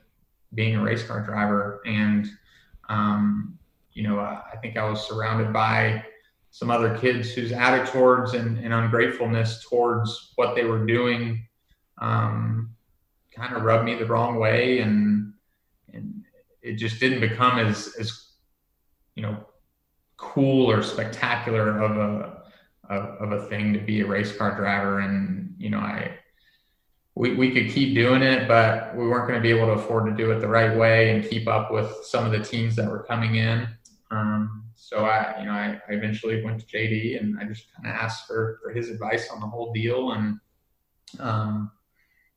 being 0.53 0.75
a 0.75 0.83
race 0.83 1.03
car 1.03 1.21
driver. 1.21 1.81
And, 1.85 2.27
um, 2.89 3.57
you 3.93 4.03
know, 4.03 4.19
I, 4.19 4.41
I 4.53 4.57
think 4.57 4.77
I 4.77 4.87
was 4.87 5.07
surrounded 5.07 5.51
by 5.51 6.03
some 6.51 6.69
other 6.69 6.95
kids 6.97 7.31
whose 7.31 7.51
attitudes 7.51 8.35
and, 8.35 8.59
and 8.59 8.73
ungratefulness 8.73 9.65
towards 9.67 10.33
what 10.35 10.55
they 10.55 10.65
were 10.65 10.85
doing 10.85 11.47
um, 11.99 12.69
kind 13.35 13.55
of 13.55 13.63
rubbed 13.63 13.85
me 13.85 13.95
the 13.95 14.05
wrong 14.05 14.37
way 14.37 14.79
and 14.79 15.33
and 15.93 16.23
it 16.61 16.75
just 16.75 16.99
didn't 16.99 17.19
become 17.19 17.57
as 17.57 17.95
as 17.99 18.33
you 19.15 19.23
know 19.23 19.37
cool 20.17 20.69
or 20.69 20.83
spectacular 20.83 21.81
of 21.81 21.97
a 21.97 22.32
of, 22.93 23.31
a 23.31 23.47
thing 23.47 23.73
to 23.73 23.79
be 23.79 24.01
a 24.01 24.05
race 24.05 24.35
car 24.35 24.55
driver 24.55 24.99
and 24.99 25.53
you 25.57 25.69
know 25.69 25.79
I 25.79 26.17
we, 27.15 27.35
we 27.35 27.51
could 27.51 27.71
keep 27.71 27.93
doing 27.95 28.21
it 28.21 28.47
but 28.47 28.95
we 28.95 29.07
weren't 29.07 29.27
going 29.27 29.39
to 29.39 29.43
be 29.43 29.51
able 29.51 29.67
to 29.67 29.81
afford 29.81 30.05
to 30.05 30.15
do 30.15 30.31
it 30.31 30.39
the 30.39 30.47
right 30.47 30.75
way 30.75 31.11
and 31.11 31.29
keep 31.29 31.47
up 31.47 31.71
with 31.71 31.91
some 32.03 32.25
of 32.25 32.31
the 32.31 32.39
teams 32.39 32.75
that 32.75 32.89
were 32.89 33.03
coming 33.03 33.35
in 33.35 33.67
um, 34.11 34.63
so 34.75 35.05
I, 35.05 35.39
you 35.39 35.45
know, 35.45 35.51
I, 35.51 35.79
I 35.89 35.93
eventually 35.93 36.43
went 36.43 36.59
to 36.59 36.65
JD 36.65 37.19
and 37.19 37.39
I 37.39 37.45
just 37.45 37.73
kind 37.73 37.87
of 37.87 37.99
asked 37.99 38.27
for, 38.27 38.59
for 38.61 38.71
his 38.71 38.89
advice 38.89 39.29
on 39.31 39.39
the 39.39 39.47
whole 39.47 39.71
deal. 39.71 40.11
And, 40.11 40.39
um, 41.19 41.71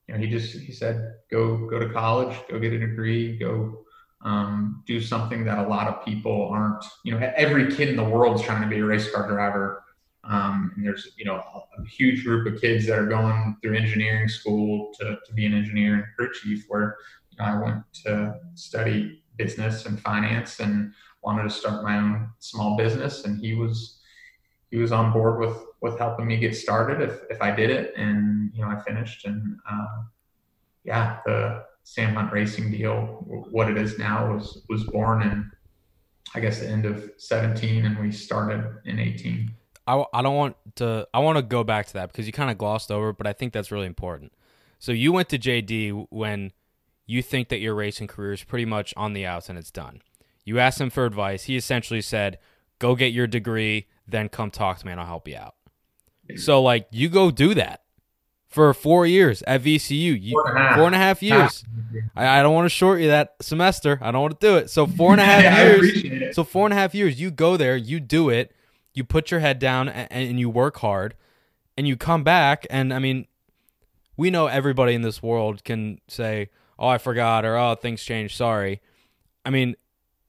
you 0.06 0.14
know, 0.14 0.20
he 0.20 0.28
just, 0.28 0.56
he 0.56 0.72
said, 0.72 1.16
go, 1.30 1.66
go 1.68 1.78
to 1.78 1.92
college, 1.92 2.36
go 2.48 2.58
get 2.58 2.72
a 2.72 2.78
degree, 2.78 3.36
go, 3.36 3.84
um, 4.22 4.84
do 4.86 5.00
something 5.00 5.44
that 5.44 5.58
a 5.58 5.68
lot 5.68 5.88
of 5.88 6.04
people 6.04 6.48
aren't, 6.50 6.84
you 7.04 7.12
know, 7.12 7.32
every 7.36 7.74
kid 7.74 7.88
in 7.88 7.96
the 7.96 8.04
world 8.04 8.36
is 8.36 8.42
trying 8.42 8.62
to 8.62 8.68
be 8.68 8.78
a 8.78 8.84
race 8.84 9.10
car 9.10 9.28
driver. 9.28 9.82
Um, 10.28 10.72
and 10.74 10.84
there's, 10.84 11.08
you 11.16 11.24
know, 11.24 11.36
a, 11.36 11.84
huge 11.88 12.24
group 12.24 12.52
of 12.52 12.60
kids 12.60 12.86
that 12.86 12.98
are 12.98 13.06
going 13.06 13.56
through 13.62 13.76
engineering 13.76 14.28
school 14.28 14.92
to, 14.98 15.18
to 15.24 15.32
be 15.34 15.46
an 15.46 15.54
engineer 15.54 15.94
and 15.94 16.04
crew 16.16 16.30
chief 16.32 16.64
where, 16.68 16.96
you 17.30 17.38
know, 17.38 17.44
I 17.44 17.62
went 17.62 17.82
to 18.04 18.34
study 18.54 19.22
business 19.36 19.86
and 19.86 20.00
finance 20.00 20.58
and, 20.58 20.92
wanted 21.26 21.42
to 21.42 21.50
start 21.50 21.82
my 21.82 21.98
own 21.98 22.30
small 22.38 22.76
business, 22.76 23.24
and 23.24 23.38
he 23.38 23.54
was 23.54 23.98
he 24.70 24.78
was 24.78 24.92
on 24.92 25.12
board 25.12 25.40
with 25.40 25.58
with 25.82 25.98
helping 25.98 26.26
me 26.26 26.38
get 26.38 26.56
started 26.56 27.02
if 27.02 27.20
if 27.28 27.42
I 27.42 27.50
did 27.50 27.70
it, 27.70 27.92
and 27.96 28.52
you 28.54 28.62
know 28.62 28.68
I 28.68 28.80
finished, 28.82 29.26
and 29.26 29.58
uh, 29.70 30.02
yeah, 30.84 31.18
the 31.26 31.64
Sam 31.82 32.14
Hunt 32.14 32.32
Racing 32.32 32.70
deal, 32.70 33.24
what 33.50 33.68
it 33.68 33.76
is 33.76 33.98
now, 33.98 34.32
was 34.32 34.62
was 34.68 34.84
born 34.84 35.22
in 35.22 35.50
I 36.34 36.40
guess 36.40 36.60
the 36.60 36.68
end 36.68 36.86
of 36.86 37.10
17, 37.18 37.84
and 37.84 37.98
we 37.98 38.10
started 38.10 38.64
in 38.84 38.98
18. 38.98 39.50
I, 39.86 40.04
I 40.12 40.22
don't 40.22 40.34
want 40.34 40.56
to 40.76 41.06
I 41.14 41.20
want 41.20 41.36
to 41.36 41.42
go 41.42 41.64
back 41.64 41.86
to 41.86 41.92
that 41.94 42.10
because 42.10 42.26
you 42.26 42.32
kind 42.32 42.50
of 42.50 42.58
glossed 42.58 42.90
over, 42.90 43.12
but 43.12 43.26
I 43.26 43.32
think 43.32 43.52
that's 43.52 43.70
really 43.70 43.86
important. 43.86 44.32
So 44.78 44.92
you 44.92 45.12
went 45.12 45.28
to 45.30 45.38
JD 45.38 46.08
when 46.10 46.52
you 47.06 47.22
think 47.22 47.48
that 47.48 47.60
your 47.60 47.74
racing 47.74 48.08
career 48.08 48.32
is 48.32 48.42
pretty 48.44 48.64
much 48.64 48.92
on 48.96 49.12
the 49.12 49.24
outs 49.24 49.48
and 49.48 49.58
it's 49.58 49.70
done. 49.70 50.02
You 50.44 50.58
asked 50.58 50.80
him 50.80 50.90
for 50.90 51.04
advice. 51.06 51.44
He 51.44 51.56
essentially 51.56 52.02
said, 52.02 52.38
"Go 52.78 52.94
get 52.94 53.12
your 53.12 53.26
degree, 53.26 53.86
then 54.06 54.28
come 54.28 54.50
talk 54.50 54.78
to 54.78 54.86
me, 54.86 54.92
and 54.92 55.00
I'll 55.00 55.06
help 55.06 55.28
you 55.28 55.36
out." 55.36 55.54
So 56.36 56.62
like, 56.62 56.88
you 56.90 57.08
go 57.08 57.30
do 57.30 57.54
that 57.54 57.82
for 58.48 58.72
four 58.72 59.06
years 59.06 59.42
at 59.42 59.62
VCU. 59.62 60.20
You, 60.20 60.32
four, 60.32 60.56
and 60.56 60.74
four 60.76 60.86
and 60.86 60.94
a 60.94 60.98
half 60.98 61.22
years. 61.22 61.64
I, 62.14 62.40
I, 62.40 62.42
don't 62.42 62.54
want 62.54 62.64
to 62.64 62.70
short 62.70 63.00
you 63.00 63.08
that 63.08 63.34
semester. 63.40 63.98
I 64.00 64.10
don't 64.10 64.22
want 64.22 64.40
to 64.40 64.46
do 64.46 64.56
it. 64.56 64.70
So 64.70 64.86
four 64.86 65.12
and 65.12 65.20
a 65.20 65.24
half 65.26 65.82
years. 65.82 66.34
So 66.34 66.42
four 66.42 66.66
and 66.66 66.72
a 66.72 66.76
half 66.76 66.94
years. 66.94 67.20
You 67.20 67.30
go 67.30 67.56
there. 67.56 67.76
You 67.76 68.00
do 68.00 68.30
it. 68.30 68.55
You 68.96 69.04
put 69.04 69.30
your 69.30 69.38
head 69.38 69.60
down 69.60 69.88
and, 69.88 70.10
and 70.10 70.40
you 70.40 70.50
work 70.50 70.78
hard, 70.78 71.14
and 71.78 71.86
you 71.86 71.96
come 71.96 72.24
back. 72.24 72.66
And 72.68 72.92
I 72.92 72.98
mean, 72.98 73.28
we 74.16 74.30
know 74.30 74.48
everybody 74.48 74.94
in 74.94 75.02
this 75.02 75.22
world 75.22 75.62
can 75.62 76.00
say, 76.08 76.48
"Oh, 76.76 76.88
I 76.88 76.98
forgot," 76.98 77.44
or 77.44 77.56
"Oh, 77.56 77.76
things 77.76 78.02
changed. 78.02 78.36
Sorry." 78.36 78.80
I 79.44 79.50
mean, 79.50 79.76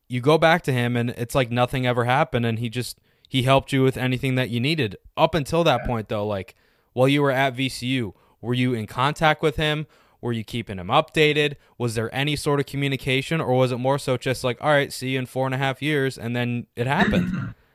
you 0.08 0.22
go 0.22 0.38
back 0.38 0.62
to 0.64 0.72
him 0.72 0.96
and 0.96 1.12
it's 1.12 1.36
like 1.36 1.52
nothing 1.52 1.86
ever 1.86 2.06
happened 2.06 2.46
and 2.46 2.60
he 2.60 2.70
just 2.70 3.00
he 3.28 3.44
helped 3.44 3.74
you 3.74 3.84
with 3.84 3.98
anything 3.98 4.36
that 4.36 4.50
you 4.50 4.60
needed 4.60 4.96
up 5.16 5.36
until 5.36 5.64
that 5.64 5.82
yeah. 5.82 5.88
point 5.88 6.08
though 6.10 6.26
like 6.26 6.56
while 6.94 7.08
you 7.08 7.22
were 7.22 7.32
at 7.32 7.56
VCU 7.56 8.14
were 8.42 8.54
you 8.54 8.74
in 8.74 8.88
contact 8.88 9.42
with 9.42 9.58
him 9.58 9.86
were 10.22 10.32
you 10.32 10.44
keeping 10.44 10.80
him 10.80 10.88
updated 10.88 11.56
was 11.78 11.96
there 11.96 12.14
any 12.14 12.36
sort 12.36 12.60
of 12.60 12.66
communication 12.66 13.42
or 13.42 13.54
was 13.54 13.72
it 13.72 13.78
more 13.78 14.00
so 14.00 14.18
just 14.18 14.44
like 14.44 14.58
all 14.62 14.70
right 14.70 14.94
see 14.94 15.10
you 15.10 15.20
in 15.20 15.26
four 15.26 15.46
and 15.46 15.56
a 15.56 15.58
half 15.58 15.82
years 15.82 16.18
and 16.18 16.36
then 16.36 16.68
it 16.76 16.88
happened 16.88 17.54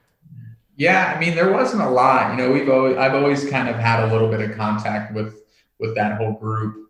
yeah 0.77 1.13
i 1.15 1.21
mean 1.21 1.35
there 1.35 1.53
wasn't 1.53 1.81
a 1.81 1.91
lot 1.91 2.31
you 2.31 2.37
know 2.37 2.51
we've 2.51 2.69
always 2.69 2.97
i've 2.97 3.15
always 3.15 3.49
kind 3.51 3.69
of 3.69 3.77
had 3.77 4.05
a 4.09 4.13
little 4.13 4.29
bit 4.29 4.41
of 4.41 4.57
contact 4.57 5.15
with 5.15 5.43
with 5.79 5.95
that 5.95 6.17
whole 6.19 6.33
group 6.33 6.83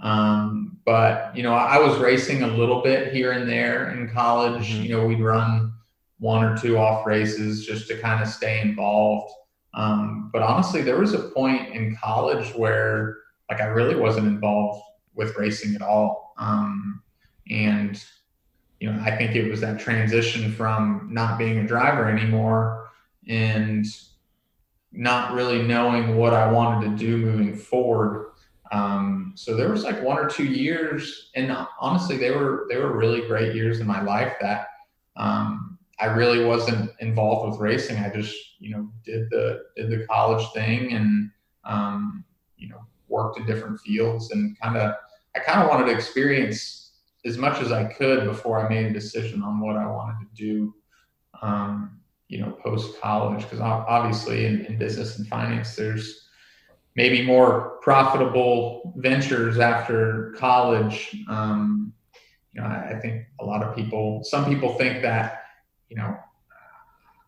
um, 0.00 0.78
but 0.84 1.36
you 1.36 1.42
know, 1.42 1.52
I 1.52 1.78
was 1.78 1.98
racing 1.98 2.42
a 2.42 2.46
little 2.46 2.82
bit 2.82 3.12
here 3.12 3.32
and 3.32 3.48
there 3.48 3.90
in 3.90 4.08
college. 4.08 4.70
Mm-hmm. 4.70 4.82
You 4.82 4.88
know, 4.90 5.06
we'd 5.06 5.20
run 5.20 5.72
one 6.18 6.44
or 6.44 6.56
two 6.56 6.78
off 6.78 7.06
races 7.06 7.66
just 7.66 7.88
to 7.88 7.98
kind 7.98 8.22
of 8.22 8.28
stay 8.28 8.60
involved. 8.60 9.32
Um, 9.74 10.30
but 10.32 10.42
honestly, 10.42 10.82
there 10.82 10.98
was 10.98 11.14
a 11.14 11.28
point 11.30 11.74
in 11.74 11.96
college 11.96 12.52
where 12.54 13.18
like 13.50 13.60
I 13.60 13.66
really 13.66 13.96
wasn't 13.96 14.26
involved 14.26 14.82
with 15.14 15.36
racing 15.36 15.74
at 15.74 15.82
all. 15.82 16.34
Um, 16.38 17.02
and 17.50 18.02
you 18.80 18.90
know, 18.90 19.00
I 19.02 19.16
think 19.16 19.34
it 19.34 19.50
was 19.50 19.60
that 19.60 19.80
transition 19.80 20.52
from 20.52 21.08
not 21.10 21.38
being 21.38 21.58
a 21.58 21.66
driver 21.66 22.08
anymore 22.08 22.87
and 23.28 23.86
not 24.90 25.34
really 25.34 25.62
knowing 25.62 26.16
what 26.16 26.32
I 26.32 26.50
wanted 26.50 26.90
to 26.90 26.96
do 26.96 27.18
moving 27.18 27.54
forward 27.54 28.28
um, 28.70 29.32
so 29.34 29.56
there 29.56 29.70
was 29.70 29.84
like 29.84 30.02
one 30.02 30.18
or 30.18 30.28
two 30.28 30.44
years, 30.44 31.30
and 31.34 31.56
honestly, 31.80 32.16
they 32.16 32.30
were 32.30 32.66
they 32.68 32.76
were 32.76 32.96
really 32.96 33.26
great 33.26 33.54
years 33.54 33.80
in 33.80 33.86
my 33.86 34.02
life 34.02 34.34
that 34.40 34.66
um, 35.16 35.78
I 35.98 36.06
really 36.06 36.44
wasn't 36.44 36.90
involved 37.00 37.50
with 37.50 37.60
racing. 37.60 37.96
I 37.96 38.10
just 38.10 38.34
you 38.58 38.70
know 38.70 38.90
did 39.04 39.30
the 39.30 39.64
did 39.76 39.90
the 39.90 40.06
college 40.06 40.46
thing 40.52 40.92
and 40.92 41.30
um, 41.64 42.24
you 42.56 42.68
know 42.68 42.80
worked 43.08 43.38
in 43.38 43.46
different 43.46 43.80
fields 43.80 44.32
and 44.32 44.58
kind 44.60 44.76
of 44.76 44.94
I 45.34 45.38
kind 45.40 45.62
of 45.62 45.68
wanted 45.68 45.86
to 45.86 45.92
experience 45.92 46.92
as 47.24 47.38
much 47.38 47.60
as 47.60 47.72
I 47.72 47.84
could 47.84 48.24
before 48.24 48.64
I 48.64 48.68
made 48.68 48.86
a 48.86 48.92
decision 48.92 49.42
on 49.42 49.60
what 49.60 49.76
I 49.76 49.86
wanted 49.86 50.16
to 50.20 50.34
do. 50.34 50.74
Um, 51.40 51.97
you 52.28 52.40
know, 52.40 52.52
post 52.62 53.00
college, 53.00 53.42
because 53.42 53.60
obviously 53.60 54.46
in, 54.46 54.64
in 54.66 54.78
business 54.78 55.18
and 55.18 55.26
finance, 55.26 55.74
there's 55.76 56.28
maybe 56.94 57.22
more 57.22 57.78
profitable 57.80 58.92
ventures 58.96 59.58
after 59.58 60.34
college. 60.36 61.16
Um, 61.28 61.92
you 62.52 62.60
know, 62.60 62.66
I, 62.66 62.96
I, 62.96 63.00
think 63.00 63.24
a 63.40 63.44
lot 63.44 63.62
of 63.62 63.74
people, 63.74 64.22
some 64.24 64.44
people 64.44 64.74
think 64.74 65.02
that, 65.02 65.44
you 65.88 65.96
know, 65.96 66.16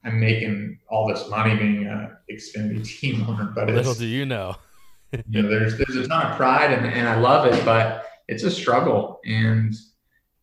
I'm 0.05 0.19
making 0.19 0.79
all 0.89 1.07
this 1.07 1.29
money 1.29 1.57
being 1.57 1.87
an 1.87 2.17
Xfinity 2.31 2.85
team 3.01 3.25
owner, 3.29 3.53
but 3.55 3.69
little 3.69 3.95
do 3.95 4.07
you 4.07 4.27
know, 4.27 4.57
you 5.13 5.43
know, 5.43 5.49
there's 5.49 5.77
there's 5.77 5.97
a 5.97 6.09
ton 6.09 6.31
of 6.31 6.37
pride 6.37 6.73
and, 6.73 6.87
and 6.87 7.09
I 7.09 7.19
love 7.19 7.47
it, 7.47 7.65
but 7.65 8.07
it's 8.29 8.43
a 8.45 8.51
struggle 8.51 9.21
and 9.25 9.75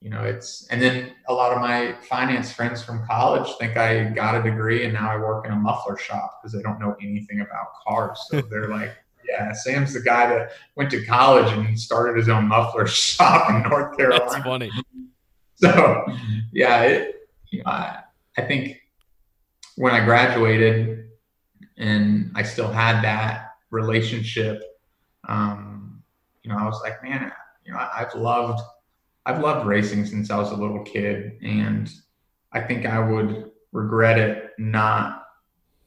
you 0.08 0.14
know 0.14 0.24
it's 0.24 0.66
and 0.68 0.82
then 0.82 1.12
a 1.28 1.34
lot 1.34 1.52
of 1.52 1.60
my 1.60 1.94
finance 2.08 2.50
friends 2.50 2.82
from 2.82 3.06
college 3.06 3.46
think 3.60 3.76
i 3.76 4.06
got 4.06 4.40
a 4.40 4.42
degree 4.42 4.86
and 4.86 4.94
now 4.94 5.12
i 5.12 5.18
work 5.18 5.46
in 5.46 5.52
a 5.52 5.56
muffler 5.56 5.98
shop 5.98 6.40
because 6.40 6.54
they 6.54 6.62
don't 6.62 6.80
know 6.80 6.96
anything 7.02 7.42
about 7.42 7.74
cars 7.86 8.18
so 8.30 8.40
they're 8.50 8.70
like 8.70 8.96
yeah, 9.28 9.52
Sam's 9.52 9.94
the 9.94 10.00
guy 10.00 10.28
that 10.28 10.52
went 10.76 10.90
to 10.92 11.04
college 11.06 11.52
and 11.52 11.78
started 11.78 12.18
his 12.18 12.30
own 12.30 12.48
muffler 12.48 12.88
shop 12.88 13.50
in 13.50 13.70
North 13.70 13.98
Carolina. 13.98 14.26
That's 14.30 14.44
funny. 14.44 14.72
So, 15.60 16.06
yeah, 16.54 16.84
it, 16.84 17.30
you 17.50 17.64
know, 17.64 17.72
I, 17.72 18.02
I 18.38 18.44
think 18.44 18.80
when 19.76 19.92
I 19.92 20.06
graduated 20.06 21.10
and 21.78 22.32
I 22.36 22.44
still 22.44 22.72
had 22.72 23.02
that 23.02 23.54
relationship, 23.72 24.62
um, 25.28 26.04
you 26.44 26.52
know, 26.52 26.60
I 26.60 26.66
was 26.66 26.80
like, 26.84 27.02
man, 27.02 27.32
you 27.66 27.74
know, 27.74 27.80
I've 27.80 28.14
loved, 28.14 28.62
I've 29.28 29.42
loved 29.42 29.68
racing 29.68 30.06
since 30.06 30.32
I 30.32 30.38
was 30.38 30.52
a 30.52 30.56
little 30.56 30.84
kid, 30.84 31.38
and 31.44 31.92
I 32.54 32.62
think 32.62 32.86
I 32.86 32.98
would 32.98 33.52
regret 33.74 34.18
it 34.18 34.54
not 34.58 35.26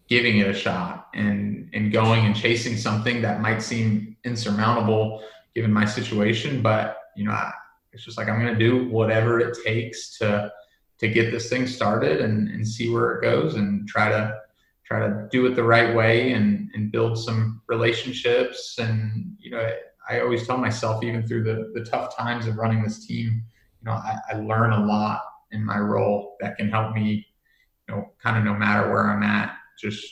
giving 0.09 0.39
it 0.39 0.47
a 0.47 0.53
shot 0.53 1.09
and 1.15 1.71
and 1.73 1.91
going 1.91 2.27
and 2.27 2.37
chasing 2.37 2.77
something 2.77 3.23
that 3.23 3.41
might 3.41 3.63
seem 3.63 4.17
insurmountable 4.25 5.23
given 5.55 5.73
my 5.73 5.87
situation. 5.87 6.61
But 6.61 6.99
you 7.17 7.25
know, 7.25 7.33
I, 7.33 7.51
it's 7.95 8.05
just 8.05 8.19
like 8.19 8.29
I'm 8.29 8.39
going 8.39 8.53
to 8.53 8.59
do 8.59 8.89
whatever 8.91 9.41
it 9.41 9.57
takes 9.65 10.19
to 10.19 10.53
to 10.99 11.09
get 11.09 11.31
this 11.31 11.49
thing 11.49 11.67
started 11.67 12.21
and, 12.21 12.49
and 12.51 12.69
see 12.69 12.91
where 12.91 13.13
it 13.15 13.23
goes 13.23 13.55
and 13.55 13.89
try 13.89 14.11
to 14.11 14.39
try 14.85 15.01
to 15.01 15.29
do 15.31 15.47
it 15.47 15.55
the 15.55 15.65
right 15.65 15.97
way 15.97 16.33
and 16.33 16.71
and 16.75 16.93
build 16.93 17.17
some 17.17 17.63
relationships 17.69 18.77
and 18.79 19.35
you 19.39 19.51
know 19.51 19.67
I 20.11 20.21
always 20.21 20.47
tell 20.47 20.59
myself 20.59 21.03
even 21.05 21.27
through 21.27 21.45
the 21.45 21.71
the 21.75 21.85
tough 21.85 22.17
times 22.17 22.47
of 22.47 22.57
running 22.57 22.83
this 22.83 23.07
team 23.07 23.45
you 23.81 23.85
know 23.85 23.93
I, 23.93 24.19
I 24.31 24.35
learn 24.35 24.73
a 24.73 24.85
lot 24.85 25.23
in 25.53 25.65
my 25.65 25.79
role 25.79 26.37
that 26.41 26.57
can 26.57 26.69
help 26.69 26.95
me 26.95 27.27
you 27.89 27.95
know 27.95 28.13
kind 28.23 28.37
of 28.37 28.45
no 28.45 28.55
matter 28.55 28.91
where 28.91 29.09
I'm 29.09 29.23
at. 29.23 29.55
Just 29.79 30.07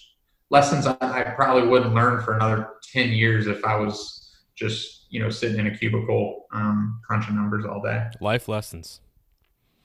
lessons 0.51 0.87
I, 0.87 0.97
I 1.01 1.23
probably 1.23 1.69
wouldn't 1.69 1.95
learn 1.95 2.23
for 2.23 2.35
another 2.35 2.71
10 2.93 3.11
years 3.11 3.47
if 3.47 3.65
I 3.65 3.77
was 3.77 4.31
just 4.55 5.07
you 5.11 5.21
know 5.21 5.31
sitting 5.31 5.59
in 5.59 5.67
a 5.67 5.77
cubicle 5.77 6.47
um, 6.53 7.01
crunching 7.07 7.37
numbers 7.37 7.65
all 7.65 7.83
day. 7.83 8.07
Life 8.21 8.49
lessons. 8.49 9.01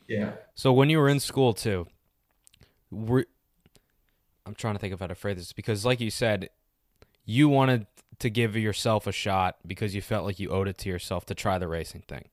yeah. 0.07 0.33
So 0.55 0.71
when 0.73 0.89
you 0.89 0.99
were 0.99 1.09
in 1.09 1.19
school 1.19 1.53
too, 1.53 1.87
were 2.91 3.25
I'm 4.45 4.55
trying 4.55 4.75
to 4.75 4.79
think 4.79 4.93
of 4.93 4.99
how 4.99 5.07
to 5.07 5.15
phrase 5.15 5.37
this 5.37 5.53
because, 5.53 5.85
like 5.85 6.01
you 6.01 6.09
said, 6.09 6.49
you 7.25 7.47
wanted 7.47 7.87
to 8.23 8.29
give 8.29 8.55
yourself 8.55 9.05
a 9.05 9.11
shot 9.11 9.57
because 9.67 9.93
you 9.93 10.01
felt 10.01 10.23
like 10.23 10.39
you 10.39 10.49
owed 10.49 10.69
it 10.69 10.77
to 10.77 10.87
yourself 10.87 11.25
to 11.25 11.35
try 11.35 11.57
the 11.57 11.67
racing 11.67 12.03
thing. 12.07 12.23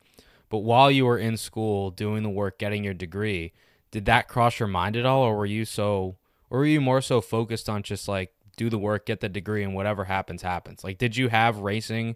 But 0.49 0.59
while 0.59 0.89
you 0.89 1.05
were 1.05 1.19
in 1.19 1.37
school 1.37 1.91
doing 1.91 2.23
the 2.23 2.31
work, 2.31 2.61
getting 2.61 2.85
your 2.85 2.95
degree, 2.95 3.53
did 3.91 4.05
that 4.05 4.29
cross 4.29 4.61
your 4.61 4.69
mind 4.69 4.97
at 4.97 5.05
all, 5.05 5.23
or 5.23 5.37
were 5.37 5.47
you 5.47 5.65
so, 5.65 6.17
or 6.49 6.61
were 6.61 6.67
you 6.67 6.81
more 6.81 7.01
so 7.01 7.21
focused 7.21 7.69
on 7.69 7.83
just 7.83 8.07
like 8.07 8.31
do 8.57 8.71
the 8.71 8.79
work, 8.79 9.07
get 9.07 9.19
the 9.19 9.29
degree, 9.29 9.65
and 9.65 9.75
whatever 9.75 10.05
happens, 10.05 10.43
happens? 10.43 10.85
Like, 10.85 10.97
did 10.97 11.17
you 11.17 11.29
have 11.29 11.59
racing 11.59 12.15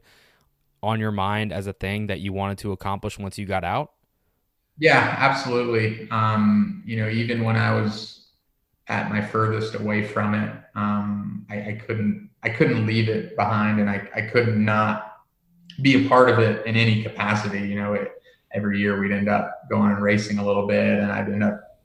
on 0.80 1.00
your 1.00 1.10
mind 1.12 1.52
as 1.52 1.66
a 1.66 1.72
thing 1.72 2.06
that 2.06 2.20
you 2.20 2.32
wanted 2.32 2.58
to 2.58 2.70
accomplish 2.70 3.18
once 3.18 3.38
you 3.38 3.46
got 3.46 3.64
out? 3.64 3.90
Yeah, 4.78 5.16
absolutely. 5.18 6.08
Um, 6.12 6.84
you 6.86 6.96
know, 6.96 7.08
even 7.08 7.42
when 7.42 7.56
I 7.56 7.74
was 7.80 8.28
at 8.86 9.10
my 9.10 9.20
furthest 9.20 9.74
away 9.74 10.06
from 10.06 10.34
it, 10.34 10.56
um, 10.76 11.44
I, 11.50 11.70
I 11.70 11.82
couldn't 11.84 12.30
I 12.44 12.50
couldn't 12.50 12.86
leave 12.86 13.08
it 13.08 13.36
behind, 13.36 13.80
and 13.80 13.88
I, 13.88 14.06
I 14.14 14.20
could 14.22 14.56
not 14.56 15.22
be 15.82 16.04
a 16.04 16.08
part 16.08 16.28
of 16.28 16.38
it 16.38 16.64
in 16.66 16.76
any 16.76 17.02
capacity. 17.02 17.60
You 17.60 17.76
know, 17.76 17.94
it, 17.94 18.12
every 18.52 18.78
year 18.78 19.00
we'd 19.00 19.12
end 19.12 19.28
up 19.28 19.62
going 19.70 19.90
and 19.90 20.02
racing 20.02 20.38
a 20.38 20.46
little 20.46 20.66
bit, 20.66 20.98
and 20.98 21.10
I'd 21.10 21.28
end 21.28 21.42
up 21.42 21.80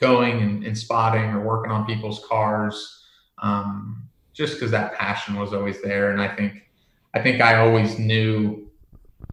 going 0.00 0.40
and, 0.40 0.64
and 0.64 0.76
spotting 0.76 1.30
or 1.30 1.40
working 1.40 1.70
on 1.70 1.86
people's 1.86 2.24
cars, 2.26 3.04
um, 3.42 4.08
just 4.32 4.54
because 4.54 4.70
that 4.70 4.94
passion 4.94 5.36
was 5.36 5.52
always 5.52 5.80
there. 5.82 6.10
And 6.10 6.20
I 6.20 6.34
think 6.34 6.70
I 7.14 7.20
think 7.22 7.42
I 7.42 7.56
always 7.56 7.98
knew 7.98 8.70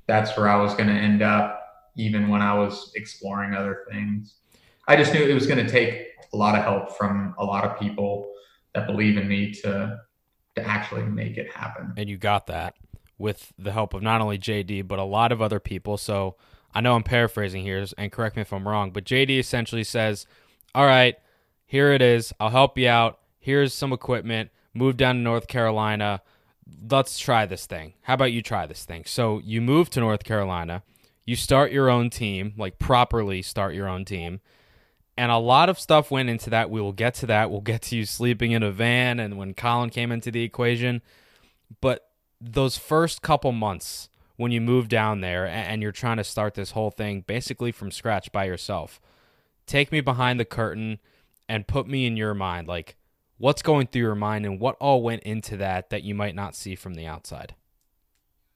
that's 0.07 0.35
where 0.35 0.49
I 0.49 0.61
was 0.61 0.73
going 0.73 0.89
to 0.89 0.93
end 0.93 1.21
up 1.21 1.55
even 1.95 2.27
when 2.27 2.41
I 2.41 2.53
was 2.53 2.91
exploring 2.95 3.53
other 3.53 3.85
things. 3.91 4.35
I 4.87 4.95
just 4.95 5.13
knew 5.13 5.21
it 5.21 5.33
was 5.33 5.47
going 5.47 5.63
to 5.65 5.71
take 5.71 6.07
a 6.33 6.37
lot 6.37 6.57
of 6.57 6.63
help 6.63 6.97
from 6.97 7.35
a 7.37 7.45
lot 7.45 7.63
of 7.63 7.79
people 7.79 8.33
that 8.73 8.87
believe 8.87 9.17
in 9.17 9.27
me 9.27 9.53
to 9.61 9.99
to 10.61 10.69
actually 10.69 11.03
make 11.03 11.37
it 11.37 11.51
happen. 11.53 11.93
and 11.97 12.09
you 12.09 12.17
got 12.17 12.47
that 12.47 12.75
with 13.17 13.53
the 13.57 13.71
help 13.71 13.93
of 13.93 14.01
not 14.01 14.21
only 14.21 14.37
JD 14.37 14.87
but 14.87 14.99
a 14.99 15.03
lot 15.03 15.31
of 15.31 15.41
other 15.41 15.59
people. 15.59 15.97
So 15.97 16.35
I 16.73 16.81
know 16.81 16.95
I'm 16.95 17.03
paraphrasing 17.03 17.63
here, 17.63 17.85
and 17.97 18.11
correct 18.11 18.35
me 18.35 18.43
if 18.43 18.53
I'm 18.53 18.67
wrong, 18.67 18.91
but 18.91 19.03
JD 19.03 19.39
essentially 19.39 19.83
says, 19.83 20.27
"All 20.75 20.85
right, 20.85 21.15
here 21.65 21.91
it 21.91 22.01
is. 22.01 22.33
I'll 22.39 22.51
help 22.51 22.77
you 22.77 22.87
out. 22.87 23.19
Here's 23.39 23.73
some 23.73 23.91
equipment. 23.91 24.51
Move 24.73 24.95
down 24.95 25.15
to 25.15 25.21
North 25.21 25.47
Carolina. 25.47 26.21
Let's 26.89 27.17
try 27.17 27.45
this 27.47 27.65
thing. 27.65 27.93
How 28.03 28.13
about 28.13 28.31
you 28.31 28.41
try 28.41 28.67
this 28.67 28.85
thing?" 28.85 29.03
So 29.05 29.39
you 29.43 29.61
move 29.61 29.89
to 29.91 29.99
North 29.99 30.23
Carolina. 30.23 30.83
You 31.25 31.35
start 31.35 31.71
your 31.71 31.89
own 31.89 32.09
team, 32.09 32.53
like 32.57 32.79
properly 32.79 33.41
start 33.41 33.73
your 33.73 33.87
own 33.87 34.05
team. 34.05 34.39
And 35.19 35.33
a 35.33 35.37
lot 35.37 35.67
of 35.67 35.77
stuff 35.77 36.11
went 36.11 36.29
into 36.29 36.49
that. 36.51 36.69
We 36.69 36.79
will 36.79 36.93
get 36.93 37.13
to 37.15 37.25
that. 37.25 37.51
We'll 37.51 37.59
get 37.59 37.81
to 37.81 37.97
you 37.97 38.05
sleeping 38.05 38.53
in 38.53 38.63
a 38.63 38.71
van 38.71 39.19
and 39.19 39.37
when 39.37 39.53
Colin 39.53 39.89
came 39.89 40.13
into 40.13 40.31
the 40.31 40.43
equation. 40.43 41.01
But 41.81 42.07
those 42.39 42.77
first 42.77 43.21
couple 43.21 43.51
months 43.51 44.07
when 44.37 44.53
you 44.53 44.61
move 44.61 44.87
down 44.87 45.19
there 45.19 45.45
and 45.45 45.81
you're 45.81 45.91
trying 45.91 46.15
to 46.15 46.23
start 46.23 46.53
this 46.53 46.71
whole 46.71 46.89
thing 46.89 47.25
basically 47.27 47.73
from 47.73 47.91
scratch 47.91 48.31
by 48.31 48.45
yourself, 48.45 49.01
take 49.65 49.91
me 49.91 49.99
behind 49.99 50.39
the 50.39 50.45
curtain 50.45 50.99
and 51.49 51.67
put 51.67 51.85
me 51.85 52.05
in 52.05 52.15
your 52.15 52.33
mind. 52.33 52.69
Like, 52.69 52.95
what's 53.37 53.61
going 53.61 53.87
through 53.87 54.03
your 54.03 54.15
mind 54.15 54.45
and 54.45 54.57
what 54.57 54.77
all 54.79 55.03
went 55.03 55.23
into 55.23 55.57
that 55.57 55.89
that 55.89 56.03
you 56.03 56.15
might 56.15 56.33
not 56.33 56.55
see 56.55 56.75
from 56.75 56.93
the 56.93 57.05
outside? 57.05 57.55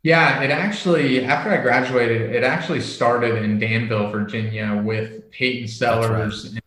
Yeah, 0.04 0.42
it 0.42 0.52
actually 0.52 1.24
after 1.24 1.50
I 1.50 1.62
graduated, 1.62 2.36
it 2.36 2.44
actually 2.44 2.82
started 2.82 3.42
in 3.42 3.58
Danville, 3.58 4.10
Virginia, 4.10 4.82
with 4.84 5.32
Peyton 5.32 5.68
Sellers 5.70 6.54
in, 6.54 6.62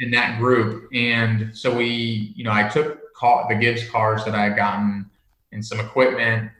in 0.00 0.10
that 0.12 0.38
group, 0.38 0.88
and 0.94 1.56
so 1.56 1.76
we, 1.76 2.32
you 2.34 2.44
know, 2.44 2.52
I 2.52 2.66
took 2.66 3.12
call, 3.12 3.46
the 3.46 3.56
Gibbs 3.56 3.86
cars 3.90 4.24
that 4.24 4.34
I 4.34 4.44
had 4.44 4.56
gotten 4.56 5.10
and 5.52 5.62
some 5.64 5.80
equipment, 5.80 6.50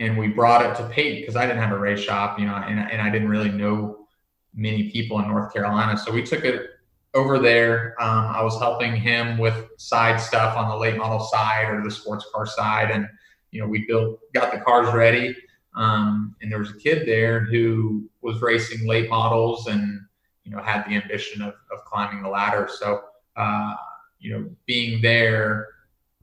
and 0.00 0.18
we 0.18 0.28
brought 0.28 0.66
it 0.66 0.76
to 0.82 0.88
Peyton 0.90 1.22
because 1.22 1.34
I 1.34 1.46
didn't 1.46 1.62
have 1.62 1.72
a 1.72 1.78
race 1.78 2.00
shop, 2.00 2.38
you 2.38 2.44
know, 2.44 2.56
and 2.56 2.78
and 2.78 3.00
I 3.00 3.08
didn't 3.08 3.30
really 3.30 3.50
know 3.50 4.06
many 4.54 4.90
people 4.90 5.18
in 5.20 5.28
North 5.28 5.50
Carolina, 5.50 5.96
so 5.96 6.12
we 6.12 6.22
took 6.22 6.44
it 6.44 6.66
over 7.14 7.38
there. 7.38 7.94
Um, 7.98 8.26
I 8.26 8.42
was 8.42 8.58
helping 8.58 8.94
him 8.96 9.38
with 9.38 9.66
side 9.78 10.20
stuff 10.20 10.58
on 10.58 10.68
the 10.68 10.76
late 10.76 10.98
model 10.98 11.20
side 11.20 11.70
or 11.70 11.82
the 11.82 11.90
sports 11.90 12.26
car 12.34 12.44
side, 12.44 12.90
and 12.90 13.08
you 13.50 13.62
know, 13.62 13.66
we 13.66 13.86
built 13.86 14.20
got 14.34 14.52
the 14.52 14.60
cars 14.60 14.92
ready. 14.92 15.34
Um, 15.80 16.36
and 16.42 16.52
there 16.52 16.58
was 16.58 16.70
a 16.70 16.76
kid 16.76 17.08
there 17.08 17.40
who 17.40 18.08
was 18.20 18.42
racing 18.42 18.86
late 18.86 19.08
models 19.08 19.66
and 19.66 20.00
you 20.44 20.50
know 20.50 20.62
had 20.62 20.84
the 20.84 20.94
ambition 20.94 21.40
of, 21.40 21.54
of 21.72 21.84
climbing 21.86 22.22
the 22.22 22.28
ladder. 22.28 22.68
So 22.70 23.00
uh, 23.34 23.74
you 24.18 24.32
know, 24.32 24.50
being 24.66 25.00
there, 25.00 25.68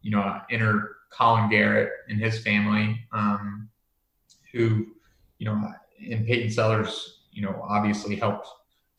you 0.02 0.12
know, 0.12 0.20
I 0.20 0.44
entered 0.52 0.96
Colin 1.10 1.50
Garrett 1.50 1.90
and 2.08 2.20
his 2.22 2.40
family, 2.40 3.02
um, 3.12 3.68
who 4.54 4.88
you 5.40 5.46
know, 5.46 5.74
and 6.12 6.28
Peyton 6.28 6.52
Sellers, 6.52 7.22
you 7.32 7.42
know, 7.42 7.60
obviously 7.68 8.16
helped 8.16 8.48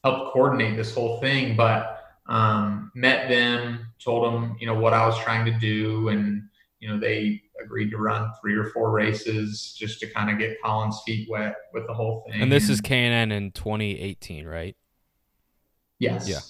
helped 0.02 0.32
coordinate 0.32 0.76
this 0.76 0.92
whole 0.92 1.20
thing, 1.20 1.56
but 1.56 2.04
um, 2.26 2.90
met 2.94 3.28
them, 3.28 3.86
told 4.02 4.24
them 4.24 4.56
you 4.58 4.66
know 4.66 4.74
what 4.74 4.92
I 4.92 5.06
was 5.06 5.18
trying 5.18 5.44
to 5.44 5.56
do, 5.58 6.08
and 6.08 6.42
you 6.80 6.88
know 6.88 6.98
they 6.98 7.42
agreed 7.62 7.90
to 7.90 7.98
run 7.98 8.30
three 8.40 8.54
or 8.54 8.70
four 8.70 8.90
races 8.90 9.74
just 9.78 10.00
to 10.00 10.06
kind 10.10 10.30
of 10.30 10.38
get 10.38 10.56
Colin's 10.62 11.00
feet 11.04 11.28
wet 11.30 11.54
with 11.72 11.86
the 11.86 11.94
whole 11.94 12.24
thing. 12.28 12.42
And 12.42 12.52
this 12.52 12.68
is 12.68 12.80
K&N 12.80 13.32
in 13.32 13.50
2018, 13.52 14.46
right? 14.46 14.76
yes, 15.98 16.28
Yeah. 16.28 16.40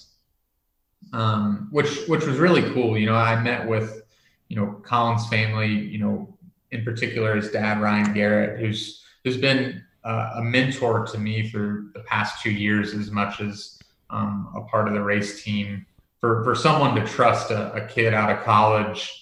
Um, 1.13 1.69
which 1.71 2.07
which 2.07 2.25
was 2.25 2.37
really 2.37 2.61
cool. 2.73 2.97
You 2.97 3.07
know, 3.07 3.15
I 3.15 3.41
met 3.41 3.67
with 3.67 4.03
you 4.47 4.55
know 4.55 4.81
Colin's 4.83 5.27
family. 5.27 5.67
You 5.67 5.97
know, 5.97 6.37
in 6.71 6.83
particular 6.83 7.35
his 7.35 7.49
dad 7.49 7.81
Ryan 7.81 8.13
Garrett, 8.13 8.59
who's 8.59 9.03
who's 9.23 9.37
been 9.37 9.81
uh, 10.03 10.33
a 10.35 10.41
mentor 10.41 11.05
to 11.07 11.17
me 11.17 11.49
for 11.49 11.85
the 11.93 12.01
past 12.01 12.43
two 12.43 12.51
years, 12.51 12.93
as 12.93 13.11
much 13.11 13.41
as 13.41 13.79
um, 14.09 14.51
a 14.55 14.61
part 14.61 14.87
of 14.87 14.93
the 14.93 15.01
race 15.01 15.43
team. 15.43 15.85
For 16.19 16.43
for 16.43 16.53
someone 16.53 16.95
to 16.95 17.05
trust 17.05 17.49
a, 17.49 17.71
a 17.73 17.87
kid 17.87 18.13
out 18.13 18.29
of 18.29 18.43
college, 18.43 19.18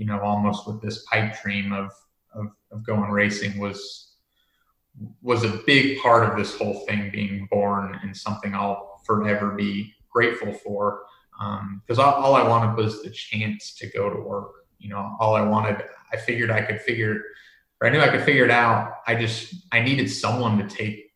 you 0.00 0.06
know, 0.06 0.18
almost 0.20 0.66
with 0.66 0.80
this 0.80 1.04
pipe 1.04 1.40
dream 1.42 1.74
of 1.74 1.92
of, 2.34 2.46
of 2.72 2.82
going 2.82 3.10
racing 3.10 3.58
was 3.60 4.14
was 5.20 5.44
a 5.44 5.60
big 5.66 6.00
part 6.00 6.28
of 6.28 6.38
this 6.38 6.56
whole 6.56 6.86
thing 6.86 7.10
being 7.12 7.46
born 7.50 7.98
and 8.02 8.16
something 8.16 8.54
I'll 8.54 9.02
forever 9.04 9.50
be 9.50 9.94
grateful 10.08 10.54
for. 10.54 11.02
Because 11.86 11.98
all, 11.98 12.14
all 12.14 12.34
I 12.34 12.46
wanted 12.48 12.76
was 12.76 13.02
the 13.02 13.10
chance 13.10 13.74
to 13.74 13.90
go 13.90 14.08
to 14.08 14.20
work. 14.20 14.52
You 14.78 14.88
know, 14.88 15.16
all 15.20 15.34
I 15.34 15.42
wanted, 15.42 15.84
I 16.12 16.16
figured 16.16 16.50
I 16.50 16.62
could 16.62 16.80
figure, 16.80 17.22
or 17.80 17.86
I 17.86 17.90
knew 17.90 18.00
I 18.00 18.08
could 18.08 18.24
figure 18.24 18.44
it 18.44 18.50
out. 18.50 18.94
I 19.06 19.14
just, 19.14 19.54
I 19.70 19.80
needed 19.80 20.08
someone 20.08 20.56
to 20.58 20.66
take 20.66 21.12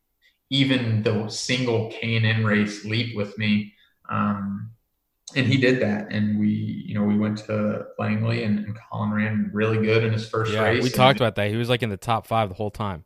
even 0.51 1.03
the 1.03 1.29
single 1.29 1.91
K 1.91 2.17
and 2.17 2.27
N 2.27 2.45
race 2.45 2.85
leap 2.85 3.17
with 3.17 3.37
me. 3.39 3.73
Um, 4.11 4.74
and 5.35 5.47
he 5.47 5.57
did 5.59 5.81
that. 5.81 6.13
And 6.13 6.39
we, 6.39 6.49
you 6.87 6.95
know, 6.95 7.03
we 7.05 7.17
went 7.19 7.39
to 7.47 7.87
Langley 7.99 8.45
and, 8.45 8.59
and 8.61 8.77
Colin 8.91 9.11
ran 9.13 9.51
really 9.53 9.79
good 9.85 10.05
in 10.05 10.13
his 10.13 10.29
first 10.29 10.53
Yeah, 10.53 10.63
race. 10.63 10.83
we 10.83 10.91
talked 10.91 11.19
about 11.19 11.35
that. 11.37 11.51
He 11.51 11.57
was 11.57 11.69
like 11.69 11.83
in 11.83 11.91
the 11.91 11.97
top 11.97 12.27
five 12.27 12.49
the 12.51 12.55
whole 12.55 12.71
time. 12.71 13.05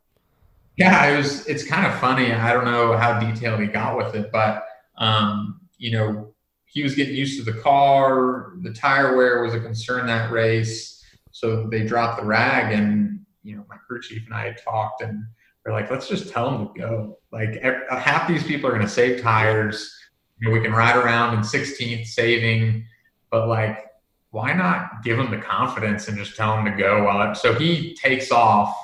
yeah, 0.77 1.07
it 1.07 1.17
was. 1.17 1.45
It's 1.47 1.65
kind 1.65 1.85
of 1.85 1.97
funny. 1.99 2.31
I 2.31 2.53
don't 2.53 2.65
know 2.65 2.95
how 2.97 3.19
detailed 3.19 3.59
he 3.61 3.67
got 3.67 3.97
with 3.97 4.15
it, 4.15 4.31
but 4.31 4.63
um, 4.97 5.61
you 5.77 5.91
know, 5.91 6.33
he 6.65 6.83
was 6.83 6.93
getting 6.95 7.15
used 7.15 7.43
to 7.43 7.51
the 7.51 7.57
car. 7.59 8.53
The 8.61 8.73
tire 8.73 9.15
wear 9.17 9.41
was 9.41 9.53
a 9.53 9.59
concern 9.59 10.05
that 10.07 10.31
race, 10.31 11.03
so 11.31 11.67
they 11.67 11.83
dropped 11.85 12.19
the 12.19 12.25
rag. 12.25 12.73
And 12.73 13.21
you 13.43 13.55
know, 13.55 13.65
my 13.69 13.77
crew 13.87 14.01
chief 14.01 14.23
and 14.25 14.33
I 14.35 14.45
had 14.45 14.61
talked, 14.63 15.01
and 15.01 15.23
we're 15.65 15.73
like, 15.73 15.89
let's 15.89 16.07
just 16.07 16.29
tell 16.31 16.49
him 16.53 16.67
to 16.73 16.79
go. 16.79 17.17
Like 17.31 17.61
half 17.89 18.27
these 18.27 18.43
people 18.43 18.69
are 18.69 18.73
going 18.73 18.83
to 18.83 18.87
save 18.89 19.21
tires. 19.21 19.95
You 20.39 20.47
know, 20.47 20.53
we 20.53 20.61
can 20.61 20.71
ride 20.71 20.95
around 20.95 21.35
in 21.35 21.41
16th 21.41 22.05
saving, 22.07 22.85
but 23.29 23.47
like 23.47 23.89
why 24.31 24.53
not 24.53 25.03
give 25.03 25.17
him 25.17 25.31
the 25.31 25.37
confidence 25.37 26.07
and 26.07 26.17
just 26.17 26.35
tell 26.35 26.57
him 26.57 26.65
to 26.65 26.71
go 26.71 27.03
while 27.03 27.31
it, 27.31 27.35
so 27.35 27.53
he 27.53 27.95
takes 27.95 28.31
off, 28.31 28.75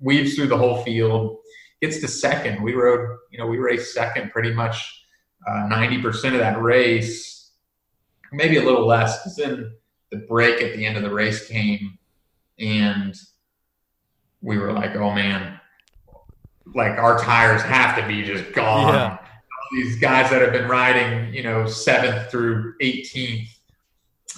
weaves 0.00 0.34
through 0.34 0.48
the 0.48 0.56
whole 0.56 0.82
field, 0.82 1.38
gets 1.80 2.00
to 2.00 2.08
second. 2.08 2.62
We 2.62 2.74
rode, 2.74 3.18
you 3.30 3.38
know, 3.38 3.46
we 3.46 3.58
raced 3.58 3.94
second 3.94 4.32
pretty 4.32 4.52
much 4.52 5.04
uh, 5.46 5.68
90% 5.70 6.32
of 6.32 6.40
that 6.40 6.60
race, 6.60 7.52
maybe 8.32 8.56
a 8.56 8.62
little 8.62 8.86
less 8.86 9.18
because 9.18 9.36
then 9.36 9.72
the 10.10 10.18
break 10.18 10.60
at 10.60 10.74
the 10.74 10.84
end 10.84 10.96
of 10.96 11.02
the 11.02 11.12
race 11.12 11.46
came 11.46 11.98
and 12.58 13.14
we 14.42 14.58
were 14.58 14.72
like, 14.72 14.96
oh 14.96 15.12
man, 15.12 15.60
like 16.74 16.98
our 16.98 17.18
tires 17.18 17.62
have 17.62 17.96
to 17.96 18.06
be 18.06 18.24
just 18.24 18.52
gone. 18.52 18.94
Yeah. 18.94 19.18
These 19.72 20.00
guys 20.00 20.30
that 20.30 20.42
have 20.42 20.52
been 20.52 20.68
riding, 20.68 21.32
you 21.32 21.42
know, 21.42 21.66
seventh 21.66 22.30
through 22.30 22.74
18th 22.78 23.48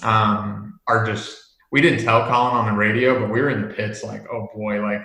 um, 0.03 0.79
are 0.87 1.05
just, 1.05 1.55
we 1.71 1.81
didn't 1.81 2.03
tell 2.03 2.27
Colin 2.27 2.55
on 2.55 2.65
the 2.65 2.77
radio, 2.77 3.19
but 3.19 3.29
we 3.29 3.41
were 3.41 3.49
in 3.49 3.61
the 3.61 3.73
pits 3.73 4.03
like, 4.03 4.23
oh 4.31 4.49
boy, 4.53 4.81
like 4.81 5.01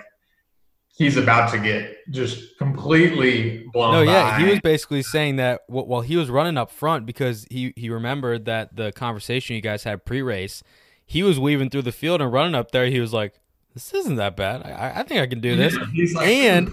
he's 0.99 1.15
about 1.17 1.51
to 1.51 1.57
get 1.57 1.95
just 2.11 2.57
completely 2.57 3.65
blown. 3.73 3.93
No, 3.93 4.01
yeah, 4.01 4.37
by. 4.37 4.43
he 4.43 4.49
was 4.49 4.59
basically 4.59 5.01
saying 5.01 5.37
that 5.37 5.61
while 5.67 6.01
he 6.01 6.17
was 6.17 6.29
running 6.29 6.57
up 6.57 6.69
front 6.69 7.05
because 7.05 7.47
he 7.49 7.73
he 7.75 7.89
remembered 7.89 8.45
that 8.45 8.75
the 8.75 8.91
conversation 8.91 9.55
you 9.55 9.61
guys 9.61 9.83
had 9.83 10.05
pre-race, 10.05 10.61
he 11.05 11.23
was 11.23 11.39
weaving 11.39 11.69
through 11.69 11.83
the 11.83 11.91
field 11.91 12.21
and 12.21 12.31
running 12.31 12.53
up 12.53 12.71
there. 12.71 12.85
He 12.85 12.99
was 12.99 13.13
like, 13.13 13.39
"This 13.79 14.01
isn't 14.01 14.15
that 14.17 14.35
bad. 14.35 14.63
I, 14.63 14.99
I 14.99 15.03
think 15.03 15.21
I 15.21 15.27
can 15.27 15.39
do 15.39 15.55
this." 15.55 15.75
like, 16.13 16.27
and 16.27 16.69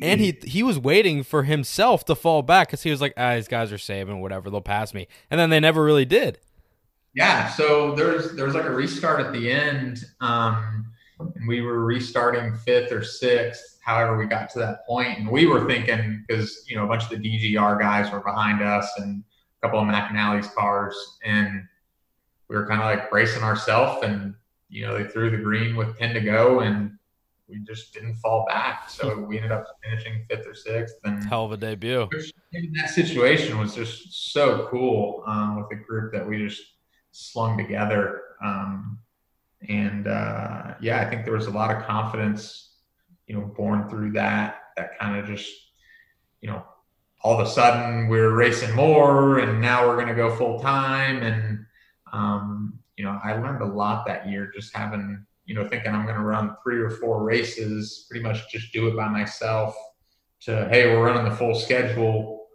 and 0.00 0.20
he 0.20 0.38
he 0.44 0.62
was 0.62 0.78
waiting 0.78 1.22
for 1.22 1.44
himself 1.44 2.04
to 2.06 2.14
fall 2.14 2.42
back 2.42 2.68
because 2.68 2.82
he 2.82 2.90
was 2.90 3.00
like, 3.00 3.14
"Ah, 3.16 3.34
these 3.34 3.48
guys 3.48 3.72
are 3.72 3.78
saving 3.78 4.20
whatever. 4.20 4.50
They'll 4.50 4.60
pass 4.60 4.92
me," 4.92 5.08
and 5.30 5.38
then 5.38 5.50
they 5.50 5.60
never 5.60 5.84
really 5.84 6.04
did. 6.04 6.38
Yeah, 7.14 7.48
so 7.48 7.94
there's 7.94 8.34
there's 8.36 8.54
like 8.54 8.64
a 8.64 8.72
restart 8.72 9.20
at 9.20 9.32
the 9.32 9.50
end. 9.50 10.04
Um, 10.20 10.86
and 11.36 11.46
we 11.46 11.60
were 11.60 11.84
restarting 11.84 12.56
fifth 12.56 12.90
or 12.92 13.02
sixth. 13.02 13.78
However, 13.84 14.16
we 14.16 14.26
got 14.26 14.50
to 14.50 14.58
that 14.60 14.86
point, 14.86 15.18
and 15.18 15.28
we 15.28 15.46
were 15.46 15.66
thinking 15.66 16.24
because 16.26 16.64
you 16.68 16.76
know 16.76 16.84
a 16.84 16.88
bunch 16.88 17.04
of 17.04 17.10
the 17.10 17.16
DGR 17.16 17.78
guys 17.78 18.10
were 18.10 18.20
behind 18.20 18.62
us, 18.62 18.90
and 18.98 19.22
a 19.58 19.66
couple 19.66 19.80
of 19.80 19.86
McAnally's 19.86 20.48
cars, 20.48 20.96
and 21.24 21.64
we 22.48 22.56
were 22.56 22.66
kind 22.66 22.80
of 22.80 22.86
like 22.86 23.10
bracing 23.10 23.42
ourselves, 23.42 24.04
and 24.04 24.34
you 24.72 24.86
know 24.86 24.96
they 24.96 25.08
threw 25.08 25.30
the 25.30 25.36
green 25.36 25.76
with 25.76 25.98
ten 25.98 26.14
to 26.14 26.20
go, 26.20 26.60
and 26.60 26.98
we 27.46 27.58
just 27.58 27.92
didn't 27.92 28.14
fall 28.16 28.46
back. 28.48 28.88
So 28.88 29.18
we 29.18 29.36
ended 29.36 29.52
up 29.52 29.66
finishing 29.84 30.24
fifth 30.28 30.46
or 30.46 30.54
sixth, 30.54 30.96
and 31.04 31.22
hell 31.22 31.44
of 31.44 31.52
a 31.52 31.56
debut. 31.58 32.08
That 32.80 32.90
situation 32.90 33.58
was 33.58 33.74
just 33.74 34.32
so 34.32 34.66
cool 34.70 35.22
um, 35.26 35.58
with 35.58 35.68
the 35.68 35.76
group 35.76 36.12
that 36.14 36.26
we 36.26 36.38
just 36.38 36.62
slung 37.10 37.58
together. 37.58 38.22
Um, 38.42 38.98
and 39.68 40.08
uh, 40.08 40.74
yeah, 40.80 41.00
I 41.00 41.04
think 41.08 41.24
there 41.24 41.34
was 41.34 41.46
a 41.46 41.50
lot 41.50 41.74
of 41.74 41.84
confidence, 41.84 42.76
you 43.26 43.36
know, 43.36 43.42
born 43.42 43.88
through 43.88 44.12
that. 44.12 44.60
That 44.76 44.98
kind 44.98 45.20
of 45.20 45.26
just, 45.26 45.52
you 46.40 46.48
know, 46.48 46.64
all 47.22 47.38
of 47.38 47.46
a 47.46 47.50
sudden 47.50 48.08
we're 48.08 48.34
racing 48.34 48.74
more, 48.74 49.38
and 49.38 49.60
now 49.60 49.86
we're 49.86 49.96
going 49.96 50.08
to 50.08 50.14
go 50.14 50.34
full 50.34 50.60
time. 50.60 51.22
And 51.22 51.66
um, 52.10 52.78
you 53.02 53.08
know, 53.08 53.18
I 53.24 53.32
learned 53.32 53.62
a 53.62 53.66
lot 53.66 54.06
that 54.06 54.28
year 54.28 54.52
just 54.54 54.76
having, 54.76 55.26
you 55.44 55.56
know, 55.56 55.66
thinking 55.66 55.92
I'm 55.92 56.04
going 56.04 56.14
to 56.14 56.22
run 56.22 56.56
three 56.62 56.78
or 56.78 56.88
four 56.88 57.24
races, 57.24 58.06
pretty 58.08 58.22
much 58.22 58.48
just 58.48 58.72
do 58.72 58.86
it 58.86 58.94
by 58.94 59.08
myself. 59.08 59.74
To 60.42 60.68
hey, 60.70 60.86
we're 60.86 61.04
running 61.04 61.28
the 61.28 61.36
full 61.36 61.56
schedule, 61.56 62.46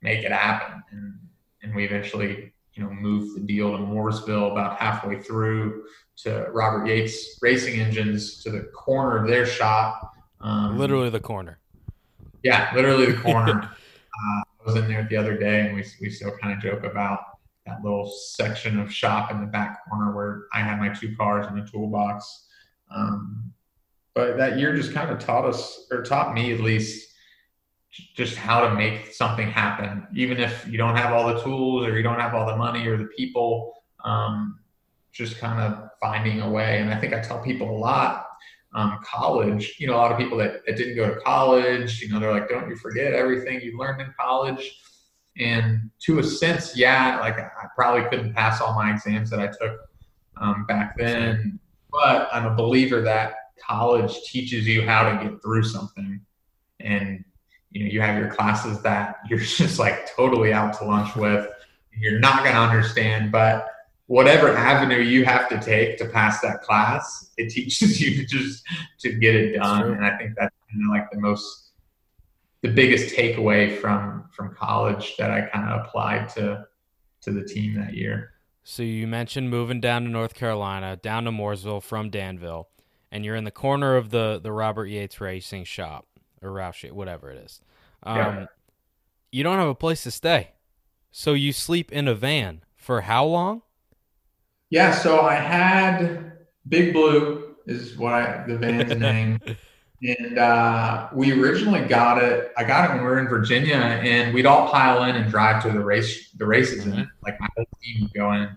make 0.00 0.24
it 0.24 0.32
happen, 0.32 0.82
and 0.90 1.18
and 1.62 1.74
we 1.74 1.84
eventually 1.84 2.54
you 2.72 2.82
know, 2.82 2.90
moved 2.90 3.36
the 3.36 3.40
deal 3.40 3.72
to 3.72 3.76
Mooresville 3.76 4.52
about 4.52 4.78
halfway 4.78 5.20
through 5.20 5.84
to 6.16 6.46
Robert 6.50 6.86
Yates 6.86 7.38
Racing 7.42 7.78
Engines 7.78 8.42
to 8.42 8.50
the 8.50 8.70
corner 8.74 9.18
of 9.18 9.28
their 9.28 9.44
shop. 9.44 10.14
Um, 10.40 10.78
literally 10.78 11.10
the 11.10 11.20
corner. 11.20 11.58
Yeah, 12.42 12.70
literally 12.74 13.12
the 13.12 13.18
corner. 13.22 13.64
uh, 13.64 14.40
I 14.40 14.64
was 14.64 14.76
in 14.76 14.88
there 14.88 15.06
the 15.10 15.16
other 15.18 15.36
day, 15.36 15.66
and 15.66 15.74
we 15.74 15.84
we 16.00 16.08
still 16.08 16.34
kind 16.38 16.54
of 16.54 16.62
joke 16.62 16.84
about 16.84 17.20
that 17.66 17.82
little 17.82 18.10
section 18.10 18.78
of 18.78 18.92
shop 18.92 19.30
in 19.30 19.40
the 19.40 19.46
back 19.46 19.88
corner 19.88 20.14
where 20.14 20.44
I 20.52 20.60
had 20.60 20.78
my 20.78 20.88
two 20.88 21.14
cars 21.16 21.46
and 21.46 21.58
a 21.58 21.66
toolbox. 21.66 22.46
Um, 22.94 23.52
but 24.14 24.36
that 24.38 24.58
year 24.58 24.74
just 24.74 24.92
kind 24.92 25.10
of 25.10 25.18
taught 25.18 25.44
us, 25.44 25.86
or 25.90 26.02
taught 26.02 26.34
me 26.34 26.52
at 26.52 26.60
least, 26.60 27.08
just 28.14 28.36
how 28.36 28.60
to 28.68 28.74
make 28.74 29.12
something 29.12 29.50
happen, 29.50 30.06
even 30.14 30.38
if 30.38 30.66
you 30.68 30.78
don't 30.78 30.96
have 30.96 31.12
all 31.12 31.26
the 31.34 31.42
tools 31.42 31.86
or 31.86 31.96
you 31.96 32.02
don't 32.02 32.20
have 32.20 32.34
all 32.34 32.46
the 32.46 32.56
money 32.56 32.86
or 32.86 32.96
the 32.96 33.10
people. 33.16 33.74
Um, 34.04 34.60
just 35.12 35.38
kind 35.38 35.60
of 35.60 35.90
finding 36.00 36.40
a 36.40 36.48
way. 36.48 36.78
And 36.78 36.92
I 36.92 36.98
think 37.00 37.12
I 37.12 37.20
tell 37.20 37.42
people 37.42 37.70
a 37.70 37.78
lot. 37.78 38.26
Um, 38.72 39.00
college, 39.02 39.74
you 39.80 39.88
know, 39.88 39.94
a 39.94 39.96
lot 39.96 40.12
of 40.12 40.18
people 40.18 40.38
that, 40.38 40.64
that 40.64 40.76
didn't 40.76 40.94
go 40.94 41.12
to 41.12 41.20
college, 41.20 42.00
you 42.00 42.08
know, 42.08 42.20
they're 42.20 42.30
like, 42.30 42.48
don't 42.48 42.68
you 42.68 42.76
forget 42.76 43.12
everything 43.12 43.60
you 43.60 43.76
learned 43.76 44.00
in 44.00 44.14
college. 44.18 44.80
And 45.40 45.90
to 46.00 46.18
a 46.18 46.22
sense, 46.22 46.76
yeah, 46.76 47.18
like 47.20 47.38
I 47.38 47.66
probably 47.74 48.08
couldn't 48.08 48.34
pass 48.34 48.60
all 48.60 48.74
my 48.74 48.92
exams 48.92 49.30
that 49.30 49.40
I 49.40 49.46
took 49.46 49.80
um, 50.36 50.66
back 50.66 50.96
then, 50.98 51.58
but 51.90 52.28
I'm 52.32 52.46
a 52.46 52.54
believer 52.54 53.00
that 53.02 53.34
college 53.58 54.22
teaches 54.24 54.66
you 54.66 54.82
how 54.82 55.10
to 55.10 55.24
get 55.24 55.42
through 55.42 55.64
something. 55.64 56.20
And 56.80 57.24
you 57.70 57.84
know 57.84 57.90
you 57.90 58.00
have 58.00 58.18
your 58.18 58.28
classes 58.28 58.82
that 58.82 59.16
you're 59.28 59.38
just 59.38 59.78
like 59.78 60.14
totally 60.14 60.52
out 60.52 60.78
to 60.78 60.84
lunch 60.84 61.14
with 61.16 61.48
you're 61.96 62.20
not 62.20 62.42
going 62.42 62.54
to 62.54 62.60
understand. 62.60 63.32
But 63.32 63.66
whatever 64.10 64.56
avenue 64.56 64.98
you 64.98 65.24
have 65.24 65.48
to 65.48 65.60
take 65.60 65.96
to 65.96 66.04
pass 66.04 66.40
that 66.40 66.60
class 66.62 67.30
it 67.36 67.48
teaches 67.54 68.00
you 68.00 68.16
to 68.16 68.24
just 68.26 68.64
to 68.98 69.12
get 69.12 69.36
it 69.36 69.56
done. 69.56 69.92
and 69.92 70.04
i 70.04 70.18
think 70.18 70.34
that's 70.36 70.54
kind 70.68 70.82
of 70.84 70.90
like 70.90 71.08
the 71.12 71.20
most 71.20 71.69
the 72.62 72.68
biggest 72.68 73.14
takeaway 73.14 73.78
from 73.80 74.28
from 74.32 74.54
college 74.54 75.16
that 75.16 75.30
i 75.30 75.42
kind 75.42 75.70
of 75.70 75.86
applied 75.86 76.28
to 76.28 76.64
to 77.20 77.32
the 77.32 77.44
team 77.44 77.74
that 77.74 77.94
year 77.94 78.32
so 78.62 78.82
you 78.82 79.06
mentioned 79.06 79.50
moving 79.50 79.80
down 79.80 80.04
to 80.04 80.08
north 80.08 80.34
carolina 80.34 80.96
down 80.96 81.24
to 81.24 81.30
mooresville 81.30 81.82
from 81.82 82.10
danville 82.10 82.68
and 83.10 83.24
you're 83.24 83.36
in 83.36 83.44
the 83.44 83.50
corner 83.50 83.96
of 83.96 84.10
the 84.10 84.40
the 84.42 84.52
robert 84.52 84.86
yates 84.86 85.20
racing 85.20 85.64
shop 85.64 86.06
or 86.42 86.50
Roush, 86.50 86.90
whatever 86.90 87.30
it 87.30 87.38
is. 87.38 87.60
Um, 88.02 88.16
yeah. 88.16 88.46
You 89.32 89.42
don't 89.44 89.58
have 89.58 89.68
a 89.68 89.74
place 89.74 90.02
to 90.04 90.10
stay, 90.10 90.52
so 91.10 91.34
you 91.34 91.52
sleep 91.52 91.92
in 91.92 92.08
a 92.08 92.14
van 92.14 92.62
for 92.74 93.02
how 93.02 93.24
long? 93.24 93.62
Yeah, 94.70 94.92
so 94.92 95.20
I 95.20 95.34
had 95.34 96.32
Big 96.68 96.92
Blue 96.92 97.56
is 97.66 97.96
what 97.96 98.12
I, 98.12 98.44
the 98.46 98.56
van's 98.56 98.96
name, 99.00 99.40
and 100.02 100.38
uh, 100.38 101.08
we 101.12 101.32
originally 101.32 101.86
got 101.86 102.22
it. 102.22 102.52
I 102.56 102.64
got 102.64 102.88
it 102.88 102.94
when 102.94 103.02
we 103.02 103.06
were 103.06 103.18
in 103.18 103.28
Virginia, 103.28 103.76
and 103.76 104.32
we'd 104.34 104.46
all 104.46 104.70
pile 104.70 105.04
in 105.04 105.16
and 105.16 105.30
drive 105.30 105.62
to 105.64 105.70
the 105.70 105.84
race, 105.84 106.30
the 106.32 106.46
races 106.46 106.86
in 106.86 106.92
it. 106.92 106.96
Mm-hmm. 106.96 107.24
Like 107.24 107.40
my 107.40 107.48
whole 107.56 107.66
team 107.82 108.02
would 108.02 108.14
go 108.14 108.32
in, 108.32 108.48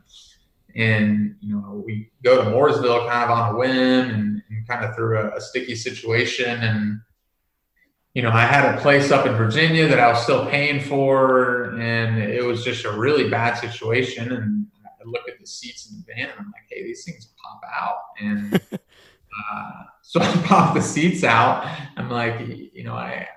and 0.75 1.35
you 1.41 1.55
know 1.55 1.83
we 1.85 2.11
go 2.23 2.43
to 2.43 2.49
Mooresville 2.49 3.09
kind 3.09 3.29
of 3.29 3.37
on 3.37 3.55
a 3.55 3.57
whim 3.57 4.09
and, 4.09 4.43
and 4.49 4.67
kind 4.67 4.85
of 4.85 4.95
through 4.95 5.19
a, 5.19 5.35
a 5.35 5.41
sticky 5.41 5.75
situation 5.75 6.61
and 6.61 7.01
you 8.13 8.21
know, 8.21 8.29
I 8.29 8.45
had 8.45 8.75
a 8.75 8.79
place 8.79 9.11
up 9.11 9.25
in 9.25 9.33
Virginia 9.33 9.87
that 9.87 9.99
I 9.99 10.11
was 10.11 10.21
still 10.21 10.45
paying 10.45 10.79
for, 10.79 11.75
and 11.79 12.21
it 12.21 12.43
was 12.43 12.63
just 12.63 12.85
a 12.85 12.91
really 12.91 13.27
bad 13.27 13.55
situation. 13.55 14.31
And 14.31 14.67
I 14.85 15.03
look 15.05 15.27
at 15.27 15.39
the 15.39 15.47
seats 15.47 15.89
in 15.89 15.97
the 15.97 16.03
van, 16.13 16.29
and 16.29 16.39
I'm 16.39 16.45
like, 16.45 16.63
hey, 16.69 16.83
these 16.83 17.03
things 17.03 17.33
pop 17.43 17.61
out. 17.73 17.97
And 18.19 18.61
uh, 18.73 19.83
so 20.13 20.21
I 20.21 20.31
pop 20.45 20.75
the 20.75 20.81
seats 20.81 21.23
out. 21.23 21.67
I'm 21.97 22.09
like, 22.09 22.39
you 22.47 22.83
know, 22.83 22.93
I 22.93 23.27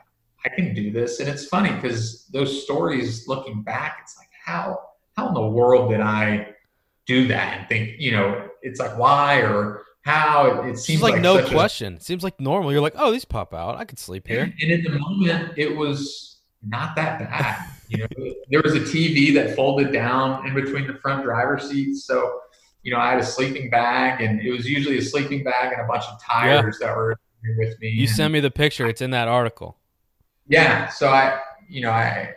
I 0.45 0.49
can 0.51 0.75
do 0.75 0.91
this, 0.91 1.21
and 1.21 1.29
it's 1.29 1.47
funny 1.47 1.73
because 1.73 2.27
those 2.27 2.63
stories, 2.63 3.27
looking 3.27 3.63
back, 3.63 3.99
it's 4.03 4.17
like 4.19 4.29
how 4.45 4.79
how 5.17 5.29
in 5.29 5.35
the 5.35 5.47
world 5.47 5.91
did 5.91 6.01
I 6.01 6.55
do 7.07 7.27
that 7.29 7.59
and 7.59 7.69
think, 7.69 7.99
you 7.99 8.13
know, 8.13 8.49
it's 8.61 8.79
like 8.79 8.99
why 8.99 9.41
or 9.41 9.85
how 10.03 10.65
it, 10.65 10.71
it 10.71 10.79
seems 10.79 11.01
like, 11.01 11.15
like 11.15 11.23
no 11.23 11.45
question. 11.47 11.95
A, 11.95 12.01
seems 12.01 12.23
like 12.23 12.39
normal. 12.39 12.71
You're 12.71 12.83
like, 12.83 12.95
oh, 12.97 13.11
these 13.11 13.25
pop 13.25 13.55
out. 13.55 13.77
I 13.77 13.85
could 13.85 13.99
sleep 13.99 14.29
here. 14.29 14.43
And, 14.43 14.55
and 14.61 14.71
in 14.71 14.93
the 14.93 14.99
moment, 14.99 15.55
it 15.57 15.75
was 15.75 16.41
not 16.63 16.95
that 16.97 17.19
bad. 17.21 17.71
you 17.89 17.99
know, 17.99 18.07
there 18.51 18.61
was 18.63 18.75
a 18.75 18.81
TV 18.81 19.33
that 19.35 19.57
folded 19.57 19.93
down 19.93 20.47
in 20.47 20.53
between 20.53 20.87
the 20.87 20.95
front 20.95 21.25
driver's 21.25 21.71
seats, 21.71 22.05
so 22.05 22.41
you 22.87 22.93
know, 22.93 23.01
I 23.01 23.11
had 23.11 23.19
a 23.19 23.27
sleeping 23.27 23.69
bag, 23.69 24.21
and 24.21 24.41
it 24.41 24.53
was 24.53 24.71
usually 24.71 24.99
a 24.99 25.03
sleeping 25.03 25.43
bag 25.43 25.73
and 25.73 25.83
a 25.83 25.87
bunch 25.89 26.05
of 26.05 26.23
tires 26.23 26.79
yeah. 26.81 26.87
that 26.87 26.97
were 26.97 27.19
with 27.59 27.75
me. 27.81 27.89
You 27.89 28.07
sent 28.07 28.33
me 28.33 28.39
the 28.39 28.51
picture. 28.51 28.87
It's 28.87 29.01
in 29.01 29.11
that 29.11 29.27
article. 29.27 29.77
Yeah. 30.47 30.87
So 30.87 31.09
I, 31.09 31.41
you 31.69 31.81
know, 31.81 31.91
I 31.91 32.33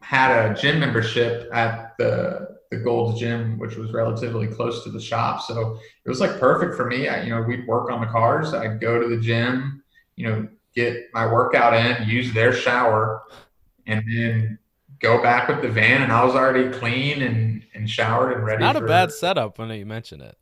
had 0.00 0.30
a 0.30 0.54
gym 0.54 0.78
membership 0.78 1.52
at 1.52 1.96
the 1.98 2.54
the 2.70 2.76
Gold's 2.76 3.18
Gym, 3.18 3.58
which 3.58 3.74
was 3.74 3.92
relatively 3.92 4.46
close 4.46 4.84
to 4.84 4.90
the 4.92 5.00
shop. 5.00 5.42
So 5.42 5.80
it 6.04 6.08
was 6.08 6.20
like 6.20 6.38
perfect 6.38 6.76
for 6.76 6.86
me. 6.86 7.08
I, 7.08 7.24
you 7.24 7.30
know, 7.30 7.42
we'd 7.42 7.66
work 7.66 7.90
on 7.90 8.00
the 8.00 8.06
cars. 8.06 8.54
I'd 8.54 8.80
go 8.80 9.02
to 9.02 9.08
the 9.08 9.20
gym, 9.20 9.82
you 10.14 10.28
know, 10.28 10.48
get 10.76 11.08
my 11.12 11.26
workout 11.26 11.74
in, 11.74 12.08
use 12.08 12.32
their 12.32 12.52
shower, 12.52 13.24
and 13.88 14.04
then 14.06 14.58
go 15.00 15.22
back 15.22 15.48
with 15.48 15.62
the 15.62 15.68
van, 15.68 16.02
and 16.02 16.12
I 16.12 16.24
was 16.24 16.34
already 16.34 16.70
clean 16.78 17.22
and, 17.22 17.62
and 17.74 17.88
showered 17.88 18.32
and 18.32 18.44
ready. 18.44 18.62
Not 18.62 18.76
for, 18.76 18.84
a 18.84 18.88
bad 18.88 19.12
setup 19.12 19.58
when 19.58 19.70
you 19.70 19.86
mention 19.86 20.20
it. 20.20 20.36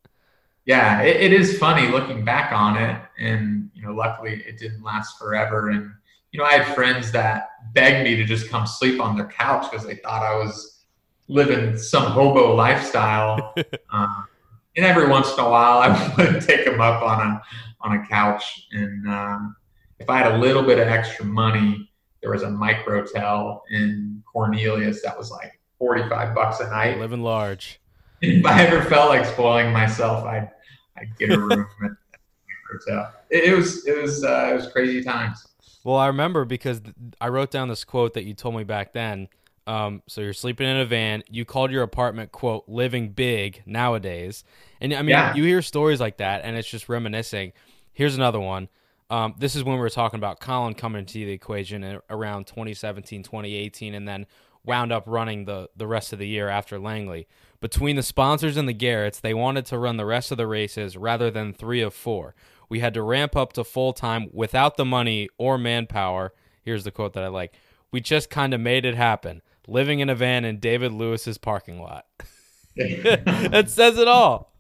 Yeah, 0.65 1.03
it, 1.03 1.17
it 1.17 1.33
is 1.33 1.59
funny 1.59 1.89
looking 1.89 2.25
back 2.25 2.53
on 2.53 2.77
it, 2.77 3.01
and 3.19 3.71
you 3.75 3.83
know, 3.83 3.93
luckily 3.93 4.43
it 4.47 4.59
didn't 4.59 4.83
last 4.83 5.19
forever. 5.19 5.71
And 5.71 5.93
you 6.31 6.39
know, 6.39 6.45
I 6.45 6.53
had 6.53 6.75
friends 6.75 7.11
that 7.13 7.51
begged 7.73 8.05
me 8.05 8.17
to 8.17 8.25
just 8.25 8.49
come 8.49 8.67
sleep 8.67 9.01
on 9.01 9.17
their 9.17 9.27
couch 9.27 9.71
because 9.71 9.87
they 9.87 9.97
thought 9.97 10.23
I 10.23 10.37
was 10.37 10.85
living 11.29 11.77
some 11.77 12.05
hobo 12.05 12.55
lifestyle. 12.55 13.55
uh, 13.91 14.23
and 14.77 14.87
every 14.87 15.09
once 15.09 15.33
in 15.33 15.41
a 15.41 15.49
while, 15.49 15.79
I 15.79 16.15
would 16.19 16.41
take 16.43 16.65
them 16.65 16.81
up 16.81 17.03
on 17.03 17.21
a 17.21 17.43
on 17.81 17.99
a 17.99 18.07
couch, 18.07 18.69
and 18.71 19.09
um, 19.09 19.57
if 19.99 20.09
I 20.09 20.19
had 20.19 20.33
a 20.33 20.39
little 20.39 20.63
bit 20.63 20.79
of 20.79 20.87
extra 20.87 21.25
money, 21.25 21.91
there 22.23 22.31
was 22.31 22.43
a 22.43 22.47
microtel 22.49 23.61
in 23.71 24.23
Cornelius 24.33 25.03
that 25.03 25.17
was 25.19 25.31
like 25.31 25.59
45 25.79 26.35
bucks 26.35 26.61
a 26.61 26.69
night. 26.71 26.99
Living 26.99 27.23
large. 27.23 27.81
If 28.21 28.47
I 28.47 28.63
ever 28.65 28.83
felt 28.89 29.09
like 29.09 29.25
spoiling 29.27 29.73
myself, 29.73 30.25
I'd, 30.25 30.49
I'd 30.97 31.17
get 31.19 31.31
a 31.31 31.39
room 31.39 31.67
at 31.85 31.91
the 31.91 32.91
microtel. 32.93 33.11
It, 33.31 33.45
it 33.45 33.57
was, 33.57 33.85
it 33.87 34.01
was, 34.01 34.23
uh, 34.25 34.51
it 34.53 34.55
was 34.55 34.69
crazy 34.69 35.03
times. 35.03 35.45
Well, 35.85 35.97
I 35.97 36.07
remember 36.07 36.45
because 36.45 36.81
I 37.21 37.29
wrote 37.29 37.51
down 37.51 37.69
this 37.69 37.83
quote 37.85 38.15
that 38.15 38.25
you 38.25 38.35
told 38.35 38.55
me 38.55 38.63
back 38.63 38.93
then. 38.93 39.29
Um, 39.67 40.03
so 40.09 40.21
you're 40.21 40.33
sleeping 40.33 40.69
in 40.69 40.77
a 40.77 40.85
van. 40.85 41.23
You 41.29 41.45
called 41.45 41.71
your 41.73 41.83
apartment 41.85 42.33
"quote 42.33 42.65
living 42.69 43.11
big" 43.11 43.63
nowadays, 43.65 44.43
and 44.81 44.93
I 44.93 45.03
mean 45.03 45.11
Yeah. 45.11 45.35
you 45.35 45.45
hear 45.45 45.63
stories 45.63 46.01
like 46.01 46.17
that, 46.17 46.43
and 46.45 46.57
it's 46.57 46.69
just 46.69 46.89
reminiscing. 46.89 47.53
Here's 47.93 48.17
another 48.17 48.41
one. 48.41 48.69
Um, 49.13 49.35
this 49.37 49.55
is 49.55 49.63
when 49.63 49.75
we 49.75 49.81
were 49.81 49.91
talking 49.91 50.19
about 50.19 50.41
Colin 50.41 50.73
coming 50.73 51.01
into 51.01 51.19
the 51.19 51.33
equation 51.33 52.01
around 52.09 52.47
2017, 52.47 53.23
2018, 53.23 53.95
and 53.95 54.09
then 54.09 54.27
wound 54.65 54.91
up 54.91 55.05
running 55.07 55.45
the 55.45 55.69
the 55.77 55.87
rest 55.87 56.15
of 56.15 56.19
the 56.19 56.27
year 56.27 56.49
after 56.49 56.79
Langley. 56.79 57.29
Between 57.61 57.97
the 57.97 58.03
sponsors 58.03 58.57
and 58.57 58.67
the 58.67 58.73
Garretts, 58.73 59.21
they 59.21 59.35
wanted 59.35 59.67
to 59.67 59.77
run 59.77 59.99
the 59.99 60.07
rest 60.07 60.31
of 60.31 60.39
the 60.39 60.47
races 60.47 60.97
rather 60.97 61.31
than 61.31 61.53
three 61.53 61.83
of 61.83 61.93
four. 61.93 62.35
We 62.71 62.81
had 62.81 62.95
to 62.95 63.03
ramp 63.03 63.37
up 63.37 63.53
to 63.53 63.65
full 63.65 63.93
time 63.93 64.31
without 64.33 64.79
the 64.79 64.87
money 64.87 65.29
or 65.37 65.59
manpower. 65.59 66.33
Here's 66.63 66.85
the 66.85 66.91
quote 66.91 67.13
that 67.13 67.23
I 67.23 67.29
like. 67.29 67.53
We 67.91 68.01
just 68.01 68.31
kind 68.31 68.55
of 68.55 68.63
made 68.63 68.87
it 68.87 68.95
happen, 68.95 69.43
living 69.69 70.01
in 70.01 70.09
a 70.09 70.15
van 70.15 70.47
in 70.47 70.59
David 70.59 70.91
Lewis's 70.91 71.37
parking 71.37 71.83
lot. 71.83 72.07
that 72.77 73.67
says 73.69 73.99
it 73.99 74.09
all. 74.09 74.52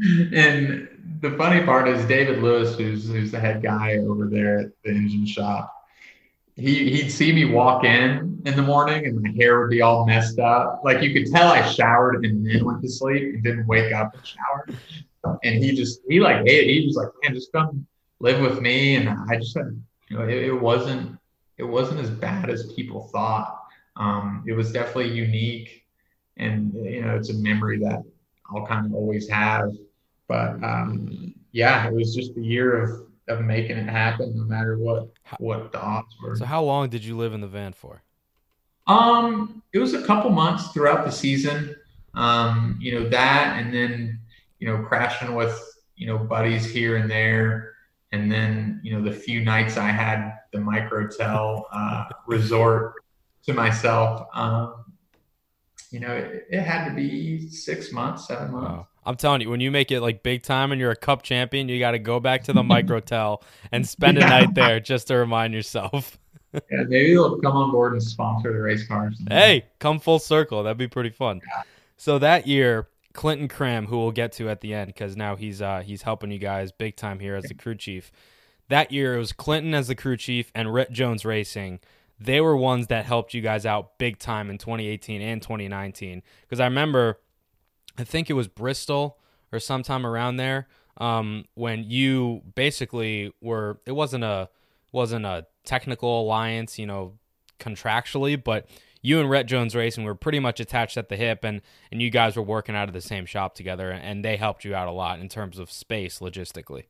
And 0.00 0.88
the 1.20 1.30
funny 1.32 1.64
part 1.64 1.88
is 1.88 2.04
David 2.06 2.42
Lewis, 2.42 2.76
who's 2.76 3.08
who's 3.08 3.30
the 3.30 3.40
head 3.40 3.62
guy 3.62 3.98
over 3.98 4.26
there 4.26 4.60
at 4.60 4.66
the 4.82 4.90
engine 4.90 5.26
shop. 5.26 5.72
He 6.56 6.90
he'd 6.90 7.10
see 7.10 7.32
me 7.32 7.44
walk 7.44 7.84
in 7.84 8.42
in 8.44 8.56
the 8.56 8.62
morning, 8.62 9.06
and 9.06 9.20
my 9.20 9.30
hair 9.36 9.60
would 9.60 9.70
be 9.70 9.82
all 9.82 10.06
messed 10.06 10.38
up. 10.38 10.82
Like 10.84 11.02
you 11.02 11.12
could 11.12 11.32
tell, 11.32 11.48
I 11.48 11.62
showered 11.62 12.24
and 12.24 12.46
then 12.46 12.64
went 12.64 12.82
to 12.82 12.88
sleep 12.88 13.34
and 13.34 13.42
didn't 13.42 13.66
wake 13.66 13.92
up 13.92 14.14
and 14.14 14.26
shower. 14.26 14.66
And 15.42 15.62
he 15.62 15.74
just 15.74 16.00
he 16.08 16.20
like. 16.20 16.46
He 16.46 16.84
was 16.86 16.96
like, 16.96 17.08
"Man, 17.22 17.34
just 17.34 17.52
come 17.52 17.86
live 18.20 18.40
with 18.40 18.60
me." 18.60 18.96
And 18.96 19.08
I 19.08 19.36
just 19.36 19.52
said, 19.52 19.80
you 20.10 20.18
know, 20.18 20.24
it, 20.24 20.44
it 20.44 20.52
wasn't 20.52 21.18
it 21.56 21.64
wasn't 21.64 22.00
as 22.00 22.10
bad 22.10 22.50
as 22.50 22.72
people 22.72 23.08
thought. 23.12 23.60
Um, 23.96 24.44
it 24.46 24.52
was 24.52 24.72
definitely 24.72 25.12
unique, 25.12 25.84
and 26.36 26.72
you 26.74 27.02
know, 27.02 27.16
it's 27.16 27.30
a 27.30 27.34
memory 27.34 27.78
that 27.78 28.02
I'll 28.50 28.66
kind 28.66 28.86
of 28.86 28.94
always 28.94 29.28
have. 29.28 29.70
But 30.28 30.62
um, 30.62 31.34
yeah, 31.52 31.86
it 31.86 31.94
was 31.94 32.14
just 32.14 32.36
a 32.36 32.40
year 32.40 32.82
of 32.82 33.06
of 33.28 33.40
making 33.40 33.76
it 33.76 33.88
happen, 33.88 34.36
no 34.36 34.44
matter 34.44 34.76
what 34.78 35.08
what 35.38 35.72
the 35.72 35.80
odds 35.80 36.14
were. 36.22 36.36
So, 36.36 36.44
how 36.44 36.62
long 36.62 36.88
did 36.88 37.04
you 37.04 37.16
live 37.16 37.32
in 37.32 37.40
the 37.40 37.46
van 37.46 37.72
for? 37.72 38.02
Um, 38.86 39.62
it 39.72 39.78
was 39.78 39.94
a 39.94 40.02
couple 40.02 40.30
months 40.30 40.68
throughout 40.68 41.04
the 41.04 41.10
season. 41.10 41.74
Um, 42.14 42.78
you 42.80 42.92
know 42.98 43.08
that, 43.08 43.58
and 43.58 43.72
then 43.72 44.20
you 44.58 44.68
know 44.68 44.82
crashing 44.82 45.34
with 45.34 45.58
you 45.96 46.06
know 46.06 46.18
buddies 46.18 46.64
here 46.64 46.96
and 46.96 47.10
there, 47.10 47.74
and 48.12 48.30
then 48.30 48.80
you 48.82 48.92
know 48.92 49.02
the 49.02 49.12
few 49.12 49.42
nights 49.42 49.76
I 49.76 49.88
had 49.88 50.38
the 50.52 50.58
microtel 50.58 51.64
uh, 51.72 52.04
resort 52.26 52.94
to 53.46 53.54
myself. 53.54 54.26
Um, 54.34 54.84
you 55.90 56.00
know, 56.00 56.12
it, 56.12 56.46
it 56.50 56.60
had 56.60 56.88
to 56.88 56.94
be 56.94 57.48
six 57.48 57.92
months, 57.92 58.26
seven 58.26 58.50
months. 58.52 58.68
Wow. 58.68 58.88
I'm 59.06 59.16
telling 59.16 59.40
you, 59.42 59.50
when 59.50 59.60
you 59.60 59.70
make 59.70 59.90
it 59.90 60.00
like 60.00 60.22
big 60.22 60.42
time 60.42 60.72
and 60.72 60.80
you're 60.80 60.90
a 60.90 60.96
cup 60.96 61.22
champion, 61.22 61.68
you 61.68 61.78
got 61.78 61.92
to 61.92 61.98
go 61.98 62.20
back 62.20 62.44
to 62.44 62.52
the 62.52 62.62
microtel 62.62 63.42
and 63.72 63.86
spend 63.86 64.16
a 64.18 64.20
Yeah. 64.22 64.28
night 64.28 64.54
there 64.54 64.80
just 64.80 65.08
to 65.08 65.14
remind 65.16 65.54
yourself. 65.54 66.18
Yeah, 66.70 66.84
maybe 66.86 67.14
they'll 67.14 67.40
come 67.40 67.56
on 67.56 67.72
board 67.72 67.94
and 67.94 68.00
sponsor 68.02 68.52
the 68.52 68.60
race 68.60 68.86
cars. 68.86 69.20
hey, 69.28 69.64
come 69.80 69.98
full 69.98 70.20
circle. 70.20 70.62
That'd 70.62 70.78
be 70.78 70.86
pretty 70.86 71.10
fun. 71.10 71.40
So 71.96 72.20
that 72.20 72.46
year, 72.46 72.86
Clinton 73.12 73.48
Cram, 73.48 73.86
who 73.86 73.98
we'll 73.98 74.12
get 74.12 74.30
to 74.34 74.48
at 74.48 74.60
the 74.60 74.72
end, 74.72 74.86
because 74.86 75.16
now 75.16 75.34
he's 75.34 75.60
uh, 75.60 75.80
he's 75.84 76.02
helping 76.02 76.30
you 76.30 76.38
guys 76.38 76.70
big 76.70 76.94
time 76.94 77.18
here 77.18 77.34
as 77.34 77.42
the 77.46 77.54
crew 77.54 77.74
chief. 77.74 78.12
That 78.68 78.92
year, 78.92 79.16
it 79.16 79.18
was 79.18 79.32
Clinton 79.32 79.74
as 79.74 79.88
the 79.88 79.96
crew 79.96 80.16
chief 80.16 80.52
and 80.54 80.72
Rette 80.72 80.92
Jones 80.92 81.24
Racing. 81.24 81.80
They 82.20 82.40
were 82.40 82.56
ones 82.56 82.86
that 82.86 83.04
helped 83.04 83.34
you 83.34 83.40
guys 83.40 83.66
out 83.66 83.98
big 83.98 84.20
time 84.20 84.48
in 84.48 84.56
2018 84.58 85.20
and 85.22 85.42
2019. 85.42 86.22
Because 86.42 86.60
I 86.60 86.66
remember, 86.66 87.18
I 87.98 88.04
think 88.04 88.30
it 88.30 88.34
was 88.34 88.48
Bristol 88.48 89.18
or 89.52 89.60
sometime 89.60 90.06
around 90.06 90.36
there, 90.36 90.66
um, 90.98 91.44
when 91.54 91.84
you 91.84 92.42
basically 92.54 93.32
were. 93.40 93.80
It 93.86 93.92
wasn't 93.92 94.24
a 94.24 94.48
wasn't 94.92 95.26
a 95.26 95.46
technical 95.64 96.22
alliance, 96.22 96.78
you 96.78 96.86
know, 96.86 97.14
contractually, 97.58 98.42
but 98.42 98.68
you 99.02 99.20
and 99.20 99.28
Rette 99.28 99.46
Jones 99.46 99.74
Racing 99.74 100.04
were 100.04 100.14
pretty 100.14 100.38
much 100.38 100.60
attached 100.60 100.96
at 100.96 101.08
the 101.08 101.16
hip, 101.16 101.44
and 101.44 101.60
and 101.92 102.00
you 102.00 102.10
guys 102.10 102.36
were 102.36 102.42
working 102.42 102.74
out 102.74 102.88
of 102.88 102.94
the 102.94 103.00
same 103.00 103.26
shop 103.26 103.54
together, 103.54 103.90
and 103.90 104.24
they 104.24 104.36
helped 104.36 104.64
you 104.64 104.74
out 104.74 104.88
a 104.88 104.92
lot 104.92 105.20
in 105.20 105.28
terms 105.28 105.58
of 105.58 105.70
space 105.70 106.20
logistically. 106.20 106.84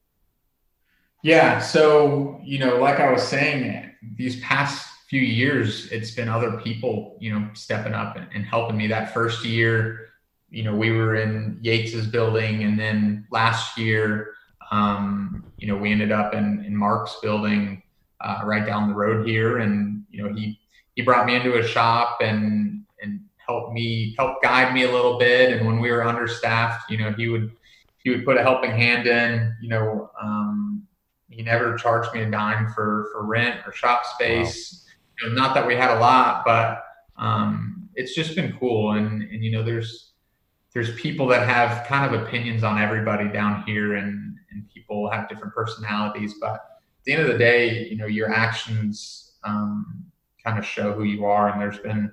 Yeah. 1.24 1.59
So, 1.59 2.38
you 2.44 2.59
know, 2.59 2.76
like 2.76 3.00
I 3.00 3.11
was 3.11 3.26
saying, 3.26 3.90
these 4.16 4.38
past 4.40 4.86
few 5.09 5.22
years, 5.22 5.90
it's 5.90 6.11
been 6.11 6.28
other 6.28 6.61
people, 6.61 7.16
you 7.18 7.32
know, 7.32 7.48
stepping 7.55 7.94
up 7.94 8.16
and, 8.16 8.28
and 8.34 8.44
helping 8.44 8.76
me. 8.76 8.86
That 8.88 9.14
first 9.14 9.42
year, 9.42 10.11
you 10.55 10.62
know, 10.62 10.74
we 10.74 10.92
were 10.92 11.16
in 11.16 11.59
Yates's 11.62 12.07
building. 12.07 12.62
And 12.62 12.78
then 12.78 13.26
last 13.32 13.76
year, 13.76 14.34
um, 14.70 15.44
you 15.59 15.66
know, 15.66 15.76
we 15.76 15.90
ended 15.90 16.12
up 16.12 16.32
in, 16.32 16.64
in 16.64 16.76
Mark's 16.76 17.16
building 17.20 17.82
uh, 18.20 18.42
right 18.44 18.64
down 18.64 18.88
the 18.88 18.94
road 18.94 19.26
here. 19.26 19.59
And, 19.59 20.05
you 20.11 20.22
know, 20.22 20.32
he, 20.32 20.61
he 20.94 21.02
brought 21.02 21.26
me 21.26 21.34
into 21.34 21.52
his 21.52 21.68
shop 21.68 22.18
and, 22.20 22.84
and 23.02 23.20
helped 23.36 23.72
me, 23.72 24.14
help 24.16 24.40
guide 24.42 24.72
me 24.72 24.84
a 24.84 24.92
little 24.92 25.18
bit. 25.18 25.52
And 25.52 25.66
when 25.66 25.80
we 25.80 25.90
were 25.90 26.05
understaffed, 26.05 26.88
you 26.88 26.98
know, 26.98 27.12
he 27.12 27.28
would, 27.28 27.50
he 28.05 28.11
would 28.11 28.24
put 28.24 28.36
a 28.36 28.42
helping 28.42 28.70
hand 28.70 29.09
in, 29.09 29.57
you 29.61 29.68
know, 29.68 30.11
um, 30.22 30.86
he 31.30 31.42
never 31.42 31.76
charged 31.76 32.14
me 32.14 32.22
a 32.22 32.30
dime 32.30 32.70
for 32.72 33.09
for 33.11 33.24
rent 33.24 33.61
or 33.66 33.72
shop 33.72 34.05
space. 34.07 34.86
You 35.20 35.28
know, 35.28 35.34
not 35.34 35.55
that 35.55 35.66
we 35.66 35.74
had 35.74 35.90
a 35.90 35.98
lot, 35.98 36.44
but 36.44 36.84
um, 37.16 37.88
it's 37.96 38.14
just 38.14 38.36
been 38.36 38.57
cool. 38.61 38.92
And 38.92 39.22
and 39.22 39.42
you 39.42 39.50
know, 39.50 39.64
there's 39.64 40.13
there's 40.74 40.94
people 40.96 41.26
that 41.28 41.48
have 41.48 41.86
kind 41.86 42.12
of 42.12 42.22
opinions 42.22 42.64
on 42.64 42.80
everybody 42.80 43.28
down 43.28 43.62
here, 43.62 43.94
and 43.94 44.36
and 44.50 44.68
people 44.68 45.08
have 45.10 45.28
different 45.28 45.54
personalities. 45.54 46.34
But 46.40 46.54
at 46.54 47.04
the 47.04 47.12
end 47.12 47.22
of 47.22 47.28
the 47.28 47.38
day, 47.38 47.86
you 47.88 47.96
know, 47.96 48.06
your 48.06 48.30
actions 48.30 49.36
um, 49.44 50.04
kind 50.44 50.58
of 50.58 50.64
show 50.64 50.92
who 50.92 51.04
you 51.04 51.24
are. 51.24 51.48
And 51.48 51.60
there's 51.60 51.78
been 51.78 52.12